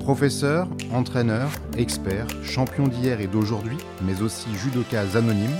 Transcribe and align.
Professeur, 0.00 0.66
entraîneur, 0.92 1.50
expert, 1.76 2.26
champion 2.42 2.88
d'hier 2.88 3.20
et 3.20 3.26
d'aujourd'hui, 3.26 3.76
mais 4.02 4.22
aussi 4.22 4.52
judoka 4.56 5.02
anonyme, 5.14 5.56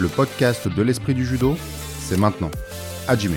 le 0.00 0.08
podcast 0.08 0.68
de 0.68 0.82
l'esprit 0.82 1.14
du 1.14 1.24
judo, 1.24 1.56
c'est 2.00 2.18
maintenant. 2.18 2.50
Hajime. 3.06 3.36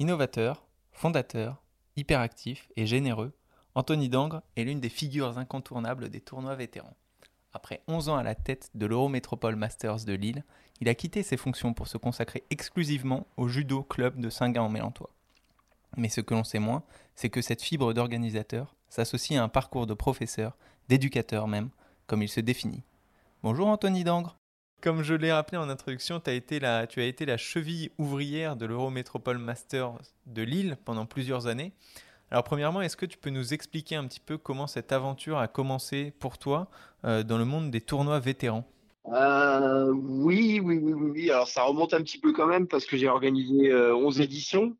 Innovateur, 0.00 0.66
fondateur, 0.92 1.62
hyperactif 1.96 2.68
et 2.76 2.84
généreux, 2.84 3.32
Anthony 3.76 4.08
Dangre 4.08 4.42
est 4.56 4.64
l'une 4.64 4.80
des 4.80 4.88
figures 4.88 5.38
incontournables 5.38 6.10
des 6.10 6.20
tournois 6.20 6.56
vétérans. 6.56 6.96
Après 7.52 7.82
11 7.86 8.08
ans 8.08 8.16
à 8.16 8.24
la 8.24 8.34
tête 8.34 8.70
de 8.74 8.86
l'Eurométropole 8.86 9.56
Masters 9.56 10.04
de 10.04 10.12
Lille, 10.12 10.44
il 10.80 10.88
a 10.88 10.94
quitté 10.94 11.22
ses 11.22 11.36
fonctions 11.36 11.74
pour 11.74 11.86
se 11.86 11.96
consacrer 11.96 12.42
exclusivement 12.50 13.28
au 13.36 13.48
judo 13.48 13.82
club 13.82 14.20
de 14.20 14.30
Saint-Gall-en-Mélantois. 14.30 15.10
Mais 15.96 16.08
ce 16.08 16.20
que 16.20 16.34
l'on 16.34 16.44
sait 16.44 16.58
moins, 16.58 16.82
c'est 17.14 17.30
que 17.30 17.42
cette 17.42 17.62
fibre 17.62 17.92
d'organisateur 17.92 18.74
s'associe 18.88 19.38
à 19.38 19.44
un 19.44 19.48
parcours 19.48 19.86
de 19.86 19.94
professeur, 19.94 20.56
d'éducateur 20.88 21.48
même, 21.48 21.70
comme 22.06 22.22
il 22.22 22.28
se 22.28 22.40
définit. 22.40 22.82
Bonjour 23.42 23.68
Anthony 23.68 24.04
Dangre. 24.04 24.36
Comme 24.80 25.02
je 25.02 25.14
l'ai 25.14 25.32
rappelé 25.32 25.58
en 25.58 25.68
introduction, 25.68 26.22
as 26.26 26.32
été 26.32 26.58
la, 26.58 26.86
tu 26.86 27.00
as 27.00 27.04
été 27.06 27.26
la 27.26 27.36
cheville 27.36 27.90
ouvrière 27.98 28.56
de 28.56 28.64
l'Eurométropole 28.66 29.38
Masters 29.38 29.92
de 30.26 30.42
Lille 30.42 30.78
pendant 30.84 31.04
plusieurs 31.04 31.46
années. 31.46 31.72
Alors 32.30 32.44
premièrement, 32.44 32.80
est-ce 32.80 32.96
que 32.96 33.06
tu 33.06 33.18
peux 33.18 33.30
nous 33.30 33.52
expliquer 33.52 33.96
un 33.96 34.06
petit 34.06 34.20
peu 34.20 34.38
comment 34.38 34.66
cette 34.66 34.92
aventure 34.92 35.38
a 35.38 35.48
commencé 35.48 36.12
pour 36.18 36.38
toi 36.38 36.68
euh, 37.04 37.22
dans 37.22 37.38
le 37.38 37.44
monde 37.44 37.70
des 37.70 37.80
tournois 37.80 38.20
vétérans? 38.20 38.64
Euh, 39.12 39.90
oui, 39.92 40.60
oui, 40.62 40.78
oui, 40.78 40.92
oui, 40.92 41.30
Alors 41.30 41.48
ça 41.48 41.64
remonte 41.64 41.92
un 41.92 42.02
petit 42.02 42.18
peu 42.18 42.32
quand 42.32 42.46
même 42.46 42.66
parce 42.68 42.86
que 42.86 42.96
j'ai 42.96 43.08
organisé 43.08 43.74
11 43.74 44.18
euh, 44.18 44.22
éditions. 44.22 44.76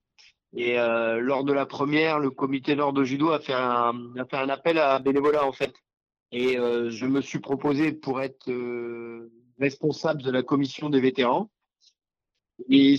Et 0.55 0.77
lors 0.77 1.45
de 1.45 1.53
la 1.53 1.65
première, 1.65 2.19
le 2.19 2.31
comité 2.31 2.75
nord 2.75 2.93
de 2.93 3.05
judo 3.05 3.31
a 3.31 3.39
fait 3.39 3.53
un, 3.53 3.95
a 4.17 4.25
fait 4.25 4.37
un 4.37 4.49
appel 4.49 4.79
à 4.79 4.99
bénévolat 4.99 5.47
en 5.47 5.53
fait. 5.53 5.73
Et 6.33 6.55
je 6.55 7.07
me 7.07 7.21
suis 7.21 7.39
proposé 7.39 7.93
pour 7.93 8.21
être 8.21 8.51
responsable 9.61 10.23
de 10.23 10.31
la 10.31 10.43
commission 10.43 10.91
des 10.91 11.01
vétérans. 11.01 11.51
Et 12.69 12.97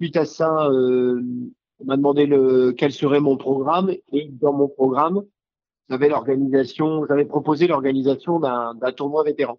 suite 0.00 0.16
à 0.16 0.24
ça, 0.24 0.68
on 0.70 1.84
m'a 1.84 1.96
demandé 1.96 2.26
le, 2.26 2.72
quel 2.72 2.92
serait 2.92 3.20
mon 3.20 3.36
programme. 3.36 3.90
Et 4.12 4.28
dans 4.30 4.52
mon 4.52 4.68
programme, 4.68 5.22
j'avais 5.88 6.08
l'organisation, 6.08 7.06
j'avais 7.06 7.26
proposé 7.26 7.66
l'organisation 7.66 8.40
d'un 8.40 8.92
tournoi 8.92 9.24
vétéran. 9.24 9.58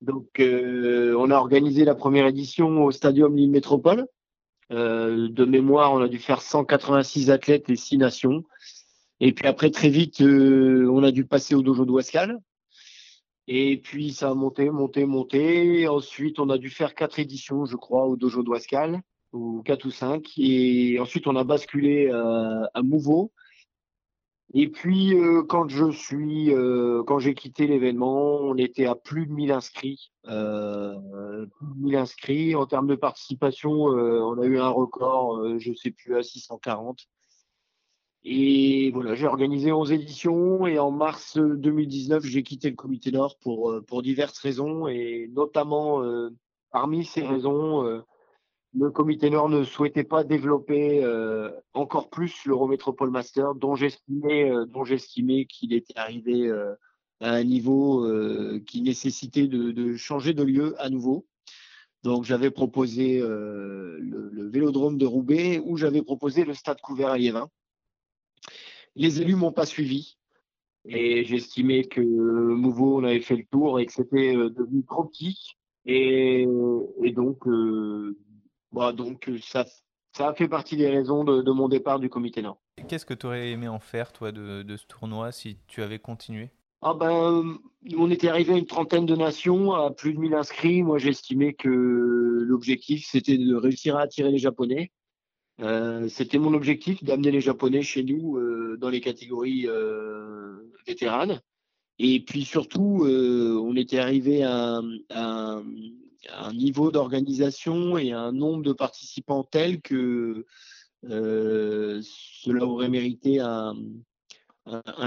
Donc, 0.00 0.40
euh, 0.40 1.14
on 1.16 1.30
a 1.30 1.36
organisé 1.36 1.84
la 1.84 1.94
première 1.94 2.26
édition 2.26 2.84
au 2.84 2.90
Stadium 2.90 3.36
Lille 3.36 3.50
Métropole. 3.50 4.08
Euh, 4.72 5.28
de 5.28 5.44
mémoire, 5.44 5.92
on 5.92 6.00
a 6.00 6.08
dû 6.08 6.18
faire 6.18 6.42
186 6.42 7.30
athlètes 7.30 7.68
et 7.68 7.76
6 7.76 7.98
nations. 7.98 8.44
Et 9.20 9.32
puis 9.32 9.46
après, 9.46 9.70
très 9.70 9.90
vite, 9.90 10.20
euh, 10.22 10.88
on 10.90 11.02
a 11.02 11.10
dû 11.10 11.24
passer 11.24 11.54
au 11.54 11.62
dojo 11.62 11.84
d'Ouascal. 11.84 12.38
Et 13.48 13.76
puis, 13.78 14.12
ça 14.12 14.30
a 14.30 14.34
monté, 14.34 14.70
monté, 14.70 15.04
monté. 15.04 15.88
Ensuite, 15.88 16.38
on 16.38 16.48
a 16.48 16.58
dû 16.58 16.70
faire 16.70 16.94
quatre 16.94 17.18
éditions, 17.18 17.66
je 17.66 17.76
crois, 17.76 18.06
au 18.06 18.16
dojo 18.16 18.42
d'Ouascal, 18.42 19.00
ou 19.32 19.62
quatre 19.62 19.84
ou 19.86 19.90
cinq. 19.90 20.30
Et 20.38 20.98
ensuite, 21.00 21.26
on 21.26 21.36
a 21.36 21.44
basculé 21.44 22.10
à 22.10 22.82
Mouveau 22.82 23.32
et 24.54 24.68
puis, 24.68 25.14
euh, 25.14 25.42
quand 25.42 25.68
je 25.68 25.90
suis, 25.90 26.52
euh, 26.52 27.02
quand 27.04 27.18
j'ai 27.18 27.34
quitté 27.34 27.66
l'événement, 27.66 28.36
on 28.36 28.56
était 28.56 28.84
à 28.84 28.94
plus 28.94 29.26
de 29.26 29.32
1000 29.32 29.50
inscrits. 29.50 30.12
Euh, 30.28 31.46
plus 31.56 31.66
de 31.66 31.82
1000 31.82 31.96
inscrits. 31.96 32.54
En 32.54 32.66
termes 32.66 32.86
de 32.86 32.94
participation, 32.94 33.88
euh, 33.96 34.20
on 34.20 34.38
a 34.38 34.44
eu 34.44 34.58
un 34.58 34.68
record, 34.68 35.58
je 35.58 35.72
sais 35.72 35.90
plus, 35.90 36.16
à 36.16 36.22
640. 36.22 36.98
Et 38.24 38.90
voilà, 38.92 39.14
j'ai 39.14 39.26
organisé 39.26 39.72
11 39.72 39.90
éditions 39.90 40.66
et 40.66 40.78
en 40.78 40.90
mars 40.90 41.38
2019, 41.38 42.22
j'ai 42.24 42.42
quitté 42.42 42.70
le 42.70 42.76
comité 42.76 43.10
Nord 43.10 43.36
pour, 43.40 43.74
pour 43.86 44.02
diverses 44.02 44.38
raisons 44.38 44.86
et 44.86 45.28
notamment 45.34 46.04
parmi 46.70 47.04
ces 47.04 47.22
raisons, 47.22 48.04
le 48.74 48.90
comité 48.90 49.28
Nord 49.28 49.48
ne 49.48 49.64
souhaitait 49.64 50.04
pas 50.04 50.24
développer 50.24 51.04
euh, 51.04 51.50
encore 51.74 52.08
plus 52.08 52.44
l'Eurométropole 52.46 53.10
Master, 53.10 53.54
dont 53.54 53.74
j'estimais, 53.74 54.50
euh, 54.50 55.44
qu'il 55.48 55.74
était 55.74 55.98
arrivé 55.98 56.46
euh, 56.46 56.74
à 57.20 57.32
un 57.32 57.44
niveau 57.44 58.04
qui 58.66 58.82
nécessitait 58.82 59.46
de, 59.46 59.96
changer 59.96 60.34
de 60.34 60.42
lieu 60.42 60.74
à 60.78 60.90
nouveau. 60.90 61.26
Donc 62.02 62.24
j'avais 62.24 62.50
proposé 62.50 63.20
le, 63.20 64.00
le, 64.00 64.48
Vélodrome 64.48 64.98
de 64.98 65.06
Roubaix 65.06 65.60
ou 65.64 65.76
j'avais 65.76 66.02
proposé 66.02 66.44
le 66.44 66.52
Stade 66.52 66.80
couvert 66.80 67.10
à 67.10 67.18
Liévin. 67.18 67.48
Les 68.96 69.22
élus 69.22 69.36
m'ont 69.36 69.52
pas 69.52 69.66
suivi 69.66 70.16
et 70.84 71.22
j'estimais 71.22 71.84
que 71.84 72.00
Mouveau 72.00 72.98
on 72.98 73.04
avait 73.04 73.20
fait 73.20 73.36
le 73.36 73.44
tour 73.44 73.78
et 73.78 73.86
que 73.86 73.92
c'était 73.92 74.34
devenu 74.34 74.84
trop 74.84 75.04
petit. 75.04 75.52
Et, 75.86 76.44
et 77.04 77.12
donc, 77.12 77.46
bah, 78.72 78.92
donc 78.92 79.28
euh, 79.28 79.38
ça, 79.42 79.66
ça 80.12 80.28
a 80.28 80.34
fait 80.34 80.48
partie 80.48 80.76
des 80.76 80.88
raisons 80.88 81.24
de, 81.24 81.50
mon 81.50 81.68
départ 81.68 81.98
du 81.98 82.08
comité 82.08 82.42
Nord. 82.42 82.58
Qu'est-ce 82.88 83.06
que 83.06 83.14
tu 83.14 83.26
aurais 83.26 83.50
aimé 83.50 83.68
en 83.68 83.78
faire, 83.78 84.12
toi, 84.12 84.32
de, 84.32 84.76
ce 84.76 84.86
tournoi 84.86 85.32
si 85.32 85.58
tu 85.66 85.82
avais 85.82 85.98
continué? 85.98 86.50
Ah 86.80 86.94
ben, 86.94 87.58
on 87.96 88.10
était 88.10 88.28
arrivé 88.28 88.54
à 88.54 88.56
une 88.56 88.66
trentaine 88.66 89.06
de 89.06 89.14
nations, 89.14 89.72
à 89.72 89.92
plus 89.92 90.14
de 90.14 90.18
1000 90.18 90.34
inscrits. 90.34 90.82
Moi, 90.82 90.98
j'estimais 90.98 91.52
que 91.52 91.68
l'objectif, 91.68 93.06
c'était 93.06 93.38
de 93.38 93.54
réussir 93.54 93.96
à 93.96 94.00
attirer 94.00 94.32
les 94.32 94.38
Japonais. 94.38 94.90
Euh, 95.60 96.08
c'était 96.08 96.38
mon 96.38 96.54
objectif 96.54 97.04
d'amener 97.04 97.30
les 97.30 97.40
Japonais 97.40 97.82
chez 97.82 98.02
nous 98.02 98.36
euh, 98.36 98.76
dans 98.80 98.88
les 98.88 99.00
catégories 99.00 99.66
vétéranes. 100.86 101.40
Et 102.00 102.20
puis 102.24 102.44
surtout, 102.44 103.04
on 103.06 103.76
était 103.76 103.98
arrivé 103.98 104.42
à, 104.42 104.80
à, 105.10 105.62
un 106.30 106.52
niveau 106.52 106.90
d'organisation 106.90 107.98
et 107.98 108.12
un 108.12 108.32
nombre 108.32 108.62
de 108.62 108.72
participants 108.72 109.44
tel 109.44 109.80
que 109.80 110.46
euh, 111.10 112.00
cela 112.02 112.64
aurait 112.64 112.88
mérité 112.88 113.40
un, 113.40 113.74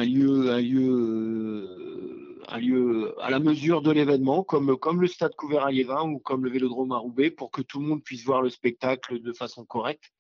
lieu, 0.04 0.52
un, 0.52 0.62
lieu, 0.62 0.92
euh, 0.92 2.44
un 2.50 2.60
lieu 2.60 3.16
à 3.22 3.30
la 3.30 3.40
mesure 3.40 3.82
de 3.82 3.92
l'événement, 3.92 4.44
comme, 4.44 4.78
comme 4.78 5.02
le 5.02 5.08
stade 5.08 5.36
couvert 5.36 5.64
à 5.64 5.72
Liévin 5.72 6.04
ou 6.10 6.20
comme 6.20 6.44
le 6.44 6.52
vélodrome 6.52 6.92
à 6.92 6.98
Roubaix, 6.98 7.32
pour 7.32 7.52
que 7.52 7.62
tout 7.62 7.80
le 7.80 7.88
monde 7.88 8.04
puisse 8.04 8.26
voir 8.26 8.42
le 8.42 8.50
spectacle 8.50 9.22
de 9.22 9.34
façon 9.34 9.64
correcte. 9.64 10.12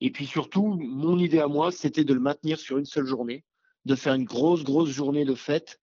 Et 0.00 0.10
puis 0.10 0.26
surtout, 0.26 0.78
mon 0.80 1.18
idée 1.18 1.40
à 1.40 1.48
moi, 1.48 1.72
c'était 1.72 2.04
de 2.04 2.14
le 2.14 2.20
maintenir 2.20 2.58
sur 2.58 2.78
une 2.78 2.84
seule 2.84 3.06
journée, 3.06 3.44
de 3.84 3.94
faire 3.94 4.14
une 4.14 4.24
grosse, 4.24 4.64
grosse 4.64 4.90
journée 4.90 5.24
de 5.24 5.34
fête 5.34 5.80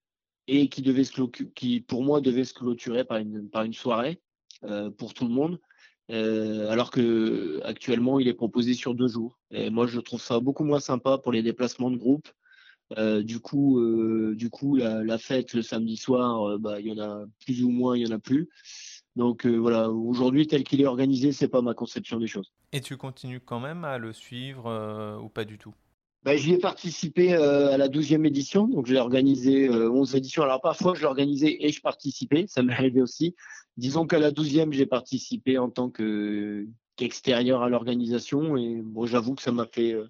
et 0.48 0.68
qui, 0.68 0.82
devait 0.82 1.04
se 1.04 1.20
qui 1.54 1.80
pour 1.80 2.02
moi 2.02 2.20
devait 2.20 2.44
se 2.44 2.54
clôturer 2.54 3.04
par 3.04 3.18
une, 3.18 3.48
par 3.50 3.64
une 3.64 3.74
soirée. 3.74 4.20
Euh, 4.64 4.90
pour 4.90 5.14
tout 5.14 5.26
le 5.26 5.34
monde. 5.34 5.60
Euh, 6.10 6.70
alors 6.70 6.90
que 6.90 7.60
actuellement 7.64 8.20
il 8.20 8.28
est 8.28 8.34
proposé 8.34 8.74
sur 8.74 8.94
deux 8.94 9.08
jours. 9.08 9.38
Et 9.50 9.70
moi 9.70 9.86
je 9.86 10.00
trouve 10.00 10.20
ça 10.20 10.40
beaucoup 10.40 10.64
moins 10.64 10.80
sympa 10.80 11.18
pour 11.18 11.32
les 11.32 11.42
déplacements 11.42 11.90
de 11.90 11.96
groupe. 11.96 12.28
Euh, 12.96 13.22
du 13.22 13.40
coup, 13.40 13.80
du 14.34 14.48
coup 14.48 14.76
la, 14.76 15.18
fête 15.18 15.52
le 15.54 15.62
samedi 15.62 15.96
soir, 15.96 16.58
bah, 16.58 16.80
il 16.80 16.86
y 16.86 16.92
en 16.92 17.02
a 17.02 17.24
plus 17.44 17.64
ou 17.64 17.70
moins, 17.70 17.96
il 17.96 18.06
y 18.06 18.12
en 18.12 18.14
a 18.14 18.18
plus. 18.18 18.48
Donc 19.16 19.46
voilà, 19.46 19.90
aujourd'hui 19.90 20.46
tel 20.46 20.62
qu'il 20.62 20.80
est 20.80 20.86
organisé, 20.86 21.32
c'est 21.32 21.48
pas 21.48 21.62
ma 21.62 21.74
conception 21.74 22.18
des 22.18 22.28
choses. 22.28 22.52
Et 22.72 22.80
tu 22.80 22.96
continues 22.96 23.40
quand 23.40 23.60
même 23.60 23.84
à 23.84 23.98
le 23.98 24.12
suivre 24.12 25.18
ou 25.22 25.28
pas 25.28 25.44
du 25.44 25.58
tout? 25.58 25.74
Bah, 26.26 26.36
J'y 26.36 26.52
ai 26.52 26.58
participé 26.58 27.32
à 27.32 27.78
la 27.78 27.88
12e 27.88 28.26
édition, 28.26 28.68
donc 28.68 28.84
j'ai 28.86 28.98
organisé 28.98 29.70
11 29.70 30.14
éditions. 30.14 30.42
Alors 30.42 30.60
parfois 30.60 30.94
je 30.94 31.02
l'organisais 31.02 31.56
et 31.60 31.70
je 31.70 31.80
participais, 31.80 32.44
ça 32.48 32.62
m'est 32.62 32.74
arrivé 32.74 33.00
aussi. 33.00 33.34
Disons 33.76 34.06
qu'à 34.06 34.18
la 34.18 34.30
douzième, 34.30 34.72
j'ai 34.72 34.86
participé 34.86 35.58
en 35.58 35.70
tant 35.70 35.90
qu'extérieur 35.90 37.62
à 37.62 37.68
l'organisation 37.68 38.56
et 38.56 38.80
bon, 38.82 39.06
j'avoue 39.06 39.34
que 39.34 39.42
ça 39.42 39.52
m'a 39.52 39.66
fait 39.66 39.92
euh, 39.92 40.08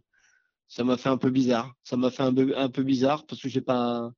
ça 0.69 0.85
m'a 0.85 0.97
fait 0.97 1.09
un 1.09 1.17
peu 1.19 1.31
bizarre. 1.31 1.75
Ça 1.85 1.97
m'a 1.97 2.11
fait 2.11 2.23
un 2.23 2.33
peu, 2.69 2.83
bizarre 2.83 3.27
parce 3.27 3.41
que 3.41 3.49
j'ai 3.49 3.61
pas 3.61 4.13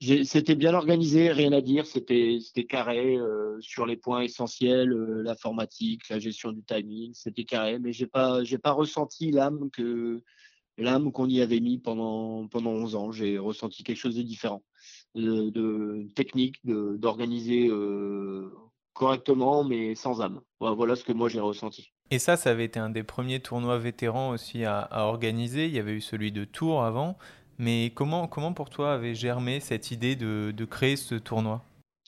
c'était 0.00 0.54
bien 0.54 0.74
organisé, 0.74 1.32
rien 1.32 1.52
à 1.52 1.62
dire. 1.62 1.86
C'était 1.86 2.38
carré 2.68 3.16
euh, 3.16 3.58
sur 3.60 3.86
les 3.86 3.96
points 3.96 4.20
essentiels, 4.22 4.92
euh, 4.92 5.22
l'informatique, 5.22 6.08
la 6.10 6.18
gestion 6.18 6.52
du 6.52 6.62
timing, 6.62 7.14
c'était 7.14 7.44
carré. 7.44 7.78
Mais 7.78 7.92
j'ai 7.92 8.06
pas 8.06 8.44
j'ai 8.44 8.58
pas 8.58 8.72
ressenti 8.72 9.30
l'âme 9.30 9.70
que 9.70 10.22
l'âme 10.78 11.12
qu'on 11.12 11.28
y 11.28 11.40
avait 11.40 11.60
mis 11.60 11.78
pendant 11.78 12.46
pendant 12.48 12.70
11 12.70 12.94
ans. 12.96 13.12
J'ai 13.12 13.38
ressenti 13.38 13.84
quelque 13.84 13.98
chose 13.98 14.16
de 14.16 14.22
différent 14.22 14.62
de, 15.14 16.06
technique, 16.14 16.56
d'organiser 16.64 17.68
euh, 17.68 18.50
correctement, 18.92 19.64
mais 19.64 19.94
sans 19.94 20.20
âme. 20.20 20.40
Voilà, 20.60 20.96
ce 20.96 21.04
que 21.04 21.12
moi 21.12 21.28
j'ai 21.28 21.40
ressenti. 21.40 21.92
Et 22.10 22.18
ça, 22.18 22.36
ça 22.36 22.50
avait 22.50 22.64
été 22.64 22.78
un 22.78 22.90
des 22.90 23.02
premiers 23.02 23.40
tournois 23.40 23.78
vétérans 23.78 24.30
aussi 24.30 24.64
à, 24.64 24.88
organiser. 24.92 25.66
Il 25.66 25.72
y 25.72 25.78
avait 25.78 25.94
eu 25.94 26.00
celui 26.00 26.32
de 26.32 26.44
Tours 26.44 26.84
avant. 26.84 27.16
Mais 27.58 27.92
comment, 27.94 28.26
comment 28.26 28.52
pour 28.52 28.68
toi 28.68 28.94
avait 28.94 29.14
germé 29.14 29.60
cette 29.60 29.90
idée 29.90 30.16
de, 30.16 30.52
de 30.54 30.64
créer 30.64 30.96
ce 30.96 31.14
tournoi? 31.14 31.62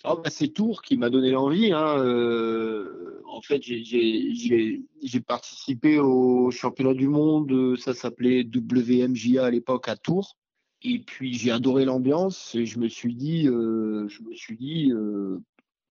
Oh 0.06 0.20
bah 0.23 0.31
C'est 0.31 0.49
Tours 0.49 0.82
qui 0.82 0.97
m'a 0.97 1.11
donné 1.11 1.31
l'envie. 1.31 1.73
Hein. 1.73 1.99
Euh, 1.99 3.20
en 3.26 3.41
fait, 3.41 3.62
j'ai 3.62 5.20
participé 5.26 5.99
au 5.99 6.50
championnat 6.50 6.94
du 6.94 7.08
monde, 7.08 7.76
ça 7.79 7.93
s'appelait 7.93 8.44
WMJA 8.44 9.44
à 9.44 9.50
l'époque 9.50 9.88
à 9.88 9.97
Tours. 9.97 10.37
Et 10.82 11.00
puis 11.00 11.35
j'ai 11.35 11.50
adoré 11.50 11.85
l'ambiance 11.85 12.55
et 12.55 12.67
je 12.67 12.79
me 12.79 12.88
suis 12.88 13.14
dit, 13.14 13.44
je 13.44 14.23
me 14.23 14.35
suis 14.35 14.56
dit 14.56 14.93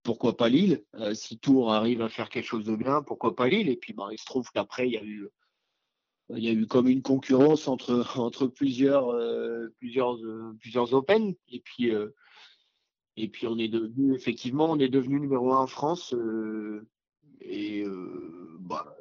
pourquoi 0.04 0.38
pas 0.38 0.50
Lille 0.50 0.84
Si 1.14 1.38
Tours 1.38 1.74
arrive 1.74 2.02
à 2.02 2.10
faire 2.10 2.30
quelque 2.30 2.46
chose 2.46 2.66
de 2.66 2.76
bien, 2.76 3.02
pourquoi 3.02 3.36
pas 3.36 3.48
Lille 3.48 3.70
Et 3.70 3.76
puis 3.76 3.94
bah, 3.94 4.08
il 4.12 4.20
se 4.20 4.26
trouve 4.26 4.50
qu'après, 4.52 4.88
il 4.88 4.94
y 6.30 6.48
a 6.48 6.54
eu 6.54 6.68
comme 6.68 6.88
une 6.88 7.02
concurrence 7.02 7.68
entre, 7.68 8.48
plusieurs, 8.56 9.16
plusieurs, 9.78 10.18
plusieurs 10.60 10.94
Open. 10.94 11.36
Et 11.50 11.60
puis, 11.60 11.92
et 13.18 13.28
puis 13.28 13.48
on 13.48 13.58
est 13.58 13.68
devenu, 13.68 14.14
effectivement, 14.14 14.70
on 14.70 14.80
est 14.80 14.90
devenu 14.90 15.20
numéro 15.20 15.54
un 15.54 15.60
en 15.60 15.68
France. 15.68 16.14
Euh, 16.14 16.86
et 17.42 17.84
euh, 17.84 18.58
bah, 18.60 18.96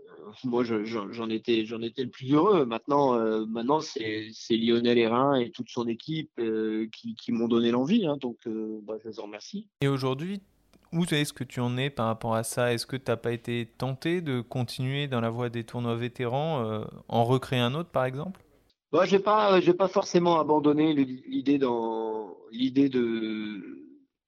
moi, 0.44 0.62
j'en 0.64 1.28
étais, 1.28 1.64
j'en 1.64 1.82
étais 1.82 2.05
le 2.05 2.11
plus 2.11 2.32
heureux. 2.32 2.64
Maintenant, 2.64 3.14
euh, 3.14 3.44
maintenant 3.46 3.81
c'est 3.81 4.31
Lionel 4.50 4.99
Hérin 4.99 5.34
et 5.34 5.50
toute 5.50 5.69
son 5.69 5.88
équipe 5.88 6.40
qui, 6.93 7.14
qui 7.14 7.32
m'ont 7.32 7.49
donné 7.49 7.70
l'envie. 7.70 8.06
Hein, 8.06 8.16
donc, 8.20 8.38
bah, 8.82 8.94
je 9.02 9.08
les 9.08 9.19
en 9.19 9.25
remercie. 9.25 9.66
Et 9.81 9.88
aujourd'hui, 9.88 10.40
où 10.93 11.05
est-ce 11.05 11.32
que 11.32 11.44
tu 11.44 11.58
en 11.58 11.76
es 11.76 11.90
par 11.90 12.06
rapport 12.06 12.37
à 12.37 12.44
ça? 12.44 12.72
Est-ce 12.72 12.87
que 12.87 12.96
tu 12.96 13.10
n'as 13.10 13.17
pas 13.17 13.32
été 13.32 13.69
tenté 13.78 14.20
de 14.20 14.40
continuer 14.40 15.08
dans 15.08 15.20
la 15.20 15.31
voie 15.31 15.49
des 15.49 15.64
tournois 15.64 15.96
vétérans, 15.96 16.84
en 17.08 17.25
recréer 17.25 17.60
un 17.60 17.75
autre 17.75 17.90
par 17.90 18.05
exemple? 18.05 18.40
Bah, 18.93 19.06
Je 19.06 19.17
n'ai 19.17 19.22
pas, 19.22 19.60
pas 19.60 19.88
forcément 19.88 20.38
abandonné 20.38 20.94
l'idée 20.94 21.58
l'idée 22.52 22.88
de 22.88 23.84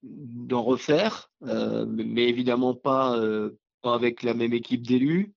d'en 0.07 0.63
refaire, 0.63 1.31
euh, 1.43 1.87
mais 1.89 2.29
évidemment 2.29 2.75
pas, 2.75 3.17
euh, 3.19 3.59
pas 3.83 3.95
avec 3.95 4.23
la 4.23 4.35
même 4.35 4.53
équipe 4.53 4.87
d'élus. 4.87 5.35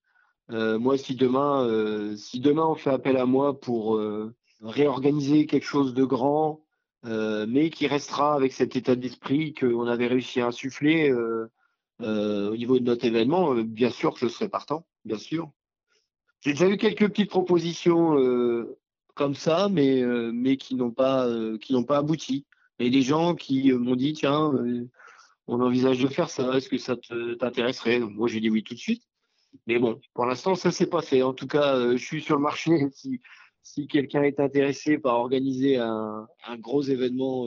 Euh, 0.50 0.78
moi, 0.78 0.98
si 0.98 1.14
demain, 1.14 2.16
si 2.16 2.40
demain 2.40 2.66
on 2.66 2.74
fait 2.74 2.90
appel 2.90 3.16
à 3.16 3.26
moi 3.26 3.58
pour 3.58 4.00
réorganiser 4.60 5.46
quelque 5.46 5.66
chose 5.66 5.94
de 5.94 6.04
grand, 6.04 6.64
mais 7.04 7.70
qui 7.70 7.86
restera 7.86 8.34
avec 8.34 8.52
cet 8.52 8.76
état 8.76 8.96
d'esprit 8.96 9.54
qu'on 9.54 9.86
avait 9.86 10.08
réussi 10.08 10.40
à 10.40 10.48
insuffler 10.48 11.12
au 11.12 12.56
niveau 12.56 12.78
de 12.78 12.84
notre 12.84 13.04
événement, 13.04 13.54
bien 13.54 13.90
sûr 13.90 14.14
que 14.14 14.20
je 14.20 14.28
serai 14.28 14.48
partant, 14.48 14.86
bien 15.04 15.18
sûr. 15.18 15.50
J'ai 16.40 16.52
déjà 16.52 16.68
eu 16.68 16.78
quelques 16.78 17.08
petites 17.08 17.30
propositions 17.30 18.16
comme 19.14 19.36
ça, 19.36 19.68
mais, 19.70 20.02
mais 20.32 20.56
qui 20.56 20.74
n'ont 20.74 20.90
pas, 20.90 21.28
qui 21.60 21.74
n'ont 21.74 21.84
pas 21.84 21.98
abouti. 21.98 22.44
Et 22.80 22.88
des 22.88 23.02
gens 23.02 23.34
qui 23.34 23.70
euh, 23.70 23.78
m'ont 23.78 23.94
dit 23.94 24.14
tiens, 24.14 24.52
euh, 24.54 24.88
on 25.46 25.60
envisage 25.60 25.98
de 25.98 26.08
faire 26.08 26.30
ça, 26.30 26.56
est-ce 26.56 26.68
que 26.68 26.78
ça 26.78 26.96
t'intéresserait? 27.38 28.00
Moi 28.00 28.26
j'ai 28.26 28.40
dit 28.40 28.50
oui 28.50 28.64
tout 28.64 28.74
de 28.74 28.78
suite. 28.78 29.02
Mais 29.66 29.78
bon, 29.78 30.00
pour 30.14 30.24
l'instant 30.24 30.54
ça 30.54 30.70
s'est 30.70 30.88
pas 30.88 31.02
fait. 31.02 31.22
En 31.22 31.34
tout 31.34 31.46
cas, 31.46 31.76
euh, 31.76 31.96
je 31.96 32.04
suis 32.04 32.22
sur 32.22 32.36
le 32.36 32.42
marché. 32.42 32.70
Si, 32.94 33.20
si 33.62 33.86
quelqu'un 33.86 34.22
est 34.22 34.40
intéressé 34.40 34.96
par 34.96 35.16
organiser 35.16 35.76
un, 35.76 36.26
gros 36.58 36.80
événement 36.80 37.46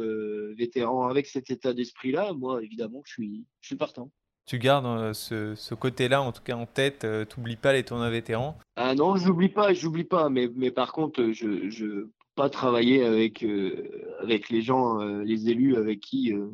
vétéran 0.55 1.07
avec 1.07 1.25
cet 1.25 1.49
état 1.49 1.73
d'esprit-là, 1.73 2.33
moi 2.33 2.61
évidemment 2.61 3.01
je 3.03 3.13
suis, 3.13 3.45
je 3.61 3.67
suis 3.67 3.75
partant. 3.75 4.11
Tu 4.45 4.59
gardes 4.59 5.13
ce, 5.13 5.73
côté-là, 5.73 6.21
en 6.21 6.31
tout 6.31 6.43
cas 6.43 6.55
en 6.55 6.67
tête, 6.67 6.99
tu 6.99 7.39
n'oublies 7.39 7.55
pas 7.55 7.73
les 7.73 7.83
tournois 7.83 8.11
vétérans? 8.11 8.59
Ah 8.75 8.93
non, 8.93 9.15
je 9.15 9.27
n'oublie 9.27 9.49
pas, 9.49 9.73
j'oublie 9.73 10.03
pas, 10.03 10.29
mais, 10.29 10.49
mais 10.55 10.69
par 10.69 10.93
contre, 10.93 11.31
je, 11.31 11.67
je, 11.71 12.07
pas 12.35 12.49
travailler 12.49 13.03
avec, 13.03 13.43
euh, 13.43 14.17
avec 14.21 14.49
les 14.49 14.61
gens, 14.61 15.01
euh, 15.01 15.23
les 15.23 15.49
élus 15.49 15.75
avec 15.75 15.99
qui, 15.99 16.33
euh, 16.33 16.49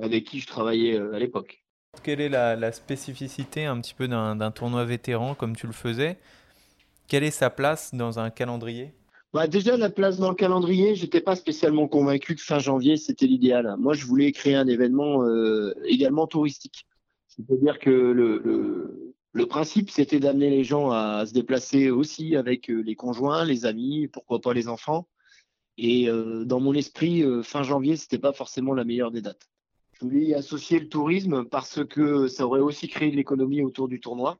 avec 0.00 0.24
qui 0.24 0.40
je 0.40 0.46
travaillais 0.46 0.96
à 0.96 1.18
l'époque. 1.18 1.62
Quelle 2.02 2.20
est 2.20 2.28
la, 2.28 2.72
spécificité 2.72 3.64
un 3.64 3.80
petit 3.80 3.94
peu 3.94 4.08
d'un 4.08 4.50
tournoi 4.50 4.84
vétéran 4.84 5.34
comme 5.34 5.56
tu 5.56 5.66
le 5.66 5.72
faisais? 5.72 6.18
Quelle 7.08 7.24
est 7.24 7.30
sa 7.30 7.50
place 7.50 7.94
dans 7.94 8.18
un 8.18 8.30
calendrier? 8.30 8.92
Bah 9.34 9.46
déjà, 9.46 9.76
la 9.76 9.90
place 9.90 10.18
dans 10.18 10.30
le 10.30 10.34
calendrier, 10.34 10.94
j'étais 10.94 11.20
pas 11.20 11.36
spécialement 11.36 11.86
convaincu 11.88 12.34
que 12.34 12.42
fin 12.42 12.58
janvier, 12.58 12.96
c'était 12.96 13.26
l'idéal. 13.26 13.74
Moi, 13.78 13.94
je 13.94 14.06
voulais 14.06 14.32
créer 14.32 14.54
un 14.54 14.66
événement 14.66 15.22
également 15.84 16.26
touristique. 16.26 16.86
C'est-à-dire 17.26 17.78
que 17.78 17.90
le, 17.90 18.40
le, 18.44 19.14
le 19.32 19.46
principe, 19.46 19.90
c'était 19.90 20.20
d'amener 20.20 20.50
les 20.50 20.64
gens 20.64 20.90
à 20.90 21.24
se 21.26 21.32
déplacer 21.32 21.90
aussi 21.90 22.36
avec 22.36 22.68
les 22.68 22.94
conjoints, 22.94 23.44
les 23.44 23.66
amis, 23.66 24.08
pourquoi 24.08 24.40
pas 24.40 24.54
les 24.54 24.68
enfants. 24.68 25.08
Et 25.78 26.08
euh, 26.08 26.44
dans 26.44 26.58
mon 26.58 26.74
esprit, 26.74 27.22
euh, 27.22 27.42
fin 27.42 27.62
janvier, 27.62 27.96
c'était 27.96 28.18
pas 28.18 28.32
forcément 28.32 28.74
la 28.74 28.84
meilleure 28.84 29.12
des 29.12 29.22
dates. 29.22 29.48
Je 29.92 30.04
voulais 30.04 30.24
y 30.24 30.34
associer 30.34 30.80
le 30.80 30.88
tourisme 30.88 31.44
parce 31.44 31.84
que 31.86 32.26
ça 32.26 32.46
aurait 32.46 32.60
aussi 32.60 32.88
créé 32.88 33.10
de 33.10 33.16
l'économie 33.16 33.62
autour 33.62 33.88
du 33.88 34.00
tournoi. 34.00 34.38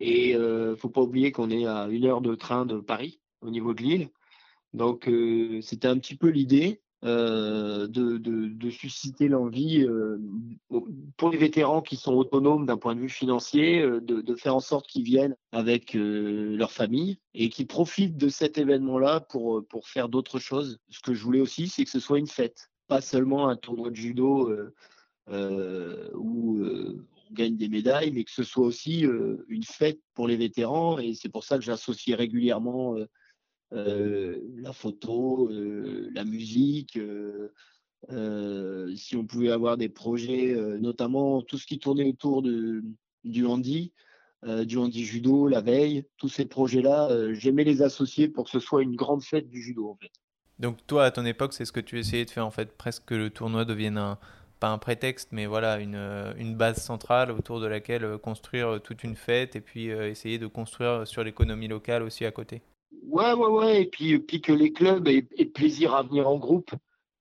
Et 0.00 0.34
ne 0.34 0.40
euh, 0.40 0.76
faut 0.76 0.88
pas 0.88 1.00
oublier 1.00 1.30
qu'on 1.30 1.50
est 1.50 1.66
à 1.66 1.86
une 1.86 2.04
heure 2.04 2.20
de 2.20 2.34
train 2.34 2.66
de 2.66 2.80
Paris, 2.80 3.20
au 3.40 3.50
niveau 3.50 3.72
de 3.72 3.82
l'île. 3.82 4.10
Donc 4.72 5.08
c'était 5.62 5.86
un 5.86 5.98
petit 5.98 6.16
peu 6.16 6.28
l'idée. 6.28 6.82
Euh, 7.04 7.86
de, 7.86 8.70
susciter 8.70 9.28
l'envie 9.28 9.82
euh, 9.82 10.18
pour 11.18 11.28
les 11.28 11.36
vétérans 11.36 11.82
qui 11.82 11.96
sont 11.96 12.14
autonomes 12.14 12.64
d'un 12.64 12.78
point 12.78 12.94
de 12.94 13.00
vue 13.00 13.10
financier, 13.10 13.82
euh, 13.82 14.00
de, 14.00 14.34
faire 14.34 14.56
en 14.56 14.60
sorte 14.60 14.86
qu'ils 14.88 15.04
viennent 15.04 15.36
avec 15.52 15.92
leur 15.94 16.72
famille 16.72 17.18
et 17.34 17.50
qu'ils 17.50 17.66
profitent 17.66 18.16
de 18.16 18.28
cet 18.28 18.56
événement-là 18.56 19.20
pour, 19.20 19.66
pour 19.68 19.86
faire 19.86 20.08
d'autres 20.08 20.38
choses. 20.38 20.78
Ce 20.88 21.00
que 21.00 21.12
je 21.12 21.22
voulais 21.22 21.40
aussi, 21.40 21.68
c'est 21.68 21.84
que 21.84 21.90
ce 21.90 22.00
soit 22.00 22.18
une 22.18 22.26
fête, 22.26 22.70
pas 22.88 23.02
seulement 23.02 23.48
un 23.48 23.56
tournoi 23.56 23.90
de 23.90 23.96
judo 23.96 24.50
où 25.28 26.64
on 26.64 27.34
gagne 27.34 27.56
des 27.56 27.68
médailles, 27.68 28.12
mais 28.12 28.24
que 28.24 28.32
ce 28.32 28.44
soit 28.44 28.64
aussi 28.64 29.06
une 29.48 29.64
fête 29.64 30.00
pour 30.14 30.26
les 30.26 30.36
vétérans. 30.36 30.98
Et 30.98 31.12
c'est 31.14 31.28
pour 31.28 31.44
ça 31.44 31.58
que 31.58 31.64
j'associe 31.64 32.16
régulièrement 32.16 32.96
la 33.74 34.72
photo, 34.72 35.48
euh, 35.50 36.10
la 36.14 36.24
musique. 36.24 36.98
Euh, 38.10 38.94
si 38.96 39.16
on 39.16 39.24
pouvait 39.24 39.50
avoir 39.50 39.76
des 39.76 39.88
projets, 39.88 40.54
notamment 40.78 41.42
tout 41.42 41.58
ce 41.58 41.66
qui 41.66 41.78
tournait 41.78 42.08
autour 42.08 42.42
du 42.42 43.46
handi, 43.46 43.92
du 44.66 44.76
handi 44.76 45.04
judo, 45.04 45.48
la 45.48 45.62
veille, 45.62 46.04
tous 46.18 46.28
ces 46.28 46.44
projets-là, 46.44 47.32
j'aimais 47.32 47.64
les 47.64 47.80
associer 47.80 48.28
pour 48.28 48.44
que 48.44 48.50
ce 48.50 48.58
soit 48.58 48.82
une 48.82 48.94
grande 48.94 49.22
fête 49.22 49.48
du 49.48 49.62
judo 49.62 49.88
en 49.88 49.96
fait. 49.96 50.10
Donc 50.58 50.86
toi, 50.86 51.04
à 51.04 51.10
ton 51.10 51.24
époque, 51.24 51.54
c'est 51.54 51.64
ce 51.64 51.72
que 51.72 51.80
tu 51.80 51.98
essayais 51.98 52.26
de 52.26 52.30
faire 52.30 52.46
en 52.46 52.50
fait, 52.50 52.76
presque 52.76 53.06
que 53.06 53.14
le 53.14 53.30
tournoi 53.30 53.64
devienne 53.64 53.96
un, 53.96 54.18
pas 54.60 54.68
un 54.68 54.76
prétexte, 54.78 55.30
mais 55.32 55.46
voilà, 55.46 55.80
une, 55.80 56.54
base 56.56 56.82
centrale 56.82 57.30
autour 57.30 57.58
de 57.58 57.66
laquelle 57.66 58.18
construire 58.18 58.82
toute 58.82 59.02
une 59.02 59.16
fête 59.16 59.56
et 59.56 59.62
puis 59.62 59.86
essayer 59.86 60.38
de 60.38 60.46
construire 60.46 61.06
sur 61.06 61.24
l'économie 61.24 61.68
locale 61.68 62.02
aussi 62.02 62.26
à 62.26 62.30
côté. 62.30 62.60
Ouais, 63.02 63.32
ouais, 63.32 63.48
ouais. 63.48 63.82
Et 63.82 63.86
puis, 63.86 64.18
puis 64.18 64.40
que 64.40 64.52
les 64.52 64.72
clubs 64.72 65.06
aient, 65.08 65.22
plaisir 65.46 65.94
à 65.94 66.02
venir 66.02 66.28
en 66.28 66.36
groupe, 66.36 66.70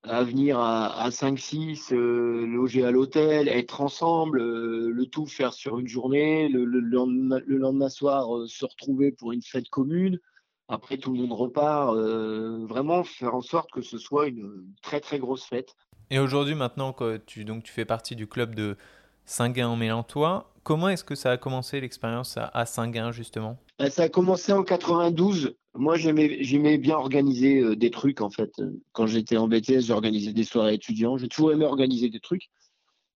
à 0.04 0.24
venir 0.24 0.60
à, 0.60 1.10
5-6, 1.10 1.94
euh, 1.94 2.46
loger 2.46 2.84
à 2.86 2.92
l'hôtel, 2.92 3.48
être 3.48 3.82
ensemble, 3.82 4.42
euh, 4.42 4.90
le 4.90 5.06
tout 5.06 5.26
faire 5.26 5.54
sur 5.54 5.80
une 5.80 5.88
journée, 5.88 6.50
le, 6.50 6.66
lendemain, 6.66 7.90
soir 7.90 8.36
euh, 8.36 8.48
se 8.48 8.66
retrouver 8.66 9.12
pour 9.12 9.32
une 9.32 9.42
fête 9.42 9.70
commune. 9.70 10.20
Après, 10.68 10.98
tout 10.98 11.12
le 11.12 11.20
monde 11.20 11.34
repart. 11.34 11.96
vraiment 11.96 13.04
faire 13.04 13.36
en 13.36 13.42
sorte 13.42 13.70
que 13.72 13.82
ce 13.82 13.98
soit 13.98 14.28
une 14.28 14.66
très, 14.82 15.02
très 15.02 15.20
grosse 15.20 15.44
fête. 15.44 15.76
Et 16.10 16.20
aujourd'hui, 16.20 16.56
maintenant 16.56 16.94
que 16.94 17.18
tu, 17.18 17.44
donc, 17.44 17.64
tu 17.64 17.72
fais 17.72 17.86
partie 17.86 18.16
du 18.16 18.28
club 18.28 18.56
de 18.56 18.78
Saint-Gain 19.26 19.68
en 19.68 19.76
Mélantois, 19.76 20.54
comment 20.64 20.90
est-ce 20.90 21.04
que 21.04 21.16
ça 21.16 21.32
a 21.32 21.38
commencé 21.38 21.80
l'expérience 21.82 22.38
à, 22.38 22.66
Saint-Gain, 22.66 23.12
justement? 23.12 23.58
Bah, 23.78 23.90
Ça 23.90 24.04
a 24.04 24.10
commencé 24.10 24.52
en 24.52 24.64
92 24.64 25.56
moi, 25.76 25.98
j'aimais 25.98 26.78
bien 26.78 26.96
organiser 26.96 27.60
euh, 27.60 27.76
des 27.76 27.90
trucs, 27.90 28.22
en 28.22 28.30
fait. 28.30 28.62
Quand 28.92 29.08
j'étais 29.08 29.38
en 29.38 29.48
BTS, 29.48 29.82
j'organisais 29.82 30.34
des 30.34 30.44
soirées 30.44 30.76
étudiants. 30.76 31.18
J'ai 31.18 31.28
toujours 31.28 31.52
aimé 31.52 31.66
organiser 31.66 32.10
des 32.10 32.20
trucs. 32.20 32.50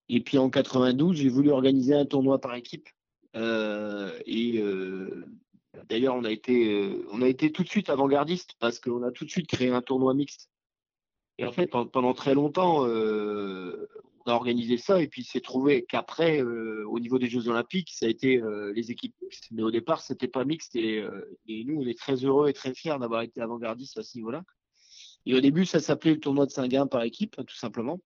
Et 0.09 0.21
puis 0.21 0.37
en 0.37 0.49
92, 0.49 1.17
j'ai 1.17 1.29
voulu 1.29 1.51
organiser 1.51 1.93
un 1.93 2.05
tournoi 2.05 2.39
par 2.39 2.55
équipe. 2.55 2.87
Euh, 3.35 4.17
et 4.25 4.59
euh, 4.59 5.25
d'ailleurs, 5.89 6.15
on, 6.15 6.23
a 6.23 6.31
été, 6.31 6.89
on 7.11 7.21
a 7.21 7.27
été 7.27 7.51
tout 7.51 7.63
de 7.63 7.69
suite 7.69 7.89
avant-gardiste 7.89 8.55
parce 8.59 8.79
qu'on 8.79 9.03
a 9.03 9.11
tout 9.11 9.25
de 9.25 9.29
suite 9.29 9.47
créé 9.47 9.69
un 9.69 9.81
tournoi 9.81 10.13
mixte. 10.13 10.49
Et 11.37 11.45
en 11.45 11.51
fait, 11.51 11.67
pendant 11.67 12.13
très 12.13 12.33
longtemps, 12.33 12.85
on 12.85 14.16
a 14.27 14.33
organisé 14.33 14.77
ça 14.77 15.01
et 15.01 15.07
puis 15.07 15.23
c'est 15.23 15.41
trouvé 15.41 15.85
qu'après, 15.85 16.41
euh, 16.41 16.83
au 16.87 16.99
niveau 16.99 17.19
des 17.19 17.29
Jeux 17.29 17.47
Olympiques, 17.47 17.91
ça 17.93 18.05
a 18.05 18.09
été 18.09 18.37
euh, 18.37 18.71
les 18.73 18.91
équipes 18.91 19.15
mixtes. 19.21 19.47
Mais 19.51 19.63
au 19.63 19.71
départ, 19.71 20.01
c'était 20.01 20.27
pas 20.27 20.45
mixte 20.45 20.75
euh, 20.75 21.37
et, 21.47 21.63
nous, 21.63 21.81
on 21.81 21.87
est 21.87 21.97
très 21.97 22.15
heureux 22.15 22.49
et 22.49 22.53
très 22.53 22.73
fiers 22.73 22.97
d'avoir 22.99 23.21
été 23.21 23.41
avant-gardistes 23.41 23.97
à 23.97 24.03
ce 24.03 24.17
niveau-là. 24.17 24.43
Et 25.25 25.35
au 25.35 25.41
début, 25.41 25.65
ça 25.65 25.79
s'appelait 25.79 26.13
le 26.13 26.19
tournoi 26.19 26.45
de 26.45 26.51
Saint-Gain 26.51 26.87
par 26.87 27.03
équipe, 27.03 27.35
tout 27.35 27.55
simplement. 27.55 27.99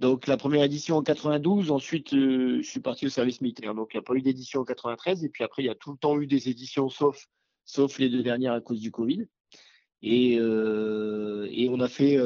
Donc 0.00 0.26
la 0.28 0.36
première 0.36 0.62
édition 0.62 0.96
en 0.96 1.02
92, 1.02 1.72
ensuite 1.72 2.14
je 2.14 2.62
suis 2.62 2.80
parti 2.80 3.06
au 3.06 3.08
service 3.08 3.40
militaire. 3.40 3.74
Donc 3.74 3.90
il 3.92 3.96
n'y 3.96 4.00
a 4.00 4.02
pas 4.02 4.14
eu 4.14 4.22
d'édition 4.22 4.60
en 4.60 4.64
93 4.64 5.24
et 5.24 5.28
puis 5.28 5.42
après 5.42 5.64
il 5.64 5.66
y 5.66 5.70
a 5.70 5.74
tout 5.74 5.90
le 5.90 5.98
temps 5.98 6.20
eu 6.20 6.28
des 6.28 6.48
éditions 6.48 6.88
sauf, 6.88 7.98
les 7.98 8.08
deux 8.08 8.22
dernières 8.22 8.52
à 8.52 8.60
cause 8.60 8.80
du 8.80 8.92
Covid. 8.92 9.26
Et 10.02 10.38
on 10.40 11.80
a 11.80 11.88
fait 11.88 12.16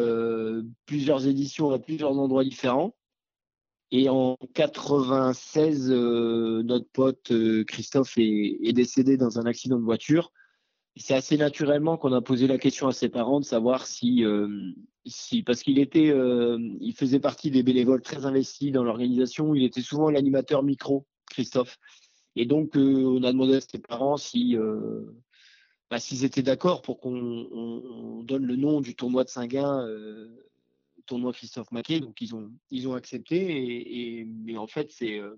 plusieurs 0.85 1.27
éditions 1.27 1.71
à 1.71 1.79
plusieurs 1.79 2.19
endroits 2.19 2.45
différents. 2.45 2.95
Et 3.93 4.09
en 4.09 4.37
96, 4.55 5.91
notre 5.91 6.89
pote 6.89 7.31
Christophe 7.67 8.15
est, 8.17 8.73
décédé 8.73 9.17
dans 9.17 9.39
un 9.39 9.45
accident 9.45 9.79
de 9.79 9.85
voiture. 9.85 10.33
C'est 10.97 11.15
assez 11.15 11.37
naturellement 11.37 11.97
qu'on 11.97 12.13
a 12.13 12.23
posé 12.23 12.47
la 12.47 12.59
question 12.59 12.89
à 12.89 12.93
ses 12.93 13.11
parents 13.11 13.39
de 13.39 13.45
savoir 13.45 13.87
si, 13.87 14.25
si 15.05 15.43
parce 15.43 15.63
qu'il 15.63 15.79
était, 15.79 16.11
il 16.11 16.95
faisait 16.97 17.21
partie 17.21 17.51
des 17.51 17.63
bénévoles 17.63 18.01
très 18.01 18.25
investis 18.25 18.73
dans 18.73 18.83
l'organisation. 18.83 19.55
Il 19.55 19.63
était 19.63 19.83
souvent 19.83 20.09
l'animateur 20.09 20.63
micro, 20.63 21.07
Christophe. 21.31 21.79
Et 22.35 22.47
donc, 22.47 22.71
on 22.75 23.23
a 23.23 23.31
demandé 23.31 23.57
à 23.57 23.61
ses 23.61 23.79
parents 23.79 24.17
si 24.17 24.57
bah, 25.93 26.01
s'ils 26.01 26.25
étaient 26.25 26.43
d'accord 26.43 26.81
pour 26.81 26.99
qu'on 27.01 28.23
donne 28.25 28.47
le 28.47 28.57
nom 28.57 28.81
du 28.81 28.97
tournoi 28.97 29.25
de 29.25 29.29
Saint-Gain, 29.29 29.87
euh, 29.87 30.27
tournoi 31.07 31.33
Christophe 31.33 31.71
Maquet. 31.73 32.01
Donc 32.01 32.21
ils 32.21 32.35
ont, 32.35 32.51
ils 32.71 32.89
ont 32.89 32.95
accepté. 32.95 34.21
Et, 34.21 34.25
mais 34.25 34.57
en 34.57 34.67
fait, 34.67 34.91
euh, 35.03 35.37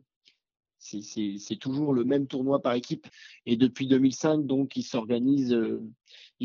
c'est 0.79 1.03
c'est 1.39 1.57
toujours 1.57 1.93
le 1.93 2.05
même 2.05 2.27
tournoi 2.27 2.61
par 2.61 2.75
équipe. 2.75 3.07
Et 3.47 3.57
depuis 3.57 3.87
2005, 3.87 4.47
donc, 4.47 4.77
il 4.77 4.83
s'organise 4.83 5.53
euh, 5.53 5.81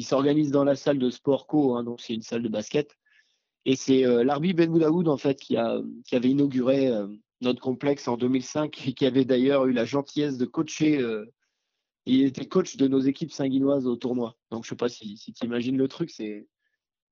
s'organise 0.01 0.51
dans 0.51 0.63
la 0.63 0.75
salle 0.75 0.99
de 0.99 1.09
Sport 1.09 1.47
Co. 1.47 1.75
Hein, 1.75 1.83
donc 1.83 2.01
c'est 2.01 2.13
une 2.13 2.21
salle 2.21 2.43
de 2.43 2.49
basket. 2.49 2.95
Et 3.65 3.75
c'est 3.75 4.05
euh, 4.05 4.23
l'Arbi 4.23 4.53
Ben 4.53 4.69
Boudaoud, 4.69 5.07
en 5.07 5.17
fait, 5.17 5.39
qui, 5.39 5.57
a, 5.57 5.81
qui 6.05 6.15
avait 6.15 6.29
inauguré 6.29 6.89
notre 7.41 7.61
complexe 7.61 8.07
en 8.07 8.17
2005 8.17 8.87
et 8.87 8.93
qui 8.93 9.05
avait 9.05 9.25
d'ailleurs 9.25 9.65
eu 9.65 9.73
la 9.73 9.85
gentillesse 9.85 10.37
de 10.37 10.45
coacher 10.45 11.01
il 12.09 12.25
était 12.25 12.47
coach 12.47 12.77
de 12.77 12.87
nos 12.87 12.99
équipes 12.99 13.31
sanguinoises 13.31 13.87
au 13.87 13.95
tournoi. 13.95 14.35
Donc 14.51 14.63
je 14.63 14.69
sais 14.69 14.75
pas 14.75 14.89
si, 14.89 15.15
tu 15.15 15.45
imagines 15.45 15.77
le 15.77 15.87
truc, 15.87 16.09
c'est 16.09 16.47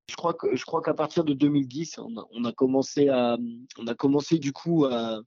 je 0.09 0.15
crois 0.15 0.33
que 0.33 0.55
je 0.55 0.65
crois 0.65 0.81
qu'à 0.81 0.93
partir 0.93 1.23
de 1.23 1.33
2010, 1.33 1.99
on 1.99 2.45
a, 2.45 2.51
commencé 2.51 3.09
à 3.09 3.37
on 3.77 3.87
a 3.87 3.95
commencé 3.95 4.39
du 4.39 4.53
coup 4.53 4.85
à, 4.85 5.21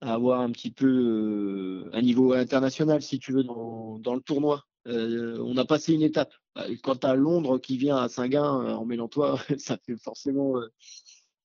avoir 0.00 0.40
un 0.40 0.50
petit 0.50 0.70
peu 0.70 0.86
euh, 0.86 1.90
un 1.92 2.02
niveau 2.02 2.34
international 2.34 3.00
si 3.02 3.18
tu 3.18 3.32
veux 3.32 3.44
dans, 3.44 4.14
le 4.14 4.20
tournoi. 4.20 4.64
Euh, 4.86 5.38
on 5.40 5.56
a 5.56 5.64
passé 5.64 5.94
une 5.94 6.02
étape. 6.02 6.34
Quand 6.82 6.96
tu 6.96 7.06
as 7.06 7.14
Londres 7.14 7.58
qui 7.58 7.78
vient 7.78 7.96
à 7.96 8.08
Saint-Gain 8.08 8.60
euh, 8.60 8.74
en 8.74 8.84
Mélantois, 8.84 9.38
ça 9.58 9.78
fait 9.78 9.96
forcément 9.96 10.54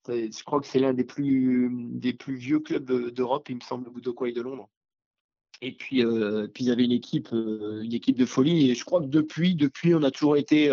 je 0.08 0.44
crois 0.44 0.60
que 0.60 0.66
c'est 0.66 0.80
l'un 0.80 0.94
des 0.94 1.04
plus 1.04 1.70
des 1.94 2.14
plus 2.14 2.36
vieux 2.36 2.60
clubs 2.60 3.12
d'Europe, 3.12 3.48
il 3.50 3.58
me 3.58 3.62
semble, 3.62 3.86
le 3.86 3.92
Boudokwai 3.92 4.32
de 4.32 4.42
Londres. 4.42 4.68
Et 5.62 5.74
puis, 5.74 6.04
euh, 6.04 6.48
puis 6.48 6.72
avait 6.72 6.86
une 6.86 6.92
équipe, 6.92 7.30
une 7.32 7.94
équipe 7.94 8.18
de 8.18 8.26
folie. 8.26 8.72
Et 8.72 8.76
je 8.76 8.86
crois 8.86 9.02
que 9.02 9.06
depuis, 9.06 9.56
depuis, 9.56 9.94
on 9.94 10.04
a 10.04 10.10
toujours 10.10 10.38
été, 10.38 10.70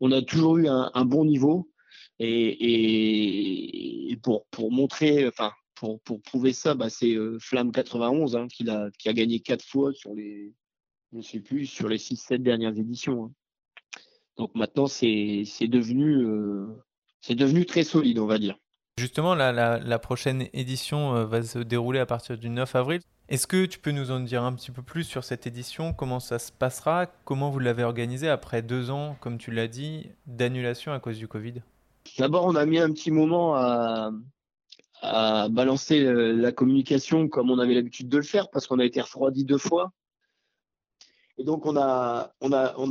on 0.00 0.12
a 0.12 0.22
toujours 0.22 0.58
eu 0.58 0.68
un, 0.68 1.04
bon 1.04 1.24
niveau. 1.24 1.70
Et, 2.18 4.16
pour, 4.22 4.46
pour 4.46 4.72
montrer, 4.72 5.26
enfin, 5.26 5.52
pour, 5.74 6.00
pour 6.00 6.22
prouver 6.22 6.52
ça, 6.52 6.74
bah, 6.74 6.88
c'est 6.90 7.16
Flamme 7.40 7.72
91 7.72 8.36
hein, 8.36 8.46
qui, 8.48 8.68
a, 8.68 8.88
qui 8.98 9.08
a 9.08 9.12
gagné 9.12 9.40
quatre 9.40 9.64
fois 9.64 9.92
sur 9.92 10.14
les, 10.14 10.52
je 11.12 11.20
sais 11.20 11.40
plus, 11.40 11.66
sur 11.66 11.88
les 11.88 11.98
6-7 11.98 12.38
dernières 12.38 12.78
éditions. 12.78 13.24
Hein. 13.24 13.32
Donc 14.38 14.54
maintenant, 14.54 14.86
c'est 14.86 15.44
devenu, 15.62 16.26
c'est 17.20 17.34
devenu 17.34 17.66
très 17.66 17.84
solide, 17.84 18.18
on 18.18 18.26
va 18.26 18.38
dire. 18.38 18.56
Justement, 18.98 19.34
la, 19.34 19.52
la, 19.52 19.78
la 19.78 19.98
prochaine 19.98 20.48
édition 20.54 21.26
va 21.26 21.42
se 21.42 21.58
dérouler 21.58 21.98
à 21.98 22.06
partir 22.06 22.38
du 22.38 22.48
9 22.48 22.74
avril. 22.76 23.00
Est-ce 23.28 23.48
que 23.48 23.66
tu 23.66 23.80
peux 23.80 23.90
nous 23.90 24.12
en 24.12 24.20
dire 24.20 24.44
un 24.44 24.52
petit 24.52 24.70
peu 24.70 24.82
plus 24.82 25.02
sur 25.02 25.24
cette 25.24 25.48
édition? 25.48 25.92
Comment 25.92 26.20
ça 26.20 26.38
se 26.38 26.52
passera? 26.52 27.06
Comment 27.24 27.50
vous 27.50 27.58
l'avez 27.58 27.82
organisée 27.82 28.28
après 28.28 28.62
deux 28.62 28.90
ans, 28.92 29.16
comme 29.20 29.36
tu 29.36 29.50
l'as 29.50 29.66
dit, 29.66 30.10
d'annulation 30.26 30.92
à 30.92 31.00
cause 31.00 31.18
du 31.18 31.26
Covid? 31.26 31.54
D'abord, 32.18 32.44
on 32.44 32.54
a 32.54 32.64
mis 32.66 32.78
un 32.78 32.92
petit 32.92 33.10
moment 33.10 33.56
à, 33.56 34.12
balancer 35.50 36.04
la 36.04 36.52
communication 36.52 37.28
comme 37.28 37.50
on 37.50 37.58
avait 37.58 37.74
l'habitude 37.74 38.08
de 38.08 38.16
le 38.16 38.22
faire 38.22 38.48
parce 38.48 38.68
qu'on 38.68 38.78
a 38.78 38.84
été 38.84 39.00
refroidi 39.00 39.44
deux 39.44 39.58
fois. 39.58 39.92
Et 41.36 41.42
donc, 41.42 41.66
on 41.66 41.76
a 41.76 42.30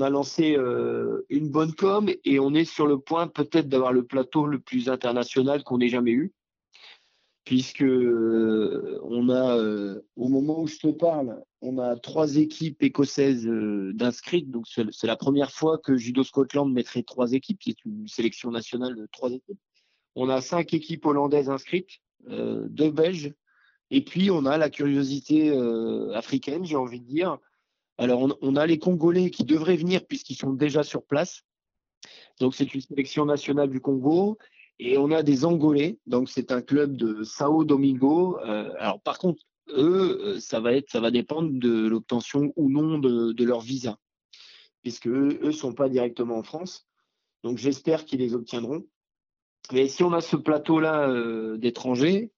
lancé 0.09 0.57
euh, 0.57 1.25
une 1.29 1.49
bonne 1.49 1.73
com 1.73 2.09
et 2.25 2.39
on 2.39 2.53
est 2.53 2.65
sur 2.65 2.87
le 2.87 2.99
point 2.99 3.27
peut-être 3.27 3.69
d'avoir 3.69 3.93
le 3.93 4.03
plateau 4.03 4.47
le 4.47 4.59
plus 4.59 4.89
international 4.89 5.63
qu'on 5.63 5.79
ait 5.79 5.87
jamais 5.87 6.11
eu 6.11 6.33
puisque 7.45 7.83
euh, 7.83 8.99
on 9.03 9.29
a, 9.29 9.55
euh, 9.55 10.01
au 10.15 10.27
moment 10.29 10.61
où 10.61 10.67
je 10.67 10.77
te 10.77 10.87
parle, 10.87 11.43
on 11.61 11.77
a 11.77 11.95
trois 11.95 12.37
équipes 12.37 12.81
écossaises 12.81 13.47
euh, 13.47 13.93
d'inscrites. 13.93 14.49
Donc 14.49 14.65
c'est 14.67 15.07
la 15.07 15.15
première 15.15 15.51
fois 15.51 15.77
que 15.77 15.95
Judo 15.95 16.23
Scotland 16.23 16.73
mettrait 16.73 17.03
trois 17.03 17.33
équipes, 17.33 17.59
qui 17.59 17.69
est 17.69 17.85
une 17.85 18.07
sélection 18.07 18.49
nationale 18.49 18.95
de 18.95 19.07
trois 19.11 19.29
équipes. 19.31 19.59
On 20.15 20.27
a 20.29 20.41
cinq 20.41 20.73
équipes 20.73 21.05
hollandaises 21.05 21.49
inscrites, 21.49 21.99
deux 22.27 22.89
belges, 22.89 23.33
et 23.91 24.01
puis 24.01 24.31
on 24.31 24.45
a 24.45 24.57
la 24.57 24.69
curiosité 24.69 25.51
africaine, 26.13 26.63
j'ai 26.63 26.77
envie 26.77 27.01
de 27.01 27.05
dire. 27.05 27.37
Alors 27.97 28.29
on, 28.41 28.55
a 28.55 28.65
les 28.65 28.79
Congolais 28.79 29.29
qui 29.29 29.43
devraient 29.43 29.75
venir 29.75 30.05
puisqu'ils 30.05 30.37
sont 30.37 30.53
déjà 30.53 30.83
sur 30.83 31.03
place. 31.03 31.43
Donc 32.39 32.55
c'est 32.55 32.73
une 32.73 32.79
sélection 32.79 33.25
nationale 33.25 33.69
du 33.69 33.81
Congo. 33.81 34.37
Et 34.79 34.97
on 34.97 35.11
a 35.11 35.23
des 35.23 35.45
Angolais, 35.45 35.99
donc 36.05 36.29
c'est 36.29 36.51
un 36.51 36.61
club 36.61 36.97
de 36.97 37.23
Sao 37.23 37.63
Domingo. 37.63 38.37
Euh, 38.45 38.71
alors 38.77 38.99
par 39.01 39.19
contre, 39.19 39.41
eux, 39.69 40.19
euh, 40.21 40.39
ça 40.39 40.59
va 40.59 40.73
être, 40.73 40.89
ça 40.89 40.99
va 40.99 41.11
dépendre 41.11 41.49
de 41.53 41.87
l'obtention 41.87 42.51
ou 42.57 42.69
non 42.69 42.99
de, 42.99 43.43
leur 43.43 43.61
visa, 43.61 43.97
puisque 44.81 45.07
eux, 45.07 45.39
eux 45.41 45.53
sont 45.53 45.73
pas 45.73 45.87
directement 45.87 46.37
en 46.37 46.43
France. 46.43 46.85
Donc 47.43 47.57
j'espère 47.57 48.05
qu'ils 48.05 48.19
les 48.19 48.33
obtiendront. 48.33 48.85
Mais 49.71 49.87
si 49.87 50.03
on 50.03 50.13
a 50.13 50.21
ce 50.21 50.35
plateau-là 50.35 51.09
euh, 51.09 51.57
d'étrangers, 51.57 52.31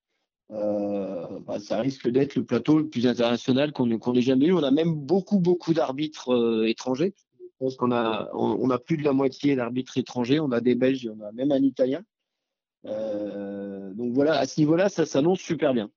bah, 0.50 1.60
ça 1.60 1.82
risque 1.82 2.08
d'être 2.08 2.36
le 2.36 2.46
plateau 2.46 2.77
le 2.77 2.88
plus 2.88 3.06
international 3.06 3.74
qu'on 3.74 3.89
ait 4.15 4.22
jamais 4.22 4.46
eu. 4.46 4.53
On 4.53 4.63
a 4.63 4.72
même 4.72 4.94
beaucoup, 4.94 5.39
beaucoup 5.39 5.74
d'arbitres 5.74 6.65
étrangers. 6.65 7.15
Je 7.39 7.65
pense 7.65 7.75
qu'on 7.75 7.91
a, 7.91 8.29
on, 8.34 8.70
a 8.70 8.77
plus 8.77 8.96
de 8.96 9.03
la 9.03 9.12
moitié 9.12 9.56
d'arbitres 9.56 9.98
étrangers. 9.98 10.39
On 10.39 10.51
a 10.51 10.62
des 10.62 10.75
Belges, 10.75 11.10
on 11.13 11.22
a 11.22 11.32
même 11.34 11.51
un 11.51 11.62
Italien. 11.62 12.01
Euh, 12.88 13.94
donc 13.94 14.13
voilà, 14.13 14.38
à 14.38 14.46
ce 14.46 14.60
niveau-là, 14.60 14.89
ça 14.89 15.06
s'annonce 15.06 15.39
super 15.39 15.74
bien. 15.74 15.89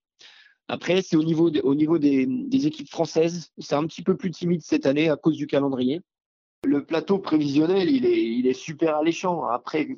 Après, 0.69 1.03
c'est 1.03 1.17
au 1.17 1.25
niveau, 1.25 1.51
au 1.51 1.75
niveau 1.75 1.99
des, 1.99 2.27
équipes 2.67 2.89
françaises, 2.89 3.51
c'est 3.59 3.75
un 3.75 3.87
petit 3.87 4.03
peu 4.03 4.17
plus 4.17 4.31
timide 4.31 4.63
cette 4.63 4.87
année 4.87 5.09
à 5.09 5.17
cause 5.17 5.37
du 5.37 5.47
calendrier. 5.47 6.01
Le 6.65 6.85
plateau 6.85 7.19
prévisionnel, 7.19 7.89
il 7.91 8.07
est, 8.47 8.55
super 8.55 8.97
alléchant. 8.97 9.45
Après, 9.45 9.89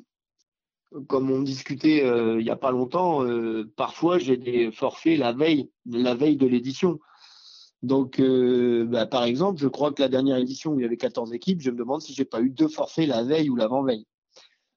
comme 1.07 1.29
on 1.29 1.41
discutait 1.41 2.03
euh, 2.03 2.39
il 2.39 2.43
n'y 2.43 2.49
a 2.49 2.55
pas 2.55 2.71
longtemps, 2.71 3.23
euh, 3.23 3.71
parfois 3.75 4.19
j'ai 4.19 4.37
des 4.37 4.71
forfaits 4.71 5.17
la 5.17 5.33
veille, 5.33 5.69
la 5.85 6.15
veille 6.15 6.37
de 6.37 6.47
l'édition. 6.47 6.99
Donc, 7.81 8.21
bah, 8.21 9.05
par 9.05 9.25
exemple, 9.25 9.59
je 9.59 9.67
crois 9.67 9.91
que 9.91 10.01
la 10.01 10.07
dernière 10.07 10.37
édition 10.37 10.71
où 10.71 10.79
il 10.79 10.83
y 10.83 10.85
avait 10.85 10.97
14 10.97 11.33
équipes, 11.33 11.61
je 11.61 11.69
me 11.69 11.77
demande 11.77 12.01
si 12.01 12.13
j'ai 12.13 12.25
pas 12.25 12.41
eu 12.41 12.49
deux 12.49 12.69
forfaits 12.69 13.07
la 13.07 13.23
veille 13.23 13.49
ou 13.49 13.55
l'avant-veille. 13.57 14.05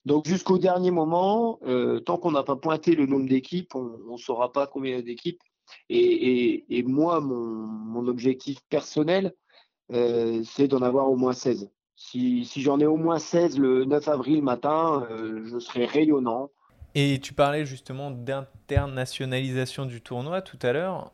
Donc 0.07 0.29
jusqu'au 0.29 0.57
dernier 0.57 0.93
moment, 0.93 1.59
euh, 1.67 1.99
tant 1.99 2.17
qu'on 2.17 2.31
n'a 2.31 2.45
pas 2.45 2.55
pointé 2.55 2.95
le 2.95 3.07
nombre 3.07 3.29
d'équipes, 3.29 3.75
on 3.75 4.13
ne 4.13 4.17
saura 4.17 4.53
pas 4.53 4.69
combien 4.69 5.03
d'équipes. 5.03 5.43
Et, 5.91 6.85
moi, 6.87 7.21
mon, 7.21 8.07
objectif 8.07 8.61
personnel, 8.71 9.35
euh, 9.93 10.43
c'est 10.45 10.69
d'en 10.69 10.81
avoir 10.81 11.11
au 11.11 11.17
moins 11.17 11.33
16. 11.33 11.69
Si, 11.97 12.47
j'en 12.57 12.79
ai 12.79 12.87
au 12.87 12.97
moins 12.97 13.19
16 13.19 13.59
le 13.59 13.85
9 13.85 14.07
avril 14.07 14.43
matin, 14.43 15.05
euh, 15.11 15.43
je 15.45 15.59
serai 15.59 15.87
rayonnant. 15.87 16.51
Et 16.95 17.19
tu 17.21 17.33
parlais 17.33 17.67
justement 17.67 18.13
d'internationalisation 18.13 19.87
du 19.87 20.01
tournoi 20.01 20.41
tout 20.41 20.59
à 20.63 20.73
l'heure. 20.73 21.11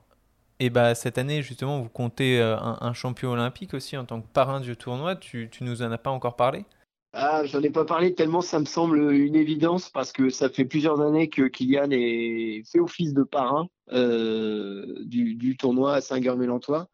Et 0.61 0.69
bah 0.69 0.95
cette 0.95 1.17
année, 1.17 1.41
justement, 1.41 1.81
vous 1.81 1.89
comptez 1.89 2.41
un, 2.41 2.93
champion 2.93 3.33
olympique 3.33 3.73
aussi 3.73 3.97
en 3.97 4.05
tant 4.05 4.21
que 4.21 4.29
parrain 4.29 4.61
du 4.61 4.77
tournoi. 4.77 5.17
Tu, 5.17 5.49
tu 5.51 5.65
nous 5.65 5.83
en 5.83 5.91
as 5.91 5.99
pas 5.99 6.11
encore 6.11 6.37
parlé? 6.37 6.67
Ah, 7.15 7.45
j'en 7.45 7.61
ai 7.63 7.69
pas 7.69 7.85
parlé 7.85 8.15
tellement 8.15 8.41
ça 8.41 8.59
me 8.59 8.65
semble 8.65 9.13
une 9.13 9.37
évidence 9.37 9.91
parce 9.91 10.13
que 10.13 10.31
ça 10.31 10.49
fait 10.49 10.65
plusieurs 10.65 11.01
années 11.03 11.29
que 11.29 11.43
Kylian 11.43 11.91
est 11.91 12.63
fait 12.71 12.81
office 12.81 13.13
de 13.13 13.23
parrain 13.23 13.69
euh, 13.93 14.87
du, 15.05 15.57
tournoi 15.59 15.95
à 15.95 16.01
Saint-Germain-Lantois. 16.01 16.89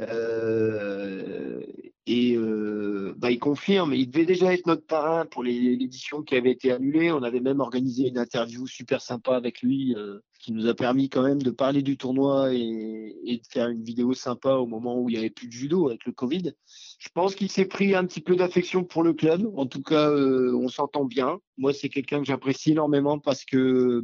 Euh, 0.00 1.60
et 2.06 2.34
euh, 2.36 3.14
bah, 3.18 3.30
il 3.30 3.38
confirme, 3.38 3.94
il 3.94 4.10
devait 4.10 4.24
déjà 4.24 4.52
être 4.52 4.66
notre 4.66 4.84
parrain 4.84 5.26
pour 5.26 5.44
l'édition 5.44 6.22
qui 6.22 6.34
avait 6.34 6.50
été 6.50 6.72
annulée. 6.72 7.12
On 7.12 7.22
avait 7.22 7.40
même 7.40 7.60
organisé 7.60 8.08
une 8.08 8.18
interview 8.18 8.66
super 8.66 9.00
sympa 9.00 9.36
avec 9.36 9.62
lui, 9.62 9.94
euh, 9.96 10.18
qui 10.40 10.52
nous 10.52 10.66
a 10.66 10.74
permis 10.74 11.08
quand 11.08 11.22
même 11.22 11.40
de 11.40 11.50
parler 11.50 11.82
du 11.82 11.96
tournoi 11.96 12.52
et, 12.52 13.14
et, 13.24 13.36
de 13.36 13.46
faire 13.48 13.68
une 13.68 13.84
vidéo 13.84 14.12
sympa 14.14 14.54
au 14.54 14.66
moment 14.66 14.98
où 14.98 15.08
il 15.08 15.12
n'y 15.12 15.18
avait 15.18 15.30
plus 15.30 15.46
de 15.46 15.52
judo 15.52 15.88
avec 15.88 16.04
le 16.04 16.12
Covid. 16.12 16.54
Je 16.98 17.08
pense 17.14 17.34
qu'il 17.34 17.50
s'est 17.50 17.66
pris 17.66 17.94
un 17.94 18.04
petit 18.06 18.20
peu 18.20 18.34
d'affection 18.34 18.82
pour 18.82 19.02
le 19.02 19.12
club. 19.12 19.48
En 19.56 19.66
tout 19.66 19.82
cas, 19.82 20.10
euh, 20.10 20.52
on 20.54 20.68
s'entend 20.68 21.04
bien. 21.04 21.38
Moi, 21.58 21.72
c'est 21.72 21.90
quelqu'un 21.90 22.18
que 22.18 22.26
j'apprécie 22.26 22.72
énormément 22.72 23.18
parce 23.18 23.44
que 23.44 24.02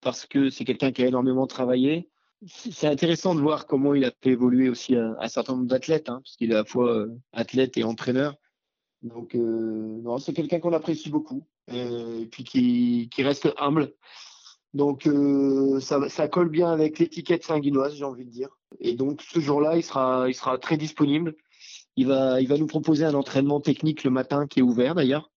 parce 0.00 0.26
que 0.26 0.48
c'est 0.48 0.64
quelqu'un 0.64 0.92
qui 0.92 1.02
a 1.02 1.08
énormément 1.08 1.48
travaillé 1.48 2.08
c'est 2.46 2.86
intéressant 2.86 3.34
de 3.34 3.40
voir 3.40 3.66
comment 3.66 3.94
il 3.94 4.04
a 4.04 4.12
fait 4.22 4.30
évoluer 4.30 4.68
aussi 4.68 4.94
un, 4.94 5.28
certain 5.28 5.54
nombre 5.54 5.66
d'athlètes, 5.66 6.08
hein, 6.08 6.20
parce 6.22 6.36
qu'il 6.36 6.52
est 6.52 6.54
à 6.54 6.58
la 6.58 6.64
fois 6.64 6.92
euh, 6.92 7.08
athlète 7.32 7.76
et 7.76 7.84
entraîneur. 7.84 8.36
Donc, 9.02 9.34
euh, 9.34 10.18
c'est 10.18 10.32
quelqu'un 10.32 10.60
qu'on 10.60 10.72
apprécie 10.72 11.10
beaucoup, 11.10 11.46
euh, 11.70 12.20
et 12.20 12.26
puis 12.26 12.44
qui, 12.44 13.22
reste 13.22 13.52
humble. 13.58 13.92
Donc 14.74 15.08
ça, 15.80 16.28
colle 16.28 16.50
bien 16.50 16.70
avec 16.70 16.98
l'étiquette 16.98 17.42
sanguinoise, 17.42 17.94
j'ai 17.96 18.04
envie 18.04 18.26
de 18.26 18.30
dire. 18.30 18.50
Et 18.80 18.94
donc 18.94 19.22
ce 19.22 19.40
jour-là, 19.40 19.76
il 19.76 19.82
sera, 19.82 20.58
très 20.60 20.76
disponible. 20.76 21.34
Il 21.96 22.06
va, 22.06 22.38
nous 22.40 22.66
proposer 22.66 23.04
un 23.04 23.14
entraînement 23.14 23.60
technique 23.60 24.04
le 24.04 24.10
matin 24.10 24.46
qui 24.46 24.60
est 24.60 24.62
ouvert 24.62 24.94
d'ailleurs, 24.94 25.32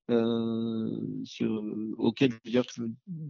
auquel 1.98 2.32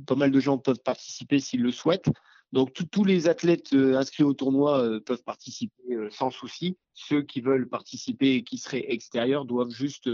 pas 0.07 0.15
mal 0.15 0.31
de 0.31 0.39
gens 0.39 0.57
peuvent 0.57 0.81
participer 0.83 1.39
s'ils 1.39 1.61
le 1.61 1.71
souhaitent. 1.71 2.09
Donc 2.51 2.73
tous 2.91 3.05
les 3.05 3.29
athlètes 3.29 3.73
euh, 3.73 3.95
inscrits 3.95 4.23
au 4.23 4.33
tournoi 4.33 4.79
euh, 4.79 4.99
peuvent 4.99 5.23
participer 5.23 5.93
euh, 5.93 6.09
sans 6.11 6.31
souci. 6.31 6.77
Ceux 6.93 7.21
qui 7.21 7.39
veulent 7.39 7.69
participer 7.69 8.35
et 8.35 8.43
qui 8.43 8.57
seraient 8.57 8.85
extérieurs 8.89 9.45
doivent 9.45 9.69
juste 9.69 10.09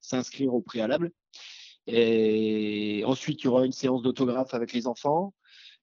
s'inscrire 0.00 0.54
au 0.54 0.62
préalable. 0.62 1.10
Et 1.86 3.02
ensuite, 3.04 3.42
il 3.42 3.46
y 3.46 3.48
aura 3.48 3.66
une 3.66 3.72
séance 3.72 4.02
d'autographe 4.02 4.54
avec 4.54 4.72
les 4.72 4.86
enfants. 4.86 5.34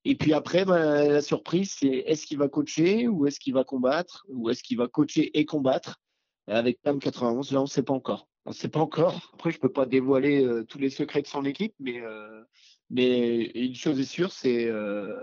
Et 0.05 0.15
puis 0.15 0.33
après, 0.33 0.65
bah, 0.65 1.07
la 1.07 1.21
surprise, 1.21 1.75
c'est 1.77 1.87
est-ce 1.87 2.25
qu'il 2.25 2.37
va 2.37 2.47
coacher 2.47 3.07
ou 3.07 3.27
est-ce 3.27 3.39
qu'il 3.39 3.53
va 3.53 3.63
combattre 3.63 4.25
ou 4.29 4.49
est-ce 4.49 4.63
qu'il 4.63 4.77
va 4.77 4.87
coacher 4.87 5.37
et 5.37 5.45
combattre 5.45 5.99
avec 6.47 6.81
PAM 6.81 6.99
91 6.99 7.51
Là, 7.51 7.59
on 7.59 7.63
ne 7.63 7.67
sait 7.67 7.83
pas 7.83 7.93
encore. 7.93 8.27
On 8.45 8.51
ne 8.51 8.55
sait 8.55 8.69
pas 8.69 8.79
encore. 8.79 9.31
Après, 9.33 9.51
je 9.51 9.57
ne 9.57 9.61
peux 9.61 9.71
pas 9.71 9.85
dévoiler 9.85 10.63
tous 10.69 10.79
les 10.79 10.89
secrets 10.89 11.21
de 11.21 11.27
son 11.27 11.43
équipe, 11.43 11.73
mais 11.79 12.01
mais 12.89 13.45
une 13.53 13.75
chose 13.75 13.99
est 13.99 14.03
sûre, 14.03 14.31
c'est 14.31 14.65
euh, 14.65 15.15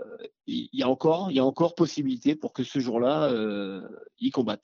il 0.45 0.69
y 0.71 0.83
a 0.83 0.89
encore, 0.89 1.31
il 1.31 1.35
y 1.35 1.39
a 1.39 1.45
encore 1.45 1.75
possibilité 1.75 2.35
pour 2.35 2.53
que 2.53 2.63
ce 2.63 2.79
jour-là, 2.79 3.29
euh, 3.31 3.81
il 4.19 4.31
combatte. 4.31 4.63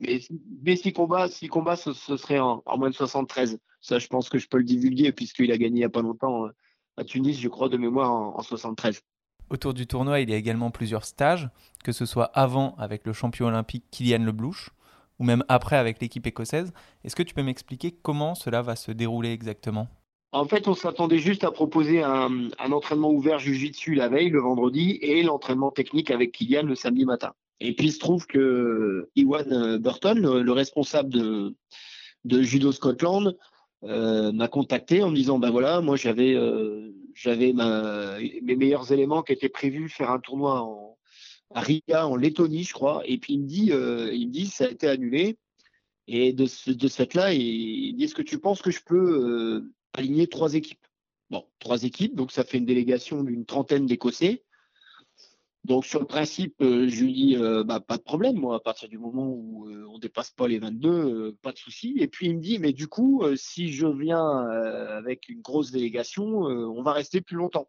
Mais, 0.00 0.20
mais 0.62 0.76
s'il 0.76 0.92
combat, 0.92 1.28
s'il 1.28 1.48
combat, 1.48 1.76
ce, 1.76 1.92
serait 1.92 2.38
en, 2.38 2.62
moins 2.76 2.90
de 2.90 2.94
73. 2.94 3.58
Ça, 3.80 3.98
je 3.98 4.06
pense 4.08 4.28
que 4.28 4.38
je 4.38 4.48
peux 4.48 4.58
le 4.58 4.64
divulguer 4.64 5.12
puisqu'il 5.12 5.52
a 5.52 5.58
gagné 5.58 5.76
il 5.76 5.80
n'y 5.80 5.84
a 5.84 5.88
pas 5.88 6.02
longtemps 6.02 6.46
euh, 6.46 6.50
à 6.96 7.04
Tunis, 7.04 7.38
je 7.38 7.48
crois, 7.48 7.68
de 7.68 7.76
mémoire 7.76 8.10
en, 8.10 8.36
en 8.36 8.42
73. 8.42 9.00
Autour 9.50 9.72
du 9.72 9.86
tournoi, 9.86 10.20
il 10.20 10.30
y 10.30 10.34
a 10.34 10.36
également 10.36 10.70
plusieurs 10.70 11.04
stages, 11.04 11.48
que 11.84 11.92
ce 11.92 12.04
soit 12.04 12.26
avant 12.26 12.74
avec 12.76 13.06
le 13.06 13.12
champion 13.12 13.46
olympique 13.46 13.84
Kylian 13.90 14.24
Leblouch, 14.24 14.70
ou 15.18 15.24
même 15.24 15.44
après 15.48 15.76
avec 15.76 16.00
l'équipe 16.00 16.26
écossaise. 16.26 16.72
Est-ce 17.04 17.16
que 17.16 17.22
tu 17.22 17.34
peux 17.34 17.42
m'expliquer 17.42 17.92
comment 17.92 18.34
cela 18.34 18.60
va 18.62 18.76
se 18.76 18.90
dérouler 18.92 19.32
exactement? 19.32 19.88
En 20.32 20.44
fait, 20.44 20.68
on 20.68 20.74
s'attendait 20.74 21.18
juste 21.18 21.44
à 21.44 21.50
proposer 21.50 22.02
un, 22.02 22.50
entraînement 22.58 23.10
ouvert 23.10 23.38
Jiu-Jitsu 23.38 23.94
la 23.94 24.08
veille, 24.08 24.28
le 24.28 24.40
vendredi, 24.40 24.98
et 25.00 25.22
l'entraînement 25.22 25.70
technique 25.70 26.10
avec 26.10 26.32
Kylian 26.32 26.64
le 26.64 26.74
samedi 26.74 27.04
matin. 27.04 27.32
Et 27.60 27.74
puis, 27.74 27.86
il 27.86 27.92
se 27.92 27.98
trouve 27.98 28.26
que 28.26 29.08
Iwan 29.16 29.78
Burton, 29.78 30.18
le, 30.20 30.52
responsable 30.52 31.10
de, 31.10 32.42
Judo 32.42 32.72
Scotland, 32.72 33.36
euh, 33.84 34.32
m'a 34.32 34.48
contacté 34.48 35.02
en 35.02 35.10
me 35.10 35.16
disant, 35.16 35.38
ben 35.38 35.50
voilà, 35.50 35.80
moi 35.80 35.96
j'avais 35.96 36.34
euh, 36.34 36.92
mes 37.26 38.56
meilleurs 38.56 38.92
éléments 38.92 39.22
qui 39.22 39.32
étaient 39.32 39.48
prévus 39.48 39.88
faire 39.88 40.10
un 40.10 40.18
tournoi 40.18 40.96
à 41.54 41.60
Riga, 41.60 42.06
en 42.06 42.16
Lettonie, 42.16 42.64
je 42.64 42.74
crois. 42.74 43.02
Et 43.06 43.18
puis 43.18 43.34
il 43.34 43.40
me 43.40 43.46
dit, 43.46 43.72
euh, 43.72 44.10
il 44.12 44.28
me 44.28 44.32
dit, 44.32 44.46
ça 44.46 44.64
a 44.66 44.68
été 44.68 44.88
annulé. 44.88 45.38
Et 46.06 46.32
de 46.32 46.46
ce, 46.46 46.70
de 46.70 46.88
ce 46.88 46.96
fait-là, 46.96 47.32
il, 47.32 47.94
dit, 47.96 48.04
est-ce 48.04 48.14
que 48.14 48.22
tu 48.22 48.38
penses 48.38 48.62
que 48.62 48.70
je 48.70 48.80
peux 48.84 49.62
aligner 49.92 50.26
trois 50.26 50.54
équipes. 50.54 50.86
Bon, 51.30 51.44
trois 51.58 51.82
équipes, 51.84 52.14
donc 52.14 52.32
ça 52.32 52.44
fait 52.44 52.58
une 52.58 52.66
délégation 52.66 53.22
d'une 53.22 53.44
trentaine 53.44 53.86
d'Écossais. 53.86 54.44
Donc 55.64 55.84
sur 55.84 56.00
le 56.00 56.06
principe, 56.06 56.54
euh, 56.62 56.88
je 56.88 57.04
lui 57.04 57.12
dis 57.12 57.36
euh, 57.36 57.62
bah, 57.62 57.80
pas 57.80 57.98
de 57.98 58.02
problème, 58.02 58.36
moi, 58.36 58.56
à 58.56 58.60
partir 58.60 58.88
du 58.88 58.96
moment 58.96 59.28
où 59.28 59.68
euh, 59.68 59.86
on 59.90 59.98
dépasse 59.98 60.30
pas 60.30 60.48
les 60.48 60.58
22, 60.58 61.36
pas 61.42 61.52
de 61.52 61.58
souci. 61.58 61.96
Et 61.98 62.08
puis 62.08 62.28
il 62.28 62.36
me 62.36 62.40
dit, 62.40 62.58
mais 62.58 62.72
du 62.72 62.88
coup, 62.88 63.22
si 63.36 63.70
je 63.72 63.86
viens 63.86 64.46
avec 64.48 65.28
une 65.28 65.42
grosse 65.42 65.70
délégation, 65.70 66.26
on 66.26 66.82
va 66.82 66.92
rester 66.92 67.20
plus 67.20 67.36
longtemps. 67.36 67.68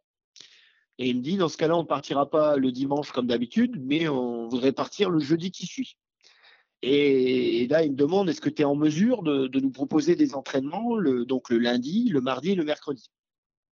Et 0.98 1.10
il 1.10 1.18
me 1.18 1.22
dit, 1.22 1.38
dans 1.38 1.50
ce 1.50 1.58
cas-là, 1.58 1.76
on 1.76 1.84
ne 1.84 1.88
partira 1.88 2.30
pas 2.30 2.56
le 2.56 2.72
dimanche 2.72 3.12
comme 3.12 3.28
d'habitude, 3.28 3.76
mais 3.82 4.08
on 4.08 4.48
voudrait 4.48 4.74
partir 4.74 5.10
le 5.10 5.20
jeudi 5.20 5.52
qui 5.52 5.66
suit. 5.66 5.98
Et, 6.82 7.68
là, 7.68 7.84
il 7.84 7.92
me 7.92 7.98
demande 7.98 8.30
est-ce 8.30 8.42
que 8.42 8.50
tu 8.50 8.62
es 8.62 8.66
en 8.66 8.76
mesure 8.76 9.24
de, 9.24 9.60
nous 9.60 9.72
proposer 9.72 10.16
des 10.16 10.34
entraînements 10.34 10.96
le, 10.96 11.26
donc 11.26 11.50
le 11.50 11.58
lundi, 11.58 12.10
le 12.10 12.22
mardi 12.22 12.52
et 12.52 12.56
le 12.56 12.64
mercredi? 12.64 13.10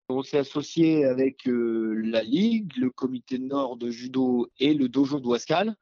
On 0.09 0.23
s'est 0.23 0.38
associé 0.38 1.05
avec 1.05 1.49
euh, 1.49 2.01
la 2.05 2.23
Ligue, 2.23 2.77
le 2.77 2.90
comité 2.90 3.38
nord 3.38 3.77
de 3.77 3.90
judo 3.90 4.49
et 4.61 4.73
le 4.73 4.88
dojo 4.88 5.19
de 5.19 5.73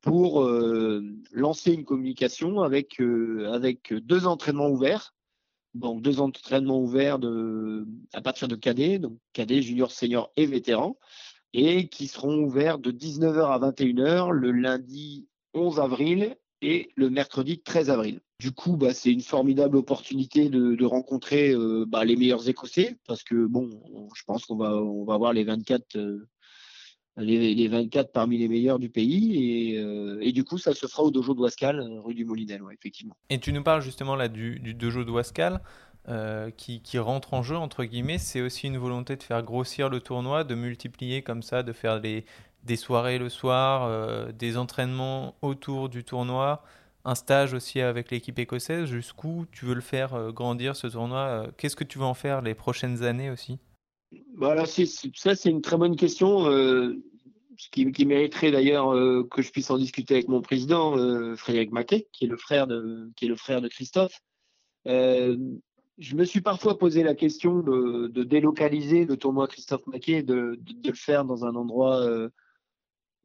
pour 0.00 0.42
euh, 0.42 1.02
lancer 1.32 1.72
une 1.72 1.84
communication 1.84 2.62
avec, 2.62 3.00
euh, 3.00 3.52
avec 3.52 3.92
deux 3.92 4.26
entraînements 4.26 4.68
ouverts. 4.68 5.14
Donc 5.74 6.00
deux 6.00 6.20
entraînements 6.20 6.80
ouverts 6.80 7.18
à 8.14 8.22
partir 8.22 8.48
de 8.48 8.56
cadet, 8.56 8.98
donc 8.98 9.18
cadet, 9.34 9.60
junior, 9.60 9.92
senior 9.92 10.32
et 10.36 10.46
vétéran, 10.46 10.96
et 11.52 11.88
qui 11.88 12.06
seront 12.06 12.44
ouverts 12.44 12.78
de 12.78 12.90
19h 12.90 13.50
à 13.50 13.58
21h 13.58 14.30
le 14.30 14.52
lundi 14.52 15.28
11 15.52 15.80
avril 15.80 16.36
et 16.62 16.90
le 16.96 17.10
mercredi 17.10 17.60
13 17.60 17.90
avril. 17.90 18.20
Du 18.38 18.52
coup, 18.52 18.76
bah, 18.76 18.92
c'est 18.92 19.10
une 19.10 19.22
formidable 19.22 19.76
opportunité 19.76 20.48
de, 20.48 20.84
rencontrer 20.84 21.52
euh, 21.52 21.84
bah, 21.86 22.04
les 22.04 22.16
meilleurs 22.16 22.48
Écossais 22.48 22.96
parce 23.06 23.22
que 23.22 23.46
bon, 23.46 23.70
je 24.14 24.22
pense 24.24 24.44
qu'on 24.44 24.56
va 24.56 24.76
on 24.76 25.04
va 25.04 25.16
voir 25.16 25.32
les 25.32 25.44
24 25.44 25.96
euh, 25.96 26.28
les, 27.18 27.68
24 27.68 28.12
parmi 28.12 28.36
les 28.36 28.48
meilleurs 28.48 28.78
du 28.78 28.90
pays 28.90 29.74
euh, 29.78 30.18
et, 30.20 30.32
du 30.32 30.44
coup, 30.44 30.58
ça 30.58 30.74
se 30.74 30.86
fera 30.86 31.02
au 31.02 31.10
dojo 31.10 31.32
d'Ouascal, 31.32 31.80
rue 32.04 32.14
du 32.14 32.26
Molinel, 32.26 32.60
effectivement. 32.72 33.16
Et 33.30 33.40
tu 33.40 33.54
nous 33.54 33.62
parles 33.62 33.80
justement 33.80 34.16
là 34.16 34.28
du, 34.28 34.58
dojo 34.74 35.02
d'Ouascal. 35.02 35.62
qui, 36.58 36.82
qui, 36.82 36.98
rentre 36.98 37.32
en 37.32 37.42
jeu, 37.42 37.56
entre 37.56 37.84
guillemets, 37.84 38.18
c'est 38.18 38.42
aussi 38.42 38.66
une 38.66 38.76
volonté 38.76 39.16
de 39.16 39.22
faire 39.22 39.42
grossir 39.42 39.88
le 39.88 40.00
tournoi, 40.00 40.44
de 40.44 40.54
multiplier 40.54 41.22
comme 41.22 41.42
ça, 41.42 41.62
de 41.62 41.72
faire 41.72 42.00
les, 42.00 42.26
des 42.66 42.76
soirées 42.76 43.18
le 43.18 43.28
soir, 43.28 43.84
euh, 43.84 44.32
des 44.32 44.58
entraînements 44.58 45.36
autour 45.40 45.88
du 45.88 46.04
tournoi, 46.04 46.62
un 47.04 47.14
stage 47.14 47.54
aussi 47.54 47.80
avec 47.80 48.10
l'équipe 48.10 48.38
écossaise. 48.38 48.86
Jusqu'où 48.86 49.46
tu 49.52 49.64
veux 49.64 49.74
le 49.74 49.80
faire 49.80 50.14
euh, 50.14 50.32
grandir 50.32 50.76
ce 50.76 50.88
tournoi 50.88 51.20
euh, 51.20 51.46
Qu'est-ce 51.56 51.76
que 51.76 51.84
tu 51.84 51.98
veux 51.98 52.04
en 52.04 52.14
faire 52.14 52.42
les 52.42 52.54
prochaines 52.54 53.04
années 53.04 53.30
aussi? 53.30 53.58
Voilà, 54.36 54.66
ça 54.66 55.34
c'est 55.34 55.50
une 55.50 55.62
très 55.62 55.76
bonne 55.76 55.96
question, 55.96 56.44
ce 56.44 57.70
qui, 57.70 58.06
mériterait 58.06 58.52
d'ailleurs 58.52 58.92
que 59.28 59.42
je 59.42 59.50
puisse 59.50 59.68
en 59.70 59.78
discuter 59.78 60.14
avec 60.14 60.28
mon 60.28 60.40
président 60.40 60.94
Frédéric 61.36 61.72
Maquet, 61.72 62.06
qui 62.12 62.24
est 62.24 62.28
le 62.28 62.36
frère 62.36 62.68
de, 62.68 63.10
qui 63.16 63.24
est 63.24 63.28
le 63.28 63.36
frère 63.36 63.60
de 63.60 63.66
Christophe. 63.66 64.22
je 64.84 66.14
me 66.14 66.24
suis 66.24 66.40
parfois 66.40 66.78
posé 66.78 67.02
la 67.02 67.16
question 67.16 67.60
de, 67.60 68.22
délocaliser 68.22 69.06
le 69.06 69.16
tournoi 69.16 69.48
Christophe 69.48 69.86
Maquet, 69.88 70.22
de, 70.22 70.60
le 70.84 70.94
faire 70.94 71.24
dans 71.24 71.44
un 71.44 71.56
endroit 71.56 72.30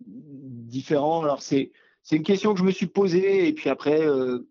différent. 0.06 1.24
Alors, 1.24 1.42
c'est, 1.42 1.72
une 2.12 2.24
question 2.24 2.54
que 2.54 2.60
je 2.60 2.66
me 2.66 2.72
suis 2.72 2.88
posée. 2.88 3.48
Et 3.48 3.54
puis 3.54 3.70
après, 3.70 4.02
euh, 4.02 4.48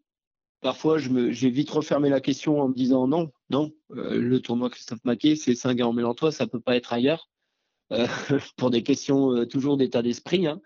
parfois, 0.60 0.98
j'ai 0.98 1.50
vite 1.50 1.70
refermé 1.70 2.08
la 2.08 2.20
question 2.20 2.60
en 2.60 2.68
me 2.68 2.74
disant 2.74 3.06
non, 3.06 3.30
non, 3.50 3.72
euh, 3.92 4.20
le 4.20 4.40
tournoi 4.40 4.70
Christophe 4.70 5.04
Maquet, 5.04 5.36
c'est 5.36 5.54
Saint-Guerre-en-Mélantois, 5.54 6.32
ça 6.32 6.46
peut 6.46 6.60
pas 6.60 6.76
être 6.76 6.92
ailleurs. 6.92 7.28
Euh, 7.92 8.06
pour 8.56 8.70
des 8.70 8.82
questions 8.82 9.44
toujours 9.46 9.76
d'état 9.76 10.02
d'esprit. 10.02 10.46
Hein. 10.46 10.60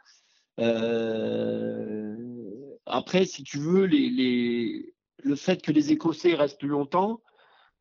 après, 2.87 3.25
si 3.25 3.43
tu 3.43 3.59
veux, 3.59 3.87
les, 3.87 4.11
les, 4.11 4.95
le 5.23 5.37
fait 5.37 5.63
que 5.63 5.73
les 5.73 5.93
Écossais 5.93 6.35
restent 6.35 6.59
plus 6.59 6.69
longtemps, 6.69 7.21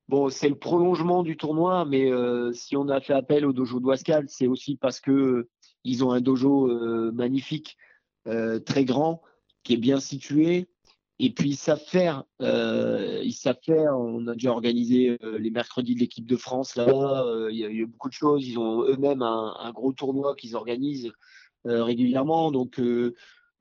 Bon, 0.10 0.30
c'est 0.30 0.50
le 0.50 0.56
prolongement 0.56 1.24
du 1.24 1.38
tournoi, 1.38 1.86
mais 1.86 2.12
si 2.52 2.76
on 2.76 2.90
a 2.90 3.00
fait 3.00 3.14
appel 3.14 3.46
au 3.46 3.54
dojo 3.54 3.80
d'Ouascal, 3.80 4.26
c'est 4.28 4.48
aussi 4.48 4.76
parce 4.76 5.00
que 5.00 5.48
ils 5.84 6.04
ont 6.04 6.12
un 6.12 6.22
dojo 6.22 6.70
euh, 6.70 7.12
magnifique, 7.12 7.78
euh, 8.28 8.60
très 8.60 8.86
grand, 8.86 9.22
qui 9.64 9.74
est 9.74 9.78
bien 9.78 10.00
situé. 10.00 10.68
Et 11.20 11.30
puis 11.30 11.52
ils 11.52 11.56
savent 11.56 11.84
faire, 11.86 12.24
euh, 12.42 13.22
ils 13.24 13.34
savent 13.34 13.60
faire. 13.64 13.98
On 13.98 14.28
a 14.28 14.34
déjà 14.34 14.52
organisé 14.52 15.18
les 15.22 15.52
mercredis 15.52 15.94
de 15.96 16.00
l'équipe 16.00 16.26
de 16.26 16.36
France 16.36 16.76
là. 16.76 16.88
Il 17.50 17.56
y, 17.56 17.64
a 17.64 17.70
eu 17.70 17.86
beaucoup 17.86 18.10
de 18.10 18.14
choses. 18.14 18.46
Ils 18.46 18.58
ont 18.58 18.84
eux-mêmes 18.84 19.22
un, 19.22 19.72
gros 19.74 19.94
tournoi 19.94 20.36
qu'ils 20.36 20.56
organisent 20.56 21.12
régulièrement. 21.66 22.52
Donc 22.52 22.82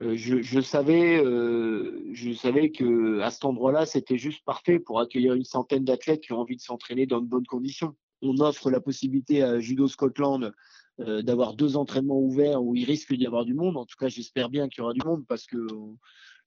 je, 0.01 0.61
savais, 0.61 1.23
je 1.23 2.33
savais 2.33 2.71
que 2.71 3.21
cet 3.29 3.45
endroit-là, 3.45 3.85
c'était 3.85 4.17
juste 4.17 4.43
parfait 4.43 4.79
pour 4.79 4.99
accueillir 4.99 5.33
une 5.35 5.45
centaine 5.45 5.85
d'athlètes 5.85 6.21
qui 6.21 6.33
ont 6.33 6.39
envie 6.39 6.57
de 6.57 6.61
s'entraîner 6.61 7.05
dans 7.05 7.21
de 7.21 7.27
bonnes 7.27 7.47
conditions. 7.47 7.95
On 8.23 8.39
offre 8.39 8.71
la 8.71 8.79
possibilité 8.79 9.43
à 9.43 9.59
Judo 9.59 9.87
Scotland 9.87 10.43
euh, 10.43 10.51
d'avoir 10.99 11.55
deux 11.55 11.75
entraînements 11.75 12.19
ouverts 12.19 12.63
où 12.63 12.75
il 12.75 12.85
risque 12.85 13.13
d'y 13.13 13.25
avoir 13.25 13.45
du 13.45 13.53
monde. 13.53 13.77
En 13.77 13.85
tout 13.85 13.95
cas, 13.99 14.09
j'espère 14.09 14.49
bien 14.49 14.69
qu'il 14.69 14.79
y 14.79 14.83
aura 14.83 14.93
du 14.93 15.05
monde 15.05 15.25
parce 15.27 15.45
que 15.47 15.57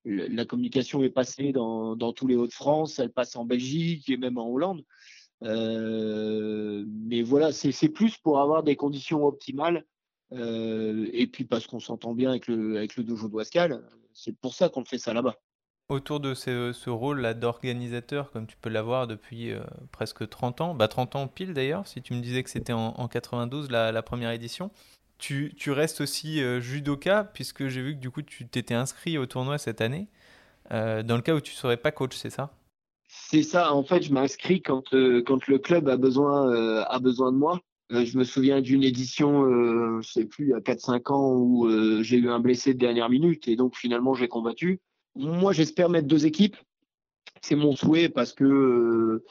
la 0.07 0.45
communication 0.45 1.03
est 1.03 1.11
passée 1.11 1.53
dans, 1.53 2.13
tous 2.13 2.27
les 2.27 2.37
Hauts-de-France, 2.37 2.99
elle 2.99 3.13
passe 3.13 3.35
en 3.37 3.45
Belgique 3.45 4.09
et 4.09 4.17
même 4.17 4.39
en 4.39 4.49
Hollande. 4.49 4.85
Euh, 5.43 6.85
mais 6.89 7.23
voilà, 7.23 7.53
c'est 7.53 7.89
plus 7.89 8.17
pour 8.17 8.41
avoir 8.41 8.63
des 8.63 8.77
conditions 8.77 9.25
optimales. 9.25 9.85
Euh, 10.33 11.09
et 11.13 11.29
puis 11.29 11.45
parce 11.45 11.67
qu'on 11.67 11.79
s'entend 11.79 12.15
bien 12.15 12.31
avec 12.31 12.49
le, 12.49 12.77
avec 12.77 12.97
le 12.97 13.05
dojo 13.05 13.29
d'Ouascal, 13.29 13.87
c'est 14.13 14.37
pour 14.37 14.55
ça 14.55 14.69
qu'on 14.69 14.85
fait 14.85 14.99
ça 14.99 15.13
là-bas. 15.13 15.37
Autour 15.89 16.19
de 16.19 16.35
ce, 16.35 16.91
rôle-là 16.91 17.33
d'organisateur, 17.33 18.33
comme 18.33 18.49
tu 18.49 18.57
peux 18.61 18.69
l'avoir 18.71 19.07
depuis 19.07 19.53
euh, 19.53 19.61
presque 19.93 20.29
30 20.29 20.61
ans, 20.61 20.75
bah 20.75 20.89
30 20.89 21.15
ans 21.15 21.29
pile 21.29 21.55
d'ailleurs, 21.55 21.87
si 21.87 22.03
tu 22.03 22.13
me 22.13 22.21
disais 22.21 22.43
que 22.43 22.51
c'était 22.51 22.73
en, 22.73 23.07
92 23.07 23.71
la, 23.71 24.03
première 24.03 24.33
édition, 24.33 24.73
tu, 25.19 25.55
restes 25.69 26.01
aussi 26.01 26.43
euh, 26.43 26.61
judoka, 26.61 27.23
puisque 27.23 27.69
j'ai 27.69 27.83
vu 27.83 27.95
que 27.95 28.01
du 28.01 28.11
coup 28.11 28.23
tu 28.23 28.49
t'étais 28.49 28.75
inscrit 28.75 29.17
au 29.17 29.27
tournoi 29.27 29.59
cette 29.59 29.81
année, 29.81 30.09
euh, 30.73 31.05
dans 31.05 31.15
le 31.15 31.23
cas 31.23 31.37
où 31.37 31.41
tu 31.41 31.53
ne 31.53 31.57
serais 31.57 31.77
pas 31.77 31.93
coach, 31.93 32.17
c'est 32.17 32.31
ça? 32.31 32.53
C'est 33.07 33.45
ça, 33.45 33.73
en 33.73 33.85
fait 33.85 34.03
je 34.03 34.13
m'inscris 34.13 34.63
quand, 34.63 34.91
quand 34.91 35.47
le 35.47 35.59
club 35.59 35.89
a 35.89 35.97
besoin, 35.97 36.83
a 36.83 36.99
besoin 36.99 37.31
de 37.31 37.37
moi. 37.37 37.61
je 37.91 38.19
me 38.19 38.25
souviens 38.25 38.61
d'une 38.61 38.83
édition, 38.83 39.45
je 40.03 40.11
sais 40.11 40.25
plus, 40.25 40.47
il 40.47 40.51
y 40.51 40.55
a 40.55 40.59
4-5 40.59 41.13
ans, 41.13 41.33
où 41.37 42.03
j'ai 42.03 42.17
eu 42.17 42.29
un 42.29 42.41
blessé 42.41 42.75
de 42.75 42.79
dernière 42.81 43.09
minute, 43.09 43.47
et 43.47 43.55
donc 43.55 43.77
finalement 43.77 44.15
j'ai 44.15 44.27
combattu. 44.27 44.81
Moi, 45.17 45.53
j'espère 45.53 45.89
mettre 45.89 46.07
deux 46.07 46.27
équipes. 46.27 46.57
C'est 47.43 47.57
mon 47.57 47.75
souhait 47.75 48.09
parce 48.09 48.33
que 48.33 49.23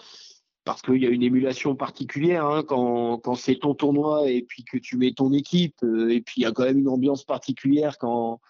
parce 0.66 0.82
qu'il 0.82 1.02
y 1.02 1.06
a 1.06 1.10
une 1.10 1.24
émulation 1.24 1.76
particulière 1.76 2.46
hein, 2.46 2.64
quand, 2.64 3.20
quand 3.20 3.36
c'est 3.36 3.60
ton 3.60 3.76
tournoi 3.76 4.30
et 4.30 4.42
puis 4.42 4.64
que 4.64 4.78
tu 4.78 4.98
mets 4.98 5.14
ton 5.14 5.32
équipe. 5.32 5.76
Euh, 5.84 6.10
et 6.10 6.22
puis 6.22 6.42
il 6.42 6.42
y 6.42 6.46
a 6.46 6.52
quand 6.52 6.64
même 6.64 6.80
une 6.80 6.90
ambiance 6.90 7.24
particulière 7.24 7.98
quand, 8.00 8.42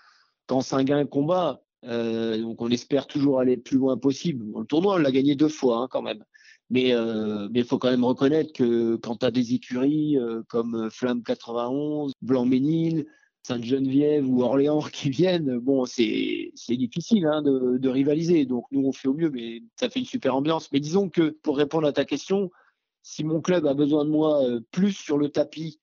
quand 0.47 0.73
un 0.73 1.05
combat. 1.05 1.61
Euh, 1.83 2.41
donc 2.41 2.61
on 2.61 2.69
espère 2.71 3.05
toujours 3.05 3.41
aller 3.41 3.57
le 3.57 3.61
plus 3.61 3.77
loin 3.77 3.97
possible. 3.97 4.45
le 4.57 4.65
tournoi, 4.65 4.95
on 4.95 4.97
l'a 4.97 5.11
gagné 5.11 5.35
deux 5.35 5.49
fois 5.49 5.79
hein, 5.79 5.87
quand 5.91 6.01
même. 6.01 6.23
Mais 6.69 6.93
euh, 6.93 7.49
il 7.53 7.65
faut 7.65 7.77
quand 7.77 7.91
même 7.91 8.05
reconnaître 8.05 8.53
que 8.53 8.95
quand 8.95 9.17
tu 9.17 9.25
as 9.25 9.31
des 9.31 9.53
écuries 9.53 10.17
comme 10.47 10.89
Flamme 10.89 11.21
91, 11.21 12.13
Blanc-Ménil, 12.21 13.05
Sainte-Geneviève 13.45 14.27
ou 14.27 14.41
Orléans 14.41 14.81
qui 14.81 15.11
viennent, 15.11 15.59
bon, 15.59 15.85
c'est 15.85 16.51
difficile 16.69 17.27
hein, 17.27 17.43
de, 17.43 17.89
rivaliser. 17.89 18.45
Donc 18.45 18.65
nous, 18.71 18.85
on 18.85 18.91
fait 18.91 19.07
au 19.07 19.13
mieux, 19.13 19.29
mais 19.29 19.61
ça 19.79 19.89
fait 19.89 19.99
une 19.99 20.05
super 20.05 20.35
ambiance. 20.35 20.71
Mais 20.71 20.79
disons 20.79 21.09
que 21.09 21.29
pour 21.29 21.57
répondre 21.57 21.87
à 21.87 21.93
ta 21.93 22.05
question, 22.05 22.49
si 23.03 23.23
mon 23.23 23.41
club 23.41 23.67
a 23.67 23.75
besoin 23.75 24.03
de 24.03 24.09
moi 24.09 24.43
euh, 24.43 24.61
plus 24.71 24.93
sur 24.93 25.19
le 25.19 25.29
tapis 25.29 25.79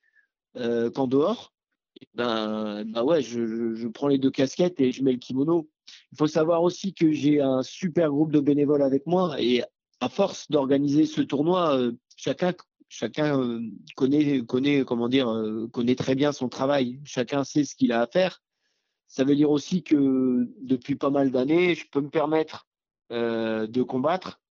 euh, 0.57 0.90
qu'en 0.90 1.07
dehors, 1.07 1.53
eh 2.01 2.09
ben, 2.14 2.85
ben 2.85 3.05
ouais, 3.05 3.22
je, 3.22 3.87
prends 3.87 4.09
les 4.09 4.18
deux 4.18 4.33
casquettes 4.33 4.81
et 4.81 4.90
je 4.90 5.05
mets 5.05 5.12
le 5.12 5.18
kimono. 5.18 5.70
Il 6.11 6.18
faut 6.18 6.27
savoir 6.27 6.64
aussi 6.64 6.94
que 6.94 7.12
j'ai 7.12 7.40
un 7.40 7.62
super 7.62 8.11
groupe 8.11 8.33
de 8.33 8.40
bénévoles 8.40 8.83
avec 8.83 9.07
moi 9.07 9.40
et 9.40 9.62
à 10.01 10.09
force 10.09 10.51
d'organiser 10.51 11.07
ce 11.07 11.20
tournoi, 11.20 11.79
euh, 11.79 11.92
chacun 12.16 12.55
chacun 12.93 13.41
euh, 13.41 13.61
connaît, 13.97 14.43
connaît, 14.45 14.85
comment 14.85 15.09
dire, 15.09 15.29
euh, 15.31 15.67
connaît 15.69 15.95
très 15.95 16.15
bien 16.15 16.31
son 16.31 16.51
travail. 16.51 17.01
Chacun 17.05 17.43
sait 17.43 17.65
ce 17.65 17.75
qu'il 17.75 17.91
a 17.91 18.03
à 18.03 18.07
faire. 18.07 18.43
Ça 19.09 19.25
veut 19.25 19.35
dire 19.35 19.51
aussi 19.51 19.83
que 19.83 20.47
depuis 20.61 20.95
pas 20.95 21.09
mal 21.09 21.31
d'années, 21.31 21.75
je 21.75 21.87
peux 21.91 22.03
me 22.03 22.11
permettre 22.11 22.67
euh, 23.11 23.67
de 23.67 23.83
combattre 23.83 24.43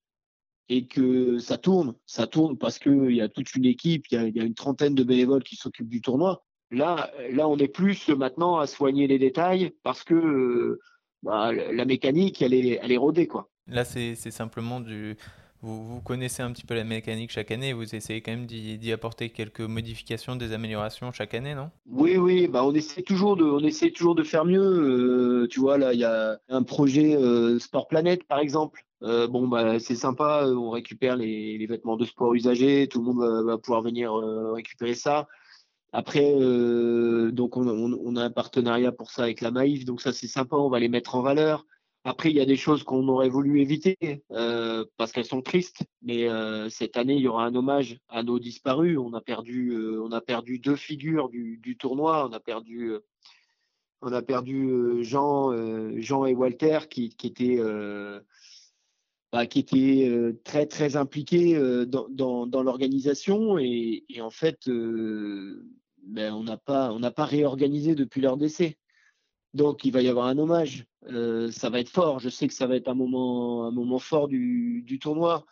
et 0.70 0.88
que 0.88 1.38
ça 1.38 1.60
tourne. 1.60 1.94
Ça 2.08 2.26
tourne 2.26 2.58
parce 2.58 2.80
qu'il 2.80 3.12
y 3.12 3.22
a 3.22 3.30
toute 3.30 3.54
une 3.56 3.66
équipe, 3.66 4.08
il 4.12 4.36
y 4.36 4.40
a, 4.40 4.44
une 4.44 4.56
trentaine 4.56 4.96
de 4.96 5.04
bénévoles 5.04 5.44
qui 5.44 5.56
s'occupent 5.56 5.90
du 5.90 6.02
tournoi. 6.02 6.44
Là, 6.72 7.12
là, 7.32 7.48
on 7.48 7.58
est 7.58 7.68
plus 7.68 8.10
maintenant 8.10 8.58
à 8.58 8.66
soigner 8.66 9.06
les 9.06 9.20
détails 9.20 9.72
parce 9.84 10.04
que 10.04 10.80
bah, 11.22 11.52
la 11.54 11.86
mécanique, 11.86 12.42
elle 12.42 12.54
est, 12.56 12.80
elle 12.82 12.92
est 12.92 12.98
rodée. 12.98 13.28
Quoi. 13.28 13.52
Là, 13.68 13.86
c'est 13.86 14.16
simplement 14.16 14.80
du, 14.80 15.18
vous, 15.62 16.02
connaissez 16.02 16.42
un 16.42 16.52
petit 16.52 16.66
peu 16.66 16.74
la 16.74 16.84
mécanique 16.84 17.32
chaque 17.32 17.52
année, 17.52 17.74
vous 17.74 17.96
essayez 17.96 18.22
quand 18.22 18.32
même 18.32 18.46
d'y 18.46 18.92
apporter 18.92 19.30
quelques 19.30 19.62
modifications, 19.62 20.36
des 20.36 20.54
améliorations 20.54 21.12
chaque 21.12 21.34
année, 21.34 21.54
non? 21.54 21.70
Oui, 21.88 22.18
oui, 22.18 22.48
bah 22.48 22.66
on 22.66 22.74
essaie 22.74 23.04
toujours 23.04 23.38
de, 23.38 23.44
on 23.44 23.60
essaie 23.60 23.92
toujours 23.92 24.16
de 24.16 24.24
faire 24.24 24.46
mieux. 24.46 24.60
Euh, 24.62 25.48
tu 25.48 25.60
vois, 25.60 25.78
là, 25.78 25.94
il 25.94 26.00
y 26.00 26.04
a 26.04 26.40
un 26.50 26.64
projet 26.64 27.16
euh, 27.16 27.60
Sport 27.60 27.88
Planète, 27.88 28.24
par 28.24 28.40
exemple. 28.40 28.84
Euh, 29.04 29.28
bon, 29.28 29.48
bah, 29.48 29.80
c'est 29.80 29.96
sympa, 29.96 30.46
on 30.48 30.70
récupère 30.70 31.16
les, 31.16 31.66
vêtements 31.68 31.98
de 31.98 32.06
sport 32.06 32.34
usagés, 32.34 32.88
tout 32.88 33.00
le 33.00 33.14
monde 33.14 33.46
va, 33.46 33.58
pouvoir 33.58 33.82
venir 33.82 34.14
récupérer 34.14 34.96
ça. 34.96 35.28
Après, 35.94 36.34
donc 37.32 37.58
on, 37.58 37.68
on, 37.68 38.16
a 38.16 38.24
un 38.24 38.30
partenariat 38.30 38.92
pour 38.92 39.12
ça 39.12 39.24
avec 39.24 39.42
la 39.42 39.52
Maïf, 39.52 39.86
donc 39.86 40.02
ça 40.02 40.14
c'est 40.14 40.28
sympa, 40.28 40.56
on 40.56 40.70
va 40.70 40.80
les 40.80 40.88
mettre 40.88 41.16
en 41.16 41.22
valeur. 41.22 41.66
Après, 42.04 42.32
il 42.32 42.36
y 42.36 42.42
a 42.42 42.46
des 42.46 42.58
choses 42.58 42.84
qu'on 42.84 43.08
aurait 43.10 43.30
voulu 43.30 43.62
éviter 43.62 44.24
euh, 44.32 44.86
parce 44.98 45.12
qu'elles 45.12 45.26
sont 45.26 45.44
tristes. 45.44 45.84
Mais 46.02 46.28
euh, 46.28 46.68
cette 46.70 46.98
année, 46.98 47.14
il 47.14 47.22
y 47.22 47.28
aura 47.28 47.46
un 47.46 47.54
hommage 47.54 48.00
à 48.10 48.24
nos 48.24 48.40
disparus. 48.40 48.98
On 48.98 49.14
a 49.14 49.22
perdu, 49.22 49.74
euh, 49.74 50.02
on 50.02 50.12
a 50.12 50.20
perdu 50.20 50.58
deux 50.58 50.76
figures 50.76 51.30
du, 51.30 51.78
tournoi. 51.80 52.28
On 52.28 52.34
a 52.34 52.40
perdu, 52.40 52.94
on 54.02 54.12
a 54.12 54.22
perdu 54.24 55.04
Jean, 55.04 55.52
Jean 56.00 56.26
et 56.26 56.34
Walter 56.34 56.80
qui, 56.90 57.16
étaient, 57.24 57.60
bah, 59.32 59.46
qui 59.46 59.60
étaient 59.60 60.36
très 60.44 60.66
très 60.66 60.96
impliqués 60.96 61.56
dans, 61.86 62.64
l'organisation. 62.64 63.60
Et, 63.60 64.06
et, 64.10 64.22
en 64.22 64.32
fait, 64.32 64.68
ben, 64.68 66.34
on 66.34 66.44
n'a 66.44 66.58
pas, 66.58 66.92
on 66.94 67.00
n'a 67.00 67.12
pas 67.12 67.26
réorganisé 67.26 67.94
depuis 67.94 68.22
leur 68.22 68.38
décès. 68.38 68.80
Donc, 69.54 69.86
il 69.86 69.92
va 69.92 70.02
y 70.02 70.08
avoir 70.08 70.26
un 70.26 70.40
hommage. 70.40 70.88
Euh, 71.10 71.52
ça 71.52 71.70
va 71.70 71.80
être 71.80 71.90
fort. 71.90 72.20
Je 72.20 72.30
sais 72.30 72.48
que 72.48 72.54
ça 72.54 72.68
va 72.68 72.76
être 72.76 72.88
un 72.88 72.94
moment, 72.94 74.00
fort 74.00 74.28
du, 74.28 75.00
tournoi. 75.02 75.46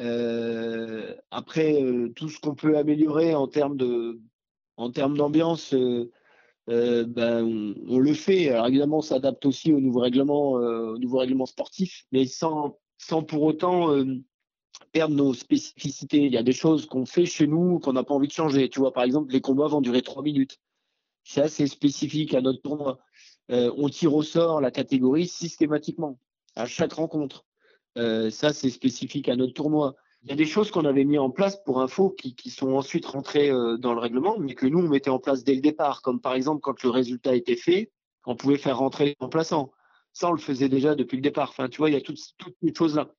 Euh, 0.00 1.14
après, 1.30 1.82
euh, 1.82 2.08
tout 2.14 2.28
ce 2.28 2.40
qu'on 2.40 2.54
peut 2.54 2.76
améliorer 2.76 3.34
en 3.34 3.48
termes 3.48 3.76
d'ambiance, 3.76 5.74
ben, 5.74 7.74
on, 7.88 7.98
le 7.98 8.14
fait. 8.14 8.50
Alors 8.50 8.68
évidemment, 8.68 8.98
on 8.98 9.02
s'adapte 9.02 9.44
aussi 9.46 9.72
au 9.72 9.80
nouveau 9.80 10.00
règlement, 10.00 11.46
sportif, 11.46 12.04
mais 12.12 12.26
sans, 12.26 12.78
sans 12.98 13.22
pour 13.22 13.42
autant 13.42 13.94
perdre 14.92 15.14
nos 15.14 15.34
spécificités. 15.34 16.26
Il 16.26 16.32
y 16.32 16.38
a 16.38 16.42
des 16.42 16.52
choses 16.52 16.86
qu'on 16.86 17.06
fait 17.06 17.26
chez 17.26 17.46
nous 17.46 17.78
qu'on 17.80 17.92
n'a 17.92 18.04
pas 18.04 18.14
envie 18.14 18.28
de 18.28 18.32
changer. 18.32 18.68
Tu 18.68 18.78
vois, 18.78 18.92
par 18.92 19.04
exemple, 19.04 19.32
les 19.32 19.40
combats 19.40 19.66
vont 19.66 19.80
durer 19.80 20.02
trois 20.02 20.22
minutes. 20.22 20.58
C'est 21.24 21.40
assez 21.40 21.66
spécifique 21.66 22.34
à 22.34 22.40
notre 22.40 22.62
tournoi. 22.62 22.98
Euh, 23.50 23.72
on 23.76 23.88
tire 23.88 24.14
au 24.14 24.22
sort 24.22 24.60
la 24.60 24.70
catégorie 24.70 25.26
systématiquement 25.26 26.18
à 26.54 26.66
chaque 26.66 26.92
rencontre. 26.92 27.44
Euh, 27.98 28.30
ça, 28.30 28.52
c'est 28.52 28.70
spécifique 28.70 29.28
à 29.28 29.36
notre 29.36 29.54
tournoi. 29.54 29.94
Il 30.22 30.30
y 30.30 30.32
a 30.32 30.36
des 30.36 30.46
choses 30.46 30.70
qu'on 30.70 30.84
avait 30.84 31.04
mis 31.04 31.18
en 31.18 31.30
place 31.30 31.62
pour 31.64 31.80
info 31.80 32.10
qui, 32.10 32.50
sont 32.50 32.74
ensuite 32.74 33.06
rentrées 33.06 33.50
euh, 33.50 33.76
dans 33.76 33.92
le 33.92 34.00
règlement, 34.00 34.38
mais 34.38 34.54
que 34.54 34.66
nous, 34.66 34.78
on 34.78 34.88
mettait 34.88 35.10
en 35.10 35.18
place 35.18 35.42
dès 35.42 35.54
le 35.54 35.60
départ. 35.60 36.02
Comme 36.02 36.20
par 36.20 36.34
exemple, 36.34 36.60
quand 36.60 36.82
le 36.82 36.90
résultat 36.90 37.34
était 37.34 37.56
fait, 37.56 37.90
on 38.24 38.36
pouvait 38.36 38.58
faire 38.58 38.78
rentrer 38.78 39.06
les 39.06 39.16
remplaçants. 39.18 39.72
Ça, 40.12 40.28
on 40.28 40.32
le 40.32 40.38
faisait 40.38 40.68
déjà 40.68 40.94
depuis 40.94 41.16
le 41.16 41.22
départ. 41.22 41.50
Enfin, 41.50 41.68
tu 41.68 41.78
vois, 41.78 41.90
il 41.90 41.94
y 41.94 41.96
a 41.96 42.00
toutes, 42.00 42.20
toutes 42.38 42.54
ces 42.62 42.72
choses-là. 42.72 43.12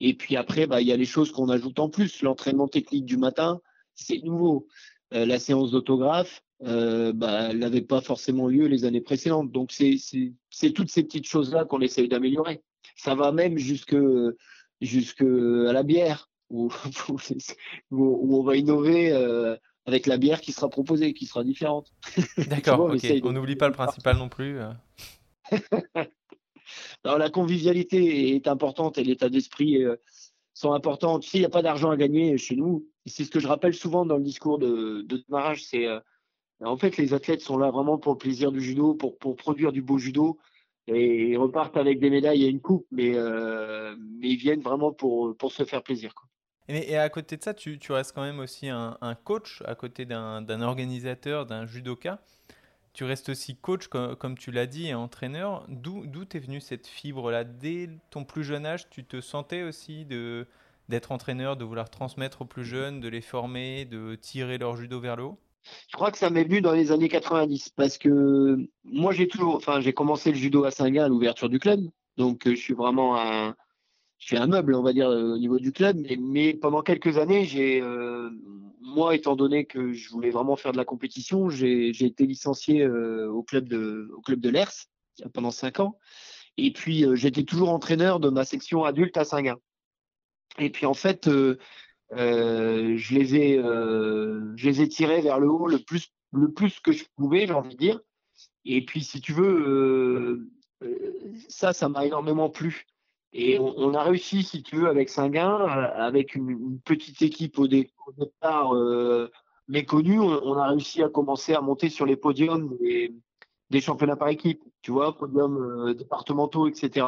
Et 0.00 0.14
puis 0.14 0.36
après, 0.36 0.66
bah, 0.66 0.80
il 0.80 0.88
y 0.88 0.92
a 0.92 0.96
les 0.96 1.04
choses 1.04 1.30
qu'on 1.30 1.50
ajoute 1.50 1.78
en 1.78 1.90
plus. 1.90 2.22
L'entraînement 2.22 2.68
technique 2.68 3.04
du 3.04 3.18
matin, 3.18 3.60
c'est 3.94 4.22
nouveau. 4.22 4.66
la 5.10 5.38
séance 5.38 5.72
d'autographe, 5.72 6.42
euh, 6.62 7.12
bah, 7.12 7.54
n'avait 7.54 7.80
pas 7.80 8.00
forcément 8.00 8.46
lieu 8.46 8.66
les 8.66 8.84
années 8.84 9.00
précédentes. 9.00 9.50
Donc 9.50 9.72
c'est 9.72 10.72
toutes 10.74 10.90
ces 10.90 11.02
petites 11.02 11.26
choses-là 11.26 11.64
qu'on 11.64 11.80
essaye 11.80 12.08
d'améliorer. 12.08 12.62
Ça 12.96 13.14
va 13.14 13.32
même 13.32 13.56
jusque, 13.56 13.96
jusque 14.80 15.22
à 15.22 15.72
la 15.72 15.82
bière, 15.82 16.30
où, 16.50 16.70
où, 17.90 18.36
on 18.38 18.42
va 18.42 18.56
innover 18.56 19.12
euh, 19.12 19.56
avec 19.86 20.06
la 20.06 20.18
bière 20.18 20.40
qui 20.40 20.52
sera 20.52 20.68
proposée, 20.68 21.14
qui 21.14 21.26
sera 21.26 21.44
différente. 21.44 21.92
D'accord, 22.48 22.90
on 23.22 23.32
n'oublie 23.32 23.56
pas 23.56 23.68
le 23.68 23.74
principal 23.74 24.18
non 24.18 24.28
plus. 24.28 24.58
Euh. 24.58 24.72
Alors, 27.04 27.18
la 27.18 27.30
convivialité 27.30 28.34
est 28.34 28.46
importante 28.46 28.98
et 28.98 29.04
l'état 29.04 29.28
d'esprit 29.30 29.82
euh, 29.82 29.96
sont 30.52 30.72
importants. 30.72 31.18
Tu 31.18 31.30
sais, 31.30 31.38
il 31.38 31.40
n'y 31.40 31.46
a 31.46 31.50
pas 31.50 31.62
d'argent 31.62 31.90
à 31.90 31.96
gagner 31.96 32.36
chez 32.36 32.56
nous. 32.56 32.86
C'est 33.06 33.24
ce 33.24 33.30
que 33.30 33.40
je 33.40 33.48
rappelle 33.48 33.74
souvent 33.74 34.04
dans 34.04 34.18
le 34.18 34.22
discours 34.22 34.58
de, 34.58 35.02
de 35.02 35.16
démarrage, 35.16 35.64
c'est 35.64 35.86
en 36.62 36.76
fait, 36.76 36.96
les 36.96 37.14
athlètes 37.14 37.40
sont 37.40 37.58
là 37.58 37.70
vraiment 37.70 37.98
pour 37.98 38.12
le 38.12 38.18
plaisir 38.18 38.52
du 38.52 38.60
judo, 38.60 38.94
pour, 38.94 39.18
pour 39.18 39.36
produire 39.36 39.72
du 39.72 39.82
beau 39.82 39.98
judo 39.98 40.38
et 40.86 41.30
ils 41.30 41.38
repartent 41.38 41.76
avec 41.76 42.00
des 42.00 42.10
médailles 42.10 42.44
et 42.44 42.48
une 42.48 42.60
coupe, 42.60 42.86
mais, 42.90 43.12
euh, 43.14 43.94
mais 44.18 44.30
ils 44.30 44.36
viennent 44.36 44.60
vraiment 44.60 44.92
pour, 44.92 45.36
pour 45.36 45.52
se 45.52 45.64
faire 45.64 45.82
plaisir. 45.82 46.14
Quoi. 46.14 46.28
Et, 46.68 46.96
à 46.96 47.08
côté 47.08 47.36
de 47.36 47.42
ça, 47.42 47.54
tu, 47.54 47.78
tu 47.78 47.92
restes 47.92 48.12
quand 48.12 48.22
même 48.22 48.38
aussi 48.38 48.68
un, 48.68 48.96
un 49.00 49.14
coach, 49.14 49.62
à 49.66 49.74
côté 49.74 50.04
d'un 50.04 50.62
organisateur, 50.62 51.46
d'un 51.46 51.66
judoka. 51.66 52.20
Tu 52.92 53.04
restes 53.04 53.28
aussi 53.28 53.56
coach, 53.56 53.88
comme, 53.88 54.16
comme 54.16 54.36
tu 54.36 54.50
l'as 54.50 54.66
dit, 54.66 54.88
et 54.88 54.94
entraîneur. 54.94 55.64
D'où 55.68 56.24
t'es 56.24 56.38
venue 56.38 56.60
cette 56.60 56.86
fibre-là? 56.86 57.44
Dès 57.44 57.88
ton 58.10 58.24
plus 58.24 58.44
jeune 58.44 58.66
âge, 58.66 58.88
tu 58.90 59.04
te 59.04 59.20
sentais 59.20 59.62
aussi 59.62 60.06
d'être 60.88 61.12
entraîneur, 61.12 61.56
de 61.56 61.64
vouloir 61.64 61.90
transmettre 61.90 62.42
aux 62.42 62.46
plus 62.46 62.64
jeunes, 62.64 63.00
de 63.00 63.08
les 63.08 63.20
former, 63.20 63.84
de 63.84 64.14
tirer 64.16 64.58
leur 64.58 64.76
judo 64.76 65.00
vers 65.00 65.16
le 65.16 65.24
haut? 65.24 65.38
Je 65.88 65.96
crois 65.96 66.10
que 66.10 66.18
ça 66.18 66.30
m'est 66.30 66.44
venu 66.44 66.60
dans 66.60 66.72
les 66.72 66.92
années 66.92 67.08
90 67.08 67.70
parce 67.70 67.98
que 67.98 68.56
moi 68.84 69.12
j'ai 69.12 69.28
toujours, 69.28 69.56
enfin 69.56 69.80
j'ai 69.80 69.92
commencé 69.92 70.30
le 70.30 70.36
judo 70.36 70.64
à 70.64 70.70
Saint-Gall 70.70 71.04
à 71.04 71.08
l'ouverture 71.08 71.48
du 71.48 71.58
club, 71.58 71.80
donc 72.16 72.46
euh, 72.46 72.50
je 72.54 72.60
suis 72.60 72.74
vraiment 72.74 73.20
un, 73.20 73.54
je 74.18 74.26
suis 74.26 74.36
un 74.36 74.46
meuble 74.46 74.74
on 74.74 74.82
va 74.82 74.92
dire 74.92 75.08
au 75.08 75.38
niveau 75.38 75.58
du 75.58 75.72
club, 75.72 75.98
mais, 76.18 76.54
pendant 76.54 76.82
quelques 76.82 77.18
années 77.18 77.44
j'ai, 77.44 77.80
euh, 77.82 78.30
moi 78.80 79.14
étant 79.14 79.36
donné 79.36 79.66
que 79.66 79.92
je 79.92 80.10
voulais 80.10 80.30
vraiment 80.30 80.56
faire 80.56 80.72
de 80.72 80.76
la 80.76 80.84
compétition, 80.84 81.50
j'ai 81.50 81.90
été 81.90 82.26
licencié 82.26 82.82
euh, 82.82 83.30
au 83.30 83.42
club 83.42 83.68
de, 83.68 84.10
au 84.16 84.20
club 84.20 84.40
de 84.40 84.48
l'ERS 84.48 84.88
pendant 85.34 85.50
cinq 85.50 85.80
ans. 85.80 85.98
Et 86.56 86.72
puis, 86.72 87.06
j'étais 87.14 87.44
toujours 87.44 87.70
entraîneur 87.70 88.20
de 88.20 88.28
ma 88.28 88.44
section 88.44 88.84
adulte 88.84 89.16
à 89.16 89.24
Saint-Guin. 89.24 89.56
Et 90.58 90.68
puis, 90.70 90.84
en 90.84 90.94
fait, 90.94 91.28
je, 92.12 93.14
les 93.14 93.36
ai, 93.36 93.56
je 93.58 94.68
les 94.68 94.82
ai 94.82 94.88
tirés 94.88 95.20
vers 95.20 95.38
le 95.38 95.48
haut 95.48 95.66
le 95.66 95.78
plus, 95.78 96.12
le 96.32 96.50
plus 96.50 96.80
que 96.80 96.92
je 96.92 97.04
pouvais, 97.16 97.46
j'ai 97.46 97.52
envie 97.52 97.74
de 97.74 97.78
dire. 97.78 98.00
Et 98.64 98.84
puis, 98.84 99.02
si 99.02 99.20
tu 99.20 99.32
veux, 99.32 100.48
ça, 101.48 101.72
ça 101.72 101.88
m'a 101.88 102.06
énormément 102.06 102.50
plu. 102.50 102.86
Et 103.32 103.58
on, 103.60 103.94
a 103.94 104.02
réussi, 104.02 104.42
si 104.42 104.62
tu 104.62 104.76
veux, 104.76 104.88
avec 104.88 105.08
Saint-Guin, 105.08 105.56
avec 105.56 106.34
une, 106.34 106.80
petite 106.80 107.22
équipe 107.22 107.58
au, 107.58 107.68
départ 107.68 108.74
méconnue, 109.68 110.18
on, 110.18 110.54
a 110.54 110.68
réussi 110.68 111.02
à 111.02 111.08
commencer 111.08 111.54
à 111.54 111.60
monter 111.60 111.90
sur 111.90 112.06
les 112.06 112.16
podiums 112.16 112.76
des 113.70 113.80
championnats 113.80 114.16
par 114.16 114.28
équipe, 114.28 114.62
tu 114.82 114.90
vois, 114.90 115.16
podiums 115.16 115.58
euh, 115.58 115.94
départementaux, 115.94 116.66
etc. 116.66 117.06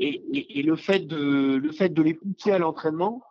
Et, 0.00 0.62
le, 0.62 0.76
fait 0.76 1.00
de, 1.00 1.56
le 1.56 1.72
fait 1.72 1.88
de 1.88 2.02
les 2.02 2.14
pousser 2.14 2.52
à 2.52 2.58
l'entraînement 2.58 3.22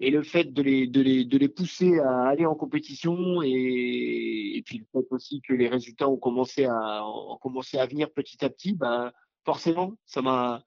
et 0.00 0.10
le 0.10 0.22
fait 0.22 0.52
de 0.52 0.62
les, 0.62 0.86
de, 0.86 1.00
les, 1.00 1.24
de 1.24 1.38
les 1.38 1.48
pousser 1.48 1.98
à 2.00 2.28
aller 2.28 2.46
en 2.46 2.54
compétition 2.54 3.42
et, 3.42 4.62
puis 4.66 4.78
le 4.78 4.86
fait 4.92 5.06
aussi 5.10 5.40
que 5.40 5.52
les 5.52 5.68
résultats 5.68 6.08
ont 6.08 6.16
commencé 6.16 6.64
à, 6.64 7.06
ont 7.06 7.38
commencé 7.38 7.78
à 7.78 7.86
venir 7.86 8.10
petit 8.10 8.44
à 8.44 8.50
petit, 8.50 8.74
bah, 8.74 9.12
forcément, 9.44 9.92
ça 10.06 10.22
m'a 10.22 10.64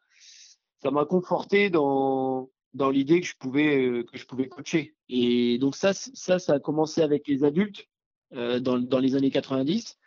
ça 0.82 0.92
m'a 0.92 1.06
conforté 1.06 1.70
dans, 1.70 2.50
dans 2.74 2.90
l'idée 2.90 3.20
que 3.22 3.28
je 3.28 3.36
pouvais 3.38 4.04
que 4.12 4.18
je 4.18 4.26
pouvais 4.26 4.48
coacher. 4.48 4.96
Et 5.10 5.58
donc 5.58 5.76
ça, 5.76 5.94
ça, 5.94 6.40
ça 6.40 6.54
a 6.54 6.60
commencé 6.60 7.02
avec 7.02 7.28
les 7.28 7.44
adultes 7.44 7.88
euh, 8.34 8.60
dans, 8.60 8.78
dans 8.78 9.00
les 9.00 9.16
années 9.16 9.32
90. 9.32 9.98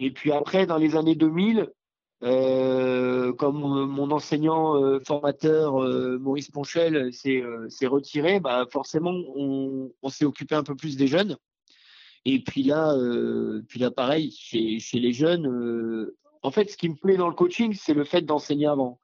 Et 0.00 0.10
puis 0.10 0.32
après, 0.32 0.66
dans 0.66 0.78
les 0.78 0.96
années 0.96 1.14
2000, 1.14 1.70
euh, 2.22 3.32
comme 3.32 3.60
mon 3.60 4.10
enseignant 4.10 4.76
euh, 4.82 4.98
formateur 5.06 5.82
euh, 5.82 6.18
Maurice 6.18 6.50
Ponchel 6.50 7.12
s'est 7.12 7.86
retiré, 7.86 8.40
bah 8.40 8.66
forcément 8.70 9.12
on, 9.36 9.92
on 10.02 10.08
s'est 10.08 10.24
occupé 10.24 10.54
un 10.54 10.64
peu 10.64 10.74
plus 10.74 10.96
des 10.96 11.06
jeunes. 11.06 11.36
Et 12.24 12.40
puis 12.42 12.62
là, 12.64 12.94
puis 13.68 13.78
là 13.80 13.90
pareil, 13.90 14.32
chez, 14.32 14.80
chez 14.80 14.98
les 14.98 15.12
jeunes, 15.12 16.10
en 16.42 16.50
fait, 16.50 16.70
ce 16.70 16.76
qui 16.76 16.88
me 16.88 16.94
plaît 16.96 17.16
dans 17.16 17.28
le 17.28 17.34
coaching, 17.34 17.74
c'est 17.74 17.94
le 17.94 18.04
fait 18.04 18.22
d'enseigner 18.22 18.66
avant. 18.66 19.00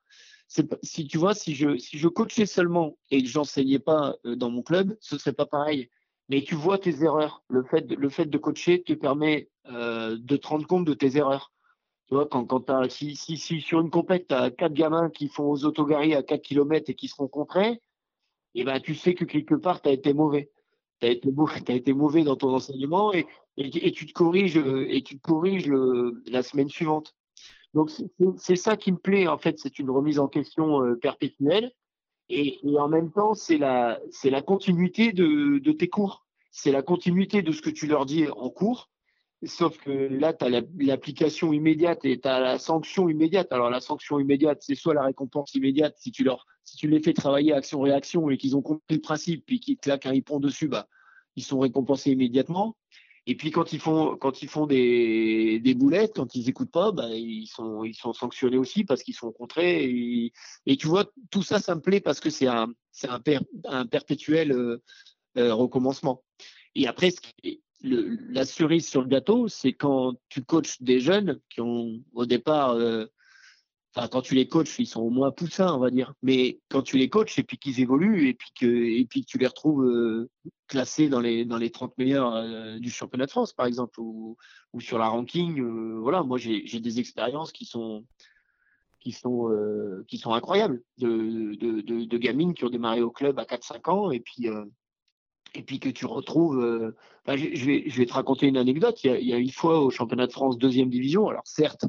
Si 0.83 1.07
tu 1.07 1.17
vois, 1.17 1.35
si 1.35 1.55
je, 1.55 1.79
si 1.79 1.97
je 1.99 2.09
coachais 2.09 2.45
seulement 2.47 2.99
et 3.11 3.23
que 3.23 3.29
j'enseignais 3.29 3.79
pas 3.79 4.17
dans 4.25 4.51
mon 4.51 4.63
club, 4.63 4.97
ce 5.01 5.17
serait 5.17 5.33
pas 5.33 5.47
pareil 5.47 5.89
mais 6.29 6.43
tu 6.43 6.55
vois 6.55 6.79
tes 6.79 7.03
erreurs. 7.03 7.43
Le 7.49 7.63
fait 7.65 7.83
de, 7.83 7.95
le 7.95 8.09
fait 8.09 8.27
de 8.27 8.39
coacher 8.39 8.83
te 8.83 8.93
permet 8.93 9.49
euh, 9.71 10.17
de 10.19 10.37
te 10.37 10.47
rendre 10.47 10.67
compte 10.67 10.85
de 10.85 10.95
tes 10.95 11.17
erreurs. 11.17 11.53
Tu 12.09 12.15
vois, 12.15 12.27
quand, 12.27 12.45
quand 12.45 12.69
as, 12.71 12.89
si, 12.91 13.17
si, 13.17 13.37
si, 13.39 13.61
sur 13.61 13.81
une 13.81 13.91
compète, 13.91 14.29
tu 14.29 14.35
as 14.35 14.51
quatre 14.51 14.75
gamins 14.75 15.11
qui 15.11 15.29
font 15.29 15.51
aux 15.51 15.65
autogaries 15.65 16.15
à 16.15 16.23
4 16.23 16.43
km 16.43 16.91
et 16.91 16.95
qui 16.95 17.09
se 17.09 17.17
rencontraient, 17.17 17.81
et 18.57 18.61
eh 18.61 18.65
ben, 18.65 18.79
tu 18.81 18.95
sais 18.95 19.15
que 19.15 19.25
quelque 19.25 19.55
part, 19.57 19.83
tu 19.83 19.89
as 19.89 19.93
été 19.93 20.13
mauvais. 20.13 20.51
Tu 21.01 21.09
as, 21.09 21.11
été 21.75 21.93
mauvais, 21.93 22.23
dans 22.23 22.37
ton 22.37 22.55
enseignement 22.55 23.13
et, 23.13 23.27
et, 23.57 23.93
tu 23.93 24.07
te 24.07 24.13
corriges, 24.13 24.57
et 24.57 25.03
tu 25.03 25.17
te 25.19 25.23
corriges 25.23 25.67
le, 25.67 26.23
la 26.27 26.43
semaine 26.43 26.69
suivante. 26.69 27.15
Donc, 27.73 27.91
c'est 28.37 28.57
ça 28.57 28.77
qui 28.77 28.93
me 28.93 28.99
plaît, 28.99 29.27
en 29.27 29.39
fait, 29.39 29.59
c'est 29.59 29.81
une 29.81 29.91
remise 29.91 30.21
en 30.21 30.29
question 30.29 30.85
euh, 30.85 30.95
perpétuelle. 30.95 31.73
Et, 32.29 32.61
en 32.79 32.89
même 32.89 33.11
temps, 33.11 33.35
c'est 33.35 33.59
la, 33.59 34.01
la 34.25 34.43
continuité 34.43 35.13
de, 35.13 35.59
de 35.59 35.73
tes 35.73 35.89
cours. 35.89 36.25
C'est 36.53 36.71
la 36.71 36.83
continuité 36.83 37.43
de 37.43 37.51
ce 37.51 37.61
que 37.61 37.71
tu 37.71 37.89
leur 37.89 38.07
dis 38.07 38.29
en 38.29 38.49
cours. 38.49 38.89
Sauf 39.47 39.79
que 39.79 39.91
là, 39.91 40.33
tu 40.33 40.45
as 40.45 40.63
l'application 40.79 41.53
immédiate 41.53 42.05
et 42.05 42.21
tu 42.21 42.29
as 42.29 42.41
la 42.41 42.59
sanction 42.59 43.09
immédiate. 43.09 43.53
Alors, 43.53 43.71
la 43.71 43.81
sanction 43.81 44.19
immédiate, 44.19 44.59
c'est 44.61 44.75
soit 44.75 44.95
la 44.95 45.03
récompense 45.03 45.55
immédiate, 45.55 45.95
si 45.99 46.13
tu, 46.13 46.25
leur, 46.25 46.47
si 46.65 46.77
tu 46.77 46.89
les 46.89 47.01
fais 47.01 47.13
travailler 47.13 47.53
action-réaction 47.53 48.31
et 48.31 48.37
qu'ils 48.37 48.57
ont 48.57 48.63
compris 48.63 48.95
le 48.97 49.01
principe, 49.01 49.45
puis 49.47 49.61
qu'ils 49.61 49.79
claquent 49.79 50.07
un 50.07 50.11
ripon 50.11 50.41
dessus, 50.41 50.69
bah, 50.69 50.89
ils 51.37 51.43
sont 51.43 51.59
récompensés 51.59 52.13
immédiatement. 52.13 52.77
Et 53.27 53.37
puis 53.37 53.51
quand 53.51 53.73
ils 53.73 53.81
font 53.81 54.17
quand 54.17 54.43
ils 54.43 54.49
font 54.49 54.67
des, 54.67 55.59
des 55.59 55.75
boulettes, 55.75 56.13
quand 56.15 56.35
ils 56.35 56.49
écoutent 56.51 56.71
pas, 56.71 56.93
bah, 56.93 57.09
ils 57.11 57.47
sont 57.47 57.83
ils 57.83 57.95
sont 57.95 58.13
sanctionnés 58.13 58.59
aussi 58.59 58.85
parce 58.85 59.03
qu'ils 59.03 59.15
sont 59.15 59.33
contrés. 59.33 60.31
Et, 60.67 60.77
tu 60.77 60.87
vois, 60.87 61.07
tout 61.31 61.43
ça, 61.43 61.59
ça 61.59 61.75
me 61.75 61.81
plaît 61.81 62.01
parce 62.01 62.21
que 62.21 62.29
c'est 62.29 62.47
un 62.47 62.69
un, 63.09 63.21
un 63.65 63.87
perpétuel 63.87 64.53
euh, 64.53 64.83
euh, 65.39 65.55
recommencement. 65.55 66.23
Et 66.75 66.87
après, 66.87 67.11
ce 67.11 67.21
qui, 67.21 67.64
le, 67.85 68.17
la 68.31 68.45
cerise 68.45 68.89
sur 68.89 69.03
le 69.03 69.09
gâteau, 69.09 69.49
c'est 69.49 69.73
quand 69.73 70.15
tu 70.29 70.43
coaches 70.43 70.81
des 70.83 71.01
jeunes 71.01 71.41
qui 71.51 71.61
ont 71.61 72.01
au 72.15 72.27
départ 72.27 72.71
euh, 72.71 73.07
Enfin, 73.97 74.09
quand 74.09 74.23
tu 74.23 74.35
les 74.35 74.49
coaches, 74.49 74.81
ils 74.81 74.89
sont 74.89 75.03
au 75.03 75.11
moins 75.11 75.31
poussins, 75.31 75.73
on 75.73 75.79
va 75.79 75.89
dire. 75.89 76.15
Mais 76.21 76.59
quand 76.69 76.83
tu 76.83 76.99
les 76.99 77.09
coaches 77.09 77.39
et 77.39 77.45
puis 77.45 77.59
qu'ils 77.59 77.79
évoluent 77.79 78.27
et 78.27 78.35
puis 78.35 78.51
que, 78.59 78.67
et 78.67 79.07
puis 79.09 79.21
que 79.21 79.27
tu 79.31 79.39
les 79.39 79.47
retrouves 79.47 79.85
euh, 79.85 80.29
classés 80.67 81.09
dans 81.09 81.21
les, 81.21 81.45
dans 81.45 81.59
les 81.59 81.71
30 81.71 81.97
meilleurs 81.97 82.35
euh, 82.35 82.81
du 82.81 82.91
championnat 82.91 83.27
de 83.27 83.31
France, 83.31 83.53
par 83.53 83.67
exemple, 83.67 84.01
ou, 84.01 84.37
ou 84.73 84.81
sur 84.81 84.99
la 84.99 85.07
ranking, 85.07 85.63
voilà, 86.01 86.25
moi 86.25 86.39
j'ai 86.39 86.81
des 86.81 86.99
expériences 86.99 87.53
qui 87.53 87.67
sont, 87.67 88.05
qui 88.99 89.13
sont, 89.13 89.49
qui 90.09 90.19
sont 90.19 90.33
incroyables 90.33 90.83
de, 90.99 91.55
de, 91.55 91.81
de, 91.81 92.05
de, 92.05 92.19
gamines 92.19 92.55
qui 92.55 92.65
ont 92.65 92.71
démarré 92.71 93.01
au 93.01 93.13
club 93.13 93.39
à 93.39 93.45
4-5 93.45 93.91
ans 93.93 94.11
et 94.11 94.19
puis, 94.19 94.49
et 95.55 95.63
puis 95.63 95.79
que 95.81 95.89
tu 95.89 96.07
retrouves. 96.07 96.93
je, 97.27 97.65
vais, 97.65 97.85
je 97.87 97.97
vais 97.97 98.07
te 98.07 98.13
raconter 98.13 98.47
une 98.47 98.57
anecdote. 98.57 99.03
Il 99.05 99.27
y, 99.27 99.33
a, 99.33 99.39
une 99.39 99.51
fois 99.51 99.81
au 99.81 99.91
championnat 99.91 100.27
de 100.27 100.33
France 100.33 100.59
deuxième 100.59 100.91
division, 100.91 101.29
alors 101.29 101.47
certes, 101.47 101.85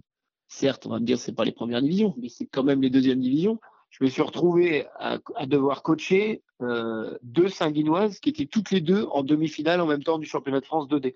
certes, 0.48 0.86
on 0.86 0.90
va 0.90 1.00
me 1.00 1.06
dire, 1.06 1.20
c'est 1.20 1.34
pas 1.34 1.46
les 1.46 1.52
premières 1.52 1.82
divisions, 1.82 2.14
mais 2.18 2.30
c'est 2.30 2.46
quand 2.46 2.64
même 2.64 2.82
les 2.82 2.90
deuxièmes 2.90 3.20
divisions. 3.20 3.60
Je 3.90 4.04
me 4.04 4.10
suis 4.10 4.22
retrouvé 4.22 4.88
à, 5.00 5.20
devoir 5.46 5.82
coacher 5.82 6.44
euh, 6.62 7.18
deux 7.24 7.48
Saint-Guinoises 7.48 8.20
qui 8.20 8.30
étaient 8.30 8.46
toutes 8.46 8.72
les 8.72 8.82
deux 8.82 9.06
en 9.12 9.24
demi-finale 9.24 9.80
en 9.80 9.86
même 9.86 10.04
temps 10.04 10.20
du 10.20 10.26
championnat 10.26 10.60
de 10.60 10.66
France 10.66 10.88
2D. 10.88 11.16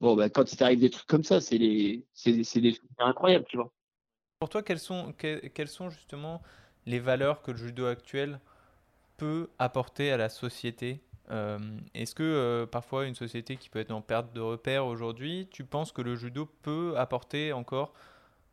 Bon, 0.00 0.16
ben, 0.16 0.28
quand 0.28 0.52
il 0.52 0.56
t'arrive 0.56 0.80
des 0.80 0.90
trucs 0.90 1.06
comme 1.06 1.24
ça, 1.24 1.40
c'est 1.40 1.58
des, 1.58 2.04
trucs 2.14 2.80
incroyables, 2.98 3.46
tu 3.48 3.56
vois. 3.56 3.72
Pour 4.40 4.48
toi, 4.48 4.62
quelles 4.62 4.78
sont, 4.78 5.12
justement 5.90 6.42
les 6.86 7.00
valeurs 7.00 7.42
que 7.42 7.50
le 7.50 7.56
judo 7.56 7.86
actuel 7.86 8.40
peut 9.16 9.48
apporter 9.58 10.10
à 10.10 10.16
la 10.16 10.28
société? 10.28 10.94
euh, 10.94 11.07
Est-ce 11.94 12.14
que 12.14 12.22
euh, 12.22 12.66
parfois 12.66 13.06
une 13.06 13.14
société 13.14 13.56
qui 13.56 13.68
peut 13.68 13.78
être 13.78 13.90
en 13.90 14.00
perte 14.00 14.32
de 14.32 14.40
repères 14.40 14.86
aujourd'hui, 14.86 15.48
tu 15.50 15.64
penses 15.64 15.92
que 15.92 16.02
le 16.02 16.16
judo 16.16 16.48
peut 16.62 16.94
apporter 16.96 17.52
encore 17.52 17.92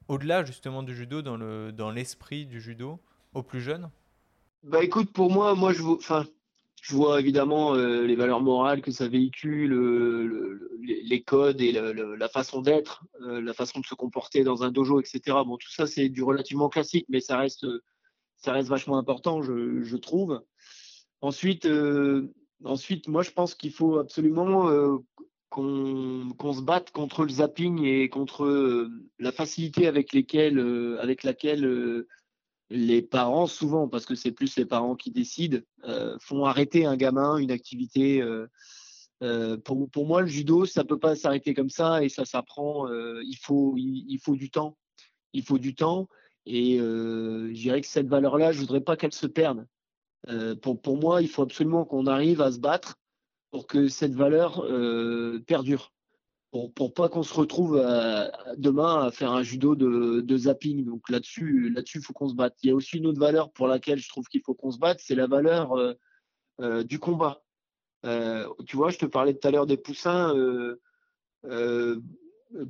au-delà 0.07 0.43
justement 0.43 0.83
du 0.83 0.95
judo, 0.95 1.21
dans, 1.21 1.37
le, 1.37 1.71
dans 1.71 1.91
l'esprit 1.91 2.45
du 2.45 2.61
judo, 2.61 2.99
aux 3.33 3.43
plus 3.43 3.61
jeunes? 3.61 3.89
Bah 4.63 4.83
écoute, 4.83 5.11
pour 5.11 5.31
moi, 5.31 5.55
moi 5.55 5.73
je 5.73 5.81
vois, 6.93 7.19
évidemment 7.19 7.75
euh, 7.75 8.03
les 8.05 8.15
valeurs 8.15 8.41
morales 8.41 8.81
que 8.81 8.91
ça 8.91 9.07
véhicule, 9.07 10.59
les 10.81 11.21
codes 11.21 11.61
et 11.61 11.71
la 11.71 12.29
façon 12.29 12.61
d'être, 12.61 13.05
euh, 13.21 13.41
la 13.41 13.53
façon 13.53 13.79
de 13.79 13.85
se 13.85 13.95
comporter 13.95 14.43
dans 14.43 14.63
un 14.63 14.71
dojo, 14.71 14.99
etc. 14.99 15.37
Bon, 15.45 15.57
tout 15.57 15.71
ça 15.71 15.87
c'est 15.87 16.09
du 16.09 16.23
relativement 16.23 16.69
classique, 16.69 17.05
mais 17.09 17.19
ça 17.19 17.37
reste, 17.37 17.65
ça 18.37 18.53
reste 18.53 18.69
vachement 18.69 18.97
important, 18.97 19.41
je, 19.41 19.95
trouve. 19.97 20.43
Ensuite, 21.21 21.65
euh, 21.65 22.33
ensuite, 22.65 23.07
moi 23.07 23.23
je 23.23 23.31
pense 23.31 23.55
qu'il 23.55 23.71
faut 23.71 23.97
absolument 23.97 24.99
qu'on 25.49 26.53
se 26.53 26.61
batte 26.61 26.91
contre 26.91 27.23
le 27.23 27.29
zapping 27.29 27.83
et 27.85 28.09
contre 28.09 28.43
euh, 28.43 28.91
la 29.19 29.31
facilité 29.31 29.87
avec, 29.87 30.13
euh, 30.13 31.15
laquelle 31.23 31.65
euh, 31.65 32.07
les 32.69 33.01
parents, 33.01 33.47
souvent, 33.47 33.87
parce 33.87 34.05
que 34.05 34.15
c'est 34.15 34.31
plus 34.31 34.57
les 34.57 34.65
parents 34.65 34.95
qui 34.95 35.11
décident, 35.11 35.59
font 36.19 36.45
arrêter 36.45 36.85
un 36.85 36.97
gamin, 36.97 37.37
une 37.37 37.51
activité. 37.51 38.23
Pour, 39.63 40.07
moi, 40.07 40.21
le 40.21 40.27
judo, 40.27 40.65
ça 40.65 40.83
peut 40.83 40.97
pas 40.97 41.15
s'arrêter 41.15 41.53
comme 41.53 41.69
ça 41.69 42.03
et 42.03 42.09
ça 42.09 42.25
s'apprend. 42.25 42.89
il, 43.21 43.37
faut, 43.39 43.75
il, 43.77 44.17
faut 44.17 44.35
du 44.35 44.49
temps. 44.49 44.79
Il 45.31 45.43
faut 45.43 45.59
du 45.59 45.75
temps. 45.75 46.07
Et 46.47 46.79
je 46.79 47.53
dirais 47.53 47.81
que 47.81 47.87
cette 47.87 48.07
valeur-là, 48.07 48.51
je 48.51 48.59
voudrais 48.59 48.81
pas 48.81 48.97
qu'elle 48.97 49.13
se 49.13 49.27
perde. 49.27 49.67
Pour, 50.61 50.81
pour 50.81 50.97
moi, 50.97 51.21
il 51.21 51.27
faut 51.27 51.43
absolument 51.43 51.85
qu'on 51.85 52.07
arrive 52.07 52.41
à 52.41 52.51
se 52.51 52.59
battre 52.59 52.97
pour 53.55 53.67
que 53.67 53.87
cette 53.87 54.13
valeur 54.13 54.65
euh, 54.65 55.41
perdure. 55.47 55.93
Pour, 56.51 56.73
pour 56.73 56.93
pas 56.93 57.07
qu'on 57.07 57.23
se 57.23 57.33
retrouve 57.33 57.81
demain 58.57 59.05
à 59.05 59.11
faire 59.11 59.31
un 59.31 59.43
judo 59.43 59.75
de, 59.75 60.37
zapping. 60.37 60.83
Donc 60.83 61.09
là-dessus, 61.09 61.69
là-dessus, 61.69 62.01
faut 62.01 62.11
qu'on 62.11 62.27
se 62.27 62.35
batte. 62.35 62.57
Il 62.63 62.67
y 62.67 62.71
a 62.71 62.75
aussi 62.75 62.97
une 62.97 63.07
autre 63.07 63.19
valeur 63.19 63.53
pour 63.53 63.69
laquelle 63.69 63.99
je 63.99 64.09
trouve 64.09 64.27
qu'il 64.27 64.41
faut 64.41 64.55
qu'on 64.55 64.71
se 64.71 64.77
batte, 64.77 64.99
c'est 65.01 65.15
la 65.15 65.27
valeur 65.27 65.71
euh, 65.77 65.93
euh, 66.59 66.83
du 66.83 66.99
combat. 66.99 67.43
tu 68.03 68.75
vois, 68.75 68.89
je 68.89 68.97
te 68.97 69.05
parlais 69.05 69.33
tout 69.33 69.47
à 69.47 69.51
l'heure 69.51 69.67
des 69.67 69.77
poussins. 69.77 70.33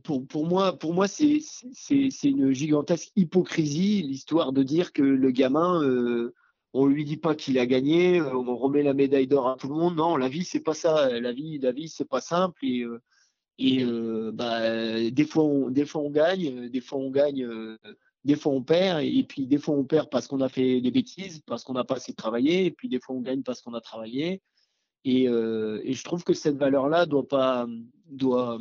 pour, 0.04 0.28
pour, 0.28 0.46
moi, 0.46 0.78
pour 0.78 0.94
moi 0.94 1.08
c'est 1.08 1.40
une 2.24 2.52
gigantesque 2.52 3.12
hypocrisie, 3.16 4.04
l'histoire 4.04 4.52
de 4.52 4.62
dire 4.62 4.94
que 4.94 5.02
le 5.02 5.32
gamin 5.32 5.82
on 6.76 6.86
lui 6.88 7.06
dit 7.06 7.18
pas 7.18 7.36
qu'il 7.36 7.60
a 7.60 7.66
gagné, 7.66 8.20
euh, 8.20 8.36
on 8.36 8.56
remet 8.56 8.84
la 8.84 8.94
médaille 8.94 9.28
d'or 9.28 9.50
à 9.50 9.58
tout 9.58 9.70
le 9.70 9.76
monde. 9.76 9.96
Non, 9.96 10.18
la 10.18 10.30
vie 10.30 10.44
c'est 10.44 10.60
pas 10.62 10.74
ça. 10.74 11.20
La 11.20 11.32
vie, 11.32 11.60
la 11.60 11.72
vie 11.72 11.90
c'est 11.90 12.10
pas 12.10 12.22
simple 12.22 12.66
et 12.66 12.82
euh, 12.84 13.02
et 13.58 13.84
euh, 13.84 14.32
bah, 14.34 15.10
des 15.12 15.26
fois 15.26 15.44
on, 15.46 15.70
des 15.70 15.86
fois 15.86 16.02
on 16.02 16.10
gagne, 16.10 16.70
des 16.70 16.82
fois 16.82 17.00
on 17.00 17.10
gagne 17.10 17.78
des 18.26 18.36
fois 18.36 18.52
on 18.54 18.64
perd, 18.64 19.04
et, 19.04 19.24
puis 19.24 19.46
des 19.46 19.60
fois 19.60 19.76
on 19.76 19.84
perd 19.86 20.10
parce 20.10 20.28
qu'on 20.28 20.42
a 20.42 20.50
fait 20.50 20.82
des 20.82 20.92
bêtises, 20.92 21.42
parce 21.46 21.64
qu'on 21.64 21.74
n'a 21.74 21.84
pas 21.84 21.96
assez 21.96 22.14
travaillé, 22.14 22.66
et 22.66 22.72
puis 22.72 22.90
des 22.90 23.00
fois 23.00 23.16
on 23.16 23.22
gagne 23.22 23.44
parce 23.44 23.62
qu'on 23.62 23.76
a 23.76 23.82
travaillé. 23.82 24.42
Et, 25.06 25.30
euh, 25.30 25.80
et, 25.84 25.94
je 25.94 26.04
trouve 26.04 26.24
que 26.24 26.34
cette 26.34 26.58
valeur-là 26.58 27.06
doit 27.06 27.28
pas, 27.28 27.68
doit 28.08 28.60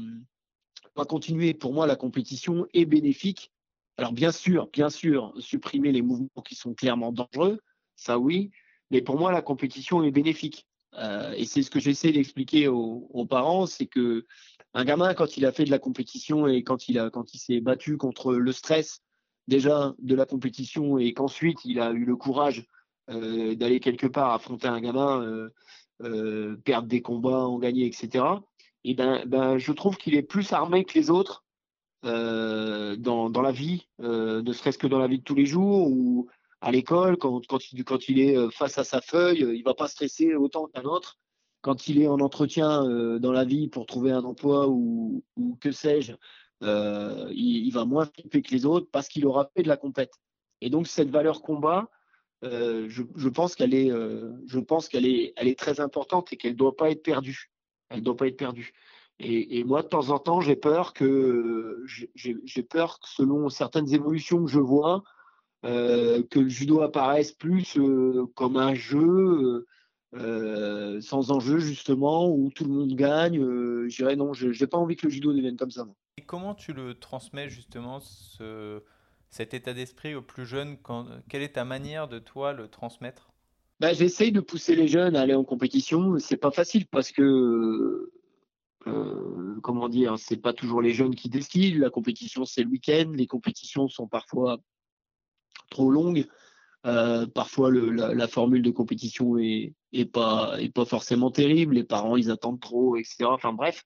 pas 0.94 1.06
continuer. 1.06 1.54
Pour 1.54 1.72
moi, 1.72 1.86
la 1.86 1.96
compétition 1.96 2.66
est 2.74 2.84
bénéfique. 2.84 3.50
Alors 3.96 4.12
bien 4.12 4.32
sûr, 4.32 4.68
bien 4.70 4.90
sûr, 4.90 5.32
supprimer 5.38 5.92
les 5.92 6.02
mouvements 6.02 6.42
qui 6.44 6.54
sont 6.54 6.74
clairement 6.74 7.12
dangereux, 7.12 7.60
ça 7.96 8.18
oui. 8.18 8.50
Mais 8.90 9.00
pour 9.02 9.18
moi, 9.18 9.32
la 9.32 9.42
compétition 9.42 10.02
est 10.04 10.10
bénéfique. 10.10 10.66
Euh, 10.98 11.32
et 11.32 11.44
c'est 11.44 11.62
ce 11.62 11.70
que 11.70 11.80
j'essaie 11.80 12.12
d'expliquer 12.12 12.68
aux, 12.68 13.26
parents, 13.28 13.66
c'est 13.66 13.86
que 13.86 14.26
un 14.74 14.84
gamin, 14.84 15.14
quand 15.14 15.36
il 15.36 15.46
a 15.46 15.52
fait 15.52 15.64
de 15.64 15.70
la 15.70 15.78
compétition 15.78 16.46
et 16.46 16.62
quand 16.62 16.88
il 16.88 17.38
s'est 17.38 17.60
battu 17.60 17.96
contre 17.96 18.34
le 18.34 18.52
stress 18.52 19.02
déjà 19.48 19.94
de 19.98 20.14
la 20.14 20.26
compétition 20.26 20.98
et 20.98 21.12
qu'ensuite 21.12 21.64
il 21.64 21.80
a 21.80 21.90
eu 21.90 22.04
le 22.04 22.16
courage 22.16 22.66
euh, 23.10 23.54
d'aller 23.54 23.80
quelque 23.80 24.06
part 24.06 24.32
affronter 24.32 24.68
un 24.68 24.80
gamin, 24.80 25.50
euh, 26.02 26.56
perdre 26.64 26.88
des 26.88 27.02
combats, 27.02 27.46
en 27.46 27.58
gagner, 27.58 27.86
etc. 27.86 28.24
Et 28.84 28.94
ben, 28.94 29.24
ben 29.26 29.58
je 29.58 29.72
trouve 29.72 29.96
qu'il 29.96 30.14
est 30.14 30.22
plus 30.22 30.52
armé 30.52 30.84
que 30.84 30.96
les 30.98 31.10
autres 31.10 31.44
dans, 32.02 33.42
la 33.42 33.52
vie, 33.52 33.88
ne 33.98 34.52
serait-ce 34.52 34.78
que 34.78 34.86
dans 34.86 34.98
la 34.98 35.06
vie 35.06 35.18
de 35.18 35.24
tous 35.24 35.34
les 35.34 35.46
jours 35.46 35.88
ou 35.88 36.28
à 36.64 36.72
l'école, 36.72 37.16
quand, 37.16 37.46
quand, 37.46 38.08
il, 38.08 38.20
est 38.20 38.50
face 38.50 38.78
à 38.78 38.84
sa 38.84 39.00
feuille, 39.00 39.46
il 39.54 39.62
va 39.62 39.74
pas 39.74 39.88
stresser 39.88 40.34
autant 40.34 40.66
qu'un 40.66 40.84
autre. 40.84 41.18
Quand 41.60 41.88
il 41.88 42.00
est 42.00 42.08
en 42.08 42.20
entretien 42.20 42.84
dans 43.18 43.32
la 43.32 43.44
vie 43.44 43.68
pour 43.68 43.86
trouver 43.86 44.12
un 44.12 44.24
emploi 44.24 44.68
ou, 44.68 45.24
ou 45.36 45.56
que 45.60 45.72
sais-je, 45.72 46.12
euh, 46.62 47.28
il, 47.32 47.66
il, 47.66 47.70
va 47.72 47.84
moins 47.84 48.06
flipper 48.06 48.42
que 48.42 48.50
les 48.50 48.64
autres 48.64 48.88
parce 48.90 49.08
qu'il 49.08 49.26
aura 49.26 49.50
fait 49.54 49.62
de 49.62 49.68
la 49.68 49.76
compète. 49.76 50.12
Et 50.60 50.70
donc 50.70 50.86
cette 50.86 51.10
valeur 51.10 51.42
combat, 51.42 51.90
euh, 52.44 52.86
je, 52.88 53.02
je, 53.16 53.28
pense 53.28 53.54
qu'elle 53.54 53.74
est, 53.74 53.90
euh, 53.90 54.32
je 54.46 54.58
pense 54.58 54.88
qu'elle 54.88 55.06
est, 55.06 55.32
elle 55.36 55.48
est 55.48 55.58
très 55.58 55.80
importante 55.80 56.32
et 56.32 56.36
qu'elle 56.36 56.52
ne 56.52 56.56
doit 56.58 56.76
pas 56.76 56.90
être 56.90 57.02
perdue. 57.02 57.50
Elle 57.90 58.02
doit 58.02 58.16
pas 58.16 58.28
être 58.28 58.36
perdue. 58.36 58.72
Et, 59.20 59.58
et, 59.58 59.64
moi, 59.64 59.82
de 59.82 59.88
temps 59.88 60.10
en 60.10 60.18
temps, 60.18 60.40
j'ai 60.40 60.56
peur 60.56 60.92
que, 60.92 61.84
j'ai 62.14 62.62
peur 62.62 62.98
que 62.98 63.08
selon 63.08 63.48
certaines 63.48 63.92
évolutions 63.94 64.44
que 64.44 64.50
je 64.50 64.58
vois, 64.58 64.96
euh, 64.96 65.00
que 65.64 66.38
le 66.38 66.48
judo 66.48 66.82
apparaisse 66.82 67.32
plus 67.32 67.78
euh, 67.78 68.26
comme 68.34 68.56
un 68.56 68.74
jeu 68.74 69.66
euh, 70.14 71.00
sans 71.00 71.30
enjeu 71.30 71.58
justement 71.58 72.28
où 72.28 72.50
tout 72.50 72.64
le 72.64 72.70
monde 72.70 72.94
gagne. 72.94 73.40
je 73.40 73.96
dirais 73.96 74.16
non, 74.16 74.32
je 74.32 74.48
n'ai 74.48 74.66
pas 74.66 74.78
envie 74.78 74.96
que 74.96 75.06
le 75.06 75.12
judo 75.12 75.32
devienne 75.32 75.56
comme 75.56 75.70
ça. 75.70 75.86
Et 76.18 76.22
comment 76.22 76.54
tu 76.54 76.72
le 76.72 76.94
transmets 76.94 77.48
justement 77.48 78.00
ce, 78.00 78.82
cet 79.30 79.54
état 79.54 79.72
d'esprit 79.72 80.14
aux 80.14 80.22
plus 80.22 80.46
jeunes? 80.46 80.76
Quand, 80.82 81.06
Quelle 81.28 81.42
est 81.42 81.54
ta 81.54 81.64
manière 81.64 82.08
de 82.08 82.18
toi 82.18 82.52
le 82.52 82.68
transmettre? 82.68 83.32
Bah, 83.80 83.92
J'essaye 83.92 84.30
de 84.30 84.40
pousser 84.40 84.76
les 84.76 84.86
jeunes 84.86 85.16
à 85.16 85.22
aller 85.22 85.34
en 85.34 85.44
compétition. 85.44 86.18
C'est 86.18 86.36
pas 86.36 86.52
facile 86.52 86.86
parce 86.86 87.10
que, 87.10 88.12
euh, 88.86 89.60
comment 89.62 89.88
dire, 89.88 90.18
c'est 90.18 90.36
pas 90.36 90.52
toujours 90.52 90.80
les 90.80 90.92
jeunes 90.92 91.16
qui 91.16 91.28
décident. 91.28 91.80
La 91.80 91.90
compétition, 91.90 92.44
c'est 92.44 92.62
le 92.62 92.68
week-end. 92.68 93.10
Les 93.14 93.26
compétitions 93.26 93.88
sont 93.88 94.06
parfois 94.06 94.58
trop 95.70 95.90
longues. 95.90 96.26
Euh, 96.86 97.26
parfois, 97.26 97.70
la, 97.72 98.28
formule 98.28 98.60
de 98.60 98.70
compétition 98.70 99.38
est, 99.38 99.74
pas, 100.12 100.58
forcément 100.86 101.30
terrible. 101.30 101.74
Les 101.74 101.84
parents, 101.84 102.16
ils 102.16 102.30
attendent 102.30 102.60
trop, 102.60 102.96
etc. 102.96 103.24
Enfin 103.24 103.52
bref. 103.54 103.84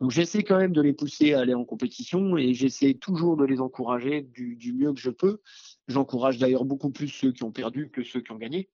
Donc, 0.00 0.10
j'essaie 0.10 0.42
quand 0.42 0.58
même 0.58 0.72
de 0.72 0.82
les 0.82 0.92
pousser 0.92 1.34
à 1.34 1.40
aller 1.40 1.54
en 1.54 1.64
compétition 1.64 2.36
et 2.36 2.52
j'essaie 2.52 2.94
toujours 2.94 3.36
de 3.36 3.44
les 3.44 3.60
encourager 3.60 4.22
du, 4.22 4.72
mieux 4.72 4.92
que 4.92 5.00
je 5.00 5.10
peux. 5.10 5.40
J'encourage 5.86 6.38
d'ailleurs 6.38 6.64
beaucoup 6.64 6.90
plus 6.90 7.08
ceux 7.08 7.32
qui 7.32 7.44
ont 7.44 7.52
perdu 7.52 7.90
que 7.90 8.02
ceux 8.02 8.20
qui 8.20 8.32
ont 8.32 8.38
gagné. 8.38 8.68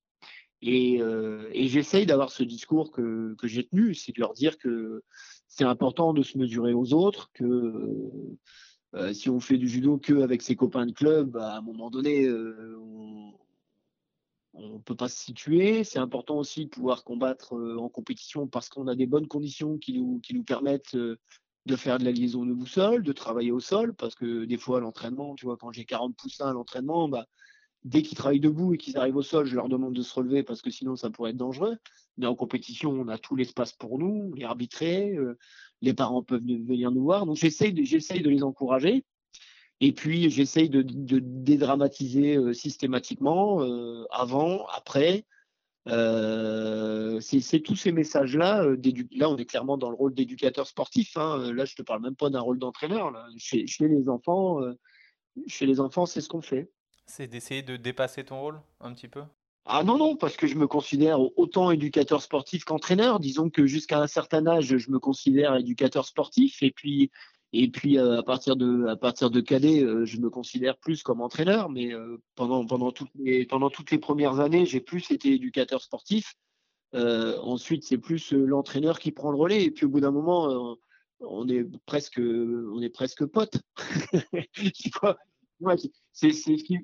Et, 0.63 1.03
euh, 1.03 1.51
j'essaye 1.53 2.07
d'avoir 2.07 2.31
ce 2.31 2.45
discours 2.45 2.91
que, 2.91 3.35
que 3.39 3.47
j'ai 3.47 3.67
tenu, 3.67 3.95
c'est 3.95 4.13
de 4.13 4.21
leur 4.21 4.33
dire 4.33 4.57
que 4.57 5.03
c'est 5.47 5.65
important 5.65 6.15
de 6.15 6.23
se 6.23 6.39
mesurer 6.39 6.73
aux 6.73 6.95
autres, 6.95 7.31
que 7.35 7.85
euh, 8.99 9.13
si 9.13 9.31
on 9.31 9.41
fait 9.41 9.59
du 9.59 9.69
judo 9.69 9.99
que 9.99 10.23
avec 10.23 10.43
ses 10.43 10.57
copains 10.57 10.87
de 10.87 10.93
club, 10.93 11.31
bah, 11.31 11.55
à 11.55 11.59
un 11.59 11.63
moment 11.63 11.91
donné, 11.91 12.25
euh, 12.25 12.77
on, 12.81 13.33
ne 14.55 14.79
peut 14.79 14.97
pas 14.97 15.09
se 15.09 15.19
situer. 15.19 15.85
C'est 15.85 15.99
important 15.99 16.37
aussi 16.37 16.65
de 16.65 16.71
pouvoir 16.71 17.05
combattre 17.05 17.55
en 17.79 17.89
compétition 17.89 18.47
parce 18.47 18.69
qu'on 18.69 18.89
a 18.89 18.97
des 18.97 19.07
bonnes 19.07 19.29
conditions 19.29 19.79
qui 19.79 19.95
nous, 19.95 20.21
qui 20.21 20.35
nous 20.35 20.43
permettent 20.43 20.97
de 21.69 21.77
faire 21.77 21.99
de 21.99 22.05
la 22.05 22.11
liaison 22.11 22.45
de 22.45 22.53
boussole, 22.53 23.03
de 23.03 23.13
travailler 23.13 23.53
au 23.53 23.61
sol, 23.61 23.95
parce 23.95 24.15
que 24.15 24.45
des 24.47 24.57
fois 24.57 24.79
à 24.79 24.81
l'entraînement, 24.81 25.35
tu 25.37 25.47
vois, 25.47 25.57
quand 25.57 25.71
j'ai 25.71 25.85
40 25.85 26.17
poussins 26.17 26.49
à 26.49 26.53
l'entraînement, 26.53 27.09
bah, 27.09 27.27
dès 27.85 28.03
qu'ils 28.03 28.17
travaillent 28.17 28.41
debout 28.41 28.75
et 28.75 28.79
qu'ils 28.79 28.97
arrivent 28.97 29.17
au 29.17 29.23
sol, 29.23 29.47
je 29.47 29.55
leur 29.55 29.69
demande 29.69 29.95
de 29.95 30.03
se 30.03 30.15
relever 30.15 30.43
parce 30.43 30.63
que 30.63 30.71
sinon 30.71 30.97
ça 30.97 31.11
pourrait 31.11 31.31
être 31.31 31.37
dangereux. 31.37 31.77
Mais 32.17 32.27
en 32.27 32.35
compétition, 32.35 32.91
on 32.91 33.09
a 33.09 33.19
tout 33.19 33.37
l'espace 33.37 33.73
pour 33.73 33.99
nous, 33.99 34.35
les 34.35 34.45
arbitrer, 34.45 35.17
les 35.81 35.95
parents 35.95 36.23
peuvent 36.23 36.43
venir 36.43 36.91
nous 36.91 37.03
voir. 37.03 37.27
Donc 37.27 37.37
j'essaye 37.37 37.73
de, 37.73 37.83
de 37.83 38.31
les 38.31 38.43
encourager. 38.43 39.05
Et 39.81 39.93
puis, 39.93 40.29
j'essaye 40.31 40.69
de, 40.69 40.83
dédramatiser 40.83 42.37
euh, 42.37 42.53
systématiquement, 42.53 43.63
euh, 43.63 44.05
avant, 44.11 44.67
après. 44.67 45.25
Euh, 45.87 47.21
c'est 47.21 47.61
tous 47.61 47.77
ces 47.77 47.93
messages-là. 47.93 48.65
Euh, 48.65 48.77
là, 49.13 49.31
on 49.31 49.37
est 49.37 49.45
clairement 49.45 49.79
dans 49.79 49.91
le 49.91 49.97
rôle 49.97 50.15
d'éducateur 50.15 50.67
sportif. 50.67 51.17
Hein. 51.17 51.53
Là, 51.53 51.65
je 51.65 51.77
te 51.77 51.83
parle 51.83 52.03
même 52.03 52.17
pas 52.17 52.29
d'un 52.29 52.41
rôle 52.41 52.59
d'entraîneur. 52.59 53.13
Chez, 53.39 53.65
les 53.81 54.09
enfants, 54.09 54.63
euh, 54.63 54.75
chez 55.47 55.67
les 55.67 55.81
enfants, 55.81 56.07
c'est 56.07 56.21
ce 56.21 56.29
qu'on 56.29 56.43
fait. 56.43 56.71
C'est 57.09 57.27
d'essayer 57.27 57.63
de 57.63 57.77
dépasser 57.77 58.23
ton 58.23 58.39
rôle 58.39 58.61
un 58.81 58.93
petit 58.93 59.09
peu? 59.09 59.23
Ah 59.65 59.83
non, 59.83 59.97
non, 59.97 60.15
parce 60.15 60.37
que 60.37 60.47
je 60.47 60.57
me 60.57 60.67
considère 60.67 61.19
autant 61.39 61.71
éducateur 61.71 62.23
sportif 62.23 62.65
qu'entraîneur. 62.65 63.19
Disons 63.19 63.49
que 63.49 63.67
jusqu'à 63.67 63.99
un 63.99 64.07
certain 64.07 64.47
âge, 64.47 64.77
je 64.77 64.91
me 64.91 64.99
considère 64.99 65.57
éducateur 65.57 66.05
sportif. 66.05 66.63
Et 66.63 66.71
puis, 66.71 67.11
et 67.55 67.71
puis 67.71 67.99
euh, 67.99 68.19
à 68.19 68.23
partir 68.23 68.57
de 68.57 68.87
à 68.87 68.97
partir 68.97 69.31
de 69.31 69.41
cadet, 69.41 69.83
euh, 69.83 70.05
je 70.05 70.19
me 70.19 70.29
considère 70.29 70.77
plus 70.77 71.03
comme 71.03 71.23
entraîneur, 71.23 71.71
mais 71.71 71.95
euh, 71.95 72.19
pendant 72.35 72.67
pendant 72.67 72.93
toutes 72.93 73.11
les 73.19 73.47
pendant 73.47 73.71
toutes 73.71 73.91
les 73.91 73.99
premières 73.99 74.39
années, 74.41 74.67
j'ai 74.67 74.81
plus 74.81 75.11
été 75.11 75.33
éducateur 75.33 75.83
sportif. 75.83 76.35
ensuite, 76.95 77.85
c'est 77.85 77.99
plus 77.99 78.33
l'entraîneur 78.33 78.99
qui 78.99 79.13
prend 79.13 79.31
le 79.31 79.39
relais. 79.39 79.65
Et 79.65 79.71
puis 79.71 79.87
au 79.87 79.89
bout 79.89 80.01
d'un 80.01 80.11
moment, 80.11 80.77
on 81.21 81.49
est 81.49 81.65
presque 81.87 82.21
on 82.21 82.81
presque 82.91 83.25
potes. 83.27 83.61
c'est 86.13 86.33
ce 86.33 86.65
qui 86.65 86.79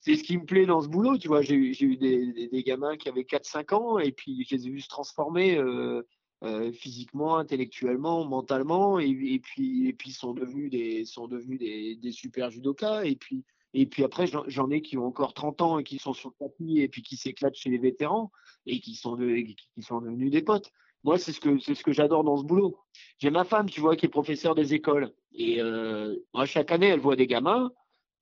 c'est 0.00 0.16
ce 0.16 0.22
qui 0.22 0.36
me 0.36 0.44
plaît 0.44 0.66
dans 0.66 0.82
ce 0.82 0.88
boulot, 0.88 1.16
tu 1.16 1.28
vois. 1.28 1.40
J'ai 1.40 1.54
eu 1.54 1.96
des, 1.96 2.32
des, 2.32 2.48
des, 2.48 2.62
gamins 2.62 2.96
qui 2.98 3.08
avaient 3.08 3.22
4-5 3.22 3.74
ans 3.74 3.98
et 3.98 4.12
puis 4.12 4.44
je 4.46 4.54
les 4.54 4.66
ai 4.66 4.70
vus 4.70 4.82
se 4.82 4.88
transformer. 4.88 5.56
Euh, 5.56 6.06
euh, 6.42 6.72
physiquement, 6.72 7.38
intellectuellement, 7.38 8.26
mentalement, 8.26 8.98
et, 8.98 9.38
puis 9.42 9.88
et 9.88 9.94
puis 9.94 10.12
sont 10.12 10.34
devenus 10.34 10.70
des 10.70 11.06
sont 11.06 11.26
devenus 11.26 11.58
des, 11.58 11.96
des 11.96 12.12
super 12.12 12.50
judokas. 12.50 13.04
Et 13.06 13.16
puis 13.16 13.44
et 13.72 13.86
puis 13.86 14.04
après, 14.04 14.26
j'en 14.26 14.70
ai 14.70 14.82
qui 14.82 14.98
ont 14.98 15.06
encore 15.06 15.34
30 15.34 15.62
ans 15.62 15.78
et 15.78 15.84
qui 15.84 15.98
sont 15.98 16.12
sur 16.12 16.30
le 16.30 16.46
tapis 16.46 16.80
et 16.80 16.88
puis 16.88 17.02
qui 17.02 17.16
s'éclatent 17.16 17.56
chez 17.56 17.70
les 17.70 17.78
vétérans 17.78 18.30
et 18.66 18.78
qui 18.80 18.94
sont 18.94 19.16
de, 19.16 19.34
qui 19.36 19.82
sont 19.82 20.00
devenus 20.00 20.30
des 20.30 20.42
potes. 20.42 20.70
Moi, 21.04 21.18
c'est 21.18 21.32
ce 21.32 21.40
que 21.40 21.58
c'est 21.58 21.74
ce 21.74 21.84
que 21.84 21.92
j'adore 21.92 22.24
dans 22.24 22.36
ce 22.36 22.44
boulot. 22.44 22.78
J'ai 23.18 23.30
ma 23.30 23.44
femme, 23.44 23.68
tu 23.70 23.80
vois, 23.80 23.94
qui 23.96 24.06
est 24.06 24.08
professeure 24.08 24.54
des 24.54 24.74
écoles 24.74 25.12
et 25.34 25.60
euh, 25.60 26.16
moi 26.32 26.46
chaque 26.46 26.70
année, 26.72 26.88
elle 26.88 27.00
voit 27.00 27.16
des 27.16 27.26
gamins. 27.26 27.70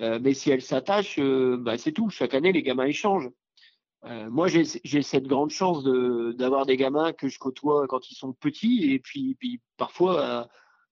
Euh, 0.01 0.18
mais 0.21 0.35
si 0.35 0.51
elle 0.51 0.62
s'attache, 0.62 1.18
euh, 1.18 1.57
bah, 1.59 1.79
c'est 1.79 1.92
tout. 1.92 2.11
Chaque 2.11 2.35
année, 2.35 2.53
les 2.53 2.62
gamins 2.62 2.87
ils 2.87 2.95
changent. 2.95 3.31
Euh, 4.05 4.29
moi, 4.31 4.49
j'ai 4.49 4.64
cette 5.03 5.29
grande 5.29 5.51
chance 5.51 5.85
d'avoir 5.85 6.66
des 6.66 6.77
gamins 6.77 7.12
que 7.12 7.29
je 7.29 7.38
côtoie 7.38 7.87
quand 7.87 8.11
ils 8.11 8.16
sont 8.16 8.33
petits, 8.33 8.92
et 8.92 8.99
puis, 8.99 9.37
puis 9.37 9.61
parfois 9.77 10.49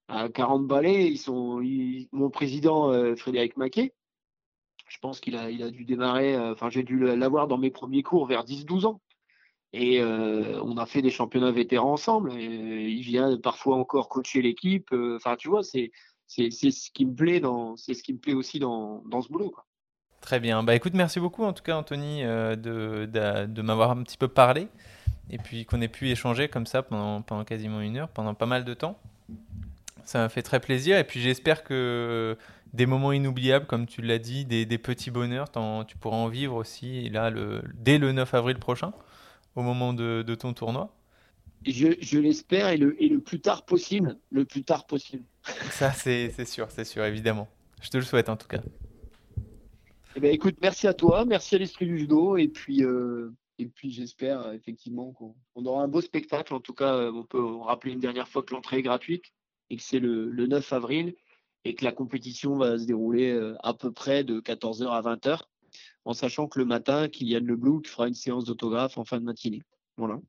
à, 0.07 0.23
à 0.23 0.29
40 0.29 0.65
balais, 0.67 1.07
ils 1.07 1.17
sont. 1.17 1.61
Mon 2.13 2.29
président 2.29 3.15
Frédéric 3.17 3.57
Maquet, 3.57 3.93
je 4.87 4.97
pense 4.99 5.19
qu'il 5.19 5.35
a, 5.35 5.51
il 5.51 5.61
a 5.63 5.71
dû 5.71 5.83
démarrer. 5.83 6.37
Enfin, 6.37 6.69
j'ai 6.69 6.83
dû 6.83 6.99
l'avoir 6.99 7.47
dans 7.47 7.57
mes 7.57 7.71
premiers 7.71 8.03
cours 8.03 8.27
vers 8.27 8.45
10-12 8.45 8.85
ans. 8.85 9.01
Et 9.73 10.01
euh, 10.01 10.61
on 10.63 10.77
a 10.77 10.85
fait 10.85 11.01
des 11.01 11.11
championnats 11.11 11.51
vétérans 11.51 11.93
ensemble. 11.93 12.33
Et 12.33 12.89
il 12.89 13.01
vient 13.01 13.37
parfois 13.37 13.77
encore 13.77 14.09
coacher 14.09 14.41
l'équipe. 14.41 14.93
Enfin, 14.93 15.35
tu 15.37 15.47
vois, 15.49 15.63
c'est 15.63 15.91
c'est 16.27 16.71
ce 16.71 16.89
qui 16.91 17.05
me 17.05 17.13
plaît 17.13 17.39
dans, 17.41 17.75
c'est 17.75 17.93
ce 17.93 18.03
qui 18.03 18.13
me 18.13 18.17
plaît 18.17 18.33
aussi 18.33 18.59
dans, 18.59 19.03
dans 19.09 19.21
ce 19.21 19.27
boulot. 19.27 19.53
Très 20.21 20.39
bien. 20.39 20.63
Bah 20.63 20.75
écoute, 20.75 20.93
merci 20.93 21.19
beaucoup 21.19 21.43
en 21.43 21.51
tout 21.51 21.63
cas 21.63 21.75
Anthony 21.75 22.23
euh, 22.23 22.55
de, 22.55 23.05
de, 23.05 23.47
de 23.47 23.61
m'avoir 23.61 23.91
un 23.91 24.03
petit 24.03 24.17
peu 24.17 24.27
parlé 24.27 24.67
et 25.29 25.37
puis 25.37 25.65
qu'on 25.65 25.81
ait 25.81 25.87
pu 25.87 26.09
échanger 26.09 26.47
comme 26.47 26.65
ça 26.65 26.83
pendant, 26.83 27.21
pendant 27.21 27.43
quasiment 27.43 27.81
une 27.81 27.97
heure, 27.97 28.07
pendant 28.07 28.33
pas 28.33 28.45
mal 28.45 28.63
de 28.63 28.73
temps. 28.73 28.97
Ça 30.05 30.19
m'a 30.19 30.29
fait 30.29 30.41
très 30.41 30.59
plaisir 30.59 30.97
et 30.97 31.03
puis 31.03 31.19
j'espère 31.19 31.63
que 31.63 32.37
des 32.73 32.85
moments 32.85 33.11
inoubliables, 33.11 33.65
comme 33.65 33.85
tu 33.85 34.01
l'as 34.01 34.19
dit, 34.19 34.45
des, 34.45 34.65
des, 34.65 34.77
petits 34.77 35.11
bonheurs, 35.11 35.49
tu 35.85 35.97
pourras 35.97 36.17
en 36.17 36.27
vivre 36.27 36.55
aussi 36.55 37.09
là, 37.09 37.29
le, 37.29 37.61
dès 37.73 37.97
le 37.97 38.11
9 38.13 38.33
avril 38.33 38.57
prochain, 38.57 38.93
au 39.55 39.61
moment 39.61 39.93
de, 39.93 40.23
de 40.25 40.35
ton 40.35 40.53
tournoi. 40.53 40.95
Je, 41.65 41.89
je 41.99 42.19
l'espère 42.19 42.69
et 42.69 42.77
le, 42.77 43.01
et 43.01 43.07
le 43.07 43.19
plus 43.19 43.39
tard 43.39 43.65
possible. 43.65 44.17
Le 44.31 44.45
plus 44.45 44.63
tard 44.63 44.87
possible. 44.87 45.23
Ça, 45.71 45.91
c'est 45.91 46.45
sûr, 46.45 46.71
c'est 46.71 46.85
sûr, 46.85 47.03
évidemment. 47.05 47.47
Je 47.81 47.89
te 47.89 47.97
le 47.97 48.03
souhaite 48.03 48.29
en 48.29 48.37
tout 48.37 48.47
cas. 48.47 48.61
Eh 50.15 50.19
ben, 50.19 50.33
écoute, 50.33 50.57
merci 50.61 50.87
à 50.87 50.93
toi, 50.93 51.23
merci 51.25 51.55
à 51.55 51.57
l'esprit 51.57 51.85
du 51.85 51.97
judo, 51.97 52.35
et 52.35 52.49
puis, 52.49 52.83
euh, 52.83 53.33
et 53.59 53.67
puis 53.67 53.91
j'espère 53.91 54.41
euh, 54.41 54.51
effectivement 54.51 55.13
qu'on 55.13 55.65
aura 55.65 55.83
un 55.83 55.87
beau 55.87 56.01
spectacle. 56.01 56.53
En 56.53 56.59
tout 56.59 56.73
cas, 56.73 56.95
euh, 56.95 57.11
on 57.13 57.23
peut 57.23 57.43
rappeler 57.61 57.93
une 57.93 58.01
dernière 58.01 58.27
fois 58.27 58.43
que 58.43 58.53
l'entrée 58.53 58.79
est 58.79 58.81
gratuite 58.81 59.23
et 59.69 59.77
que 59.77 59.83
c'est 59.83 59.99
le, 59.99 60.29
le 60.29 60.47
9 60.47 60.73
avril 60.73 61.15
et 61.63 61.75
que 61.75 61.85
la 61.85 61.93
compétition 61.93 62.57
va 62.57 62.77
se 62.77 62.85
dérouler 62.85 63.39
à 63.61 63.75
peu 63.75 63.91
près 63.91 64.23
de 64.23 64.41
14h 64.41 64.87
à 64.89 65.01
20h, 65.01 65.41
en 66.05 66.13
sachant 66.13 66.47
que 66.47 66.59
le 66.59 66.65
matin, 66.65 67.07
Kylian 67.07 67.41
Leblouc 67.43 67.87
fera 67.87 68.07
une 68.07 68.13
séance 68.13 68.45
d'autographe 68.45 68.97
en 68.97 69.05
fin 69.05 69.19
de 69.19 69.25
matinée. 69.25 69.61
Voilà. 69.97 70.19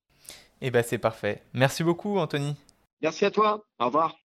Eh 0.60 0.70
ben 0.70 0.82
c'est 0.82 0.98
parfait. 0.98 1.42
Merci 1.52 1.82
beaucoup, 1.82 2.18
Anthony. 2.18 2.54
Merci 3.00 3.24
à 3.24 3.30
toi. 3.30 3.64
Au 3.80 3.86
revoir. 3.86 4.16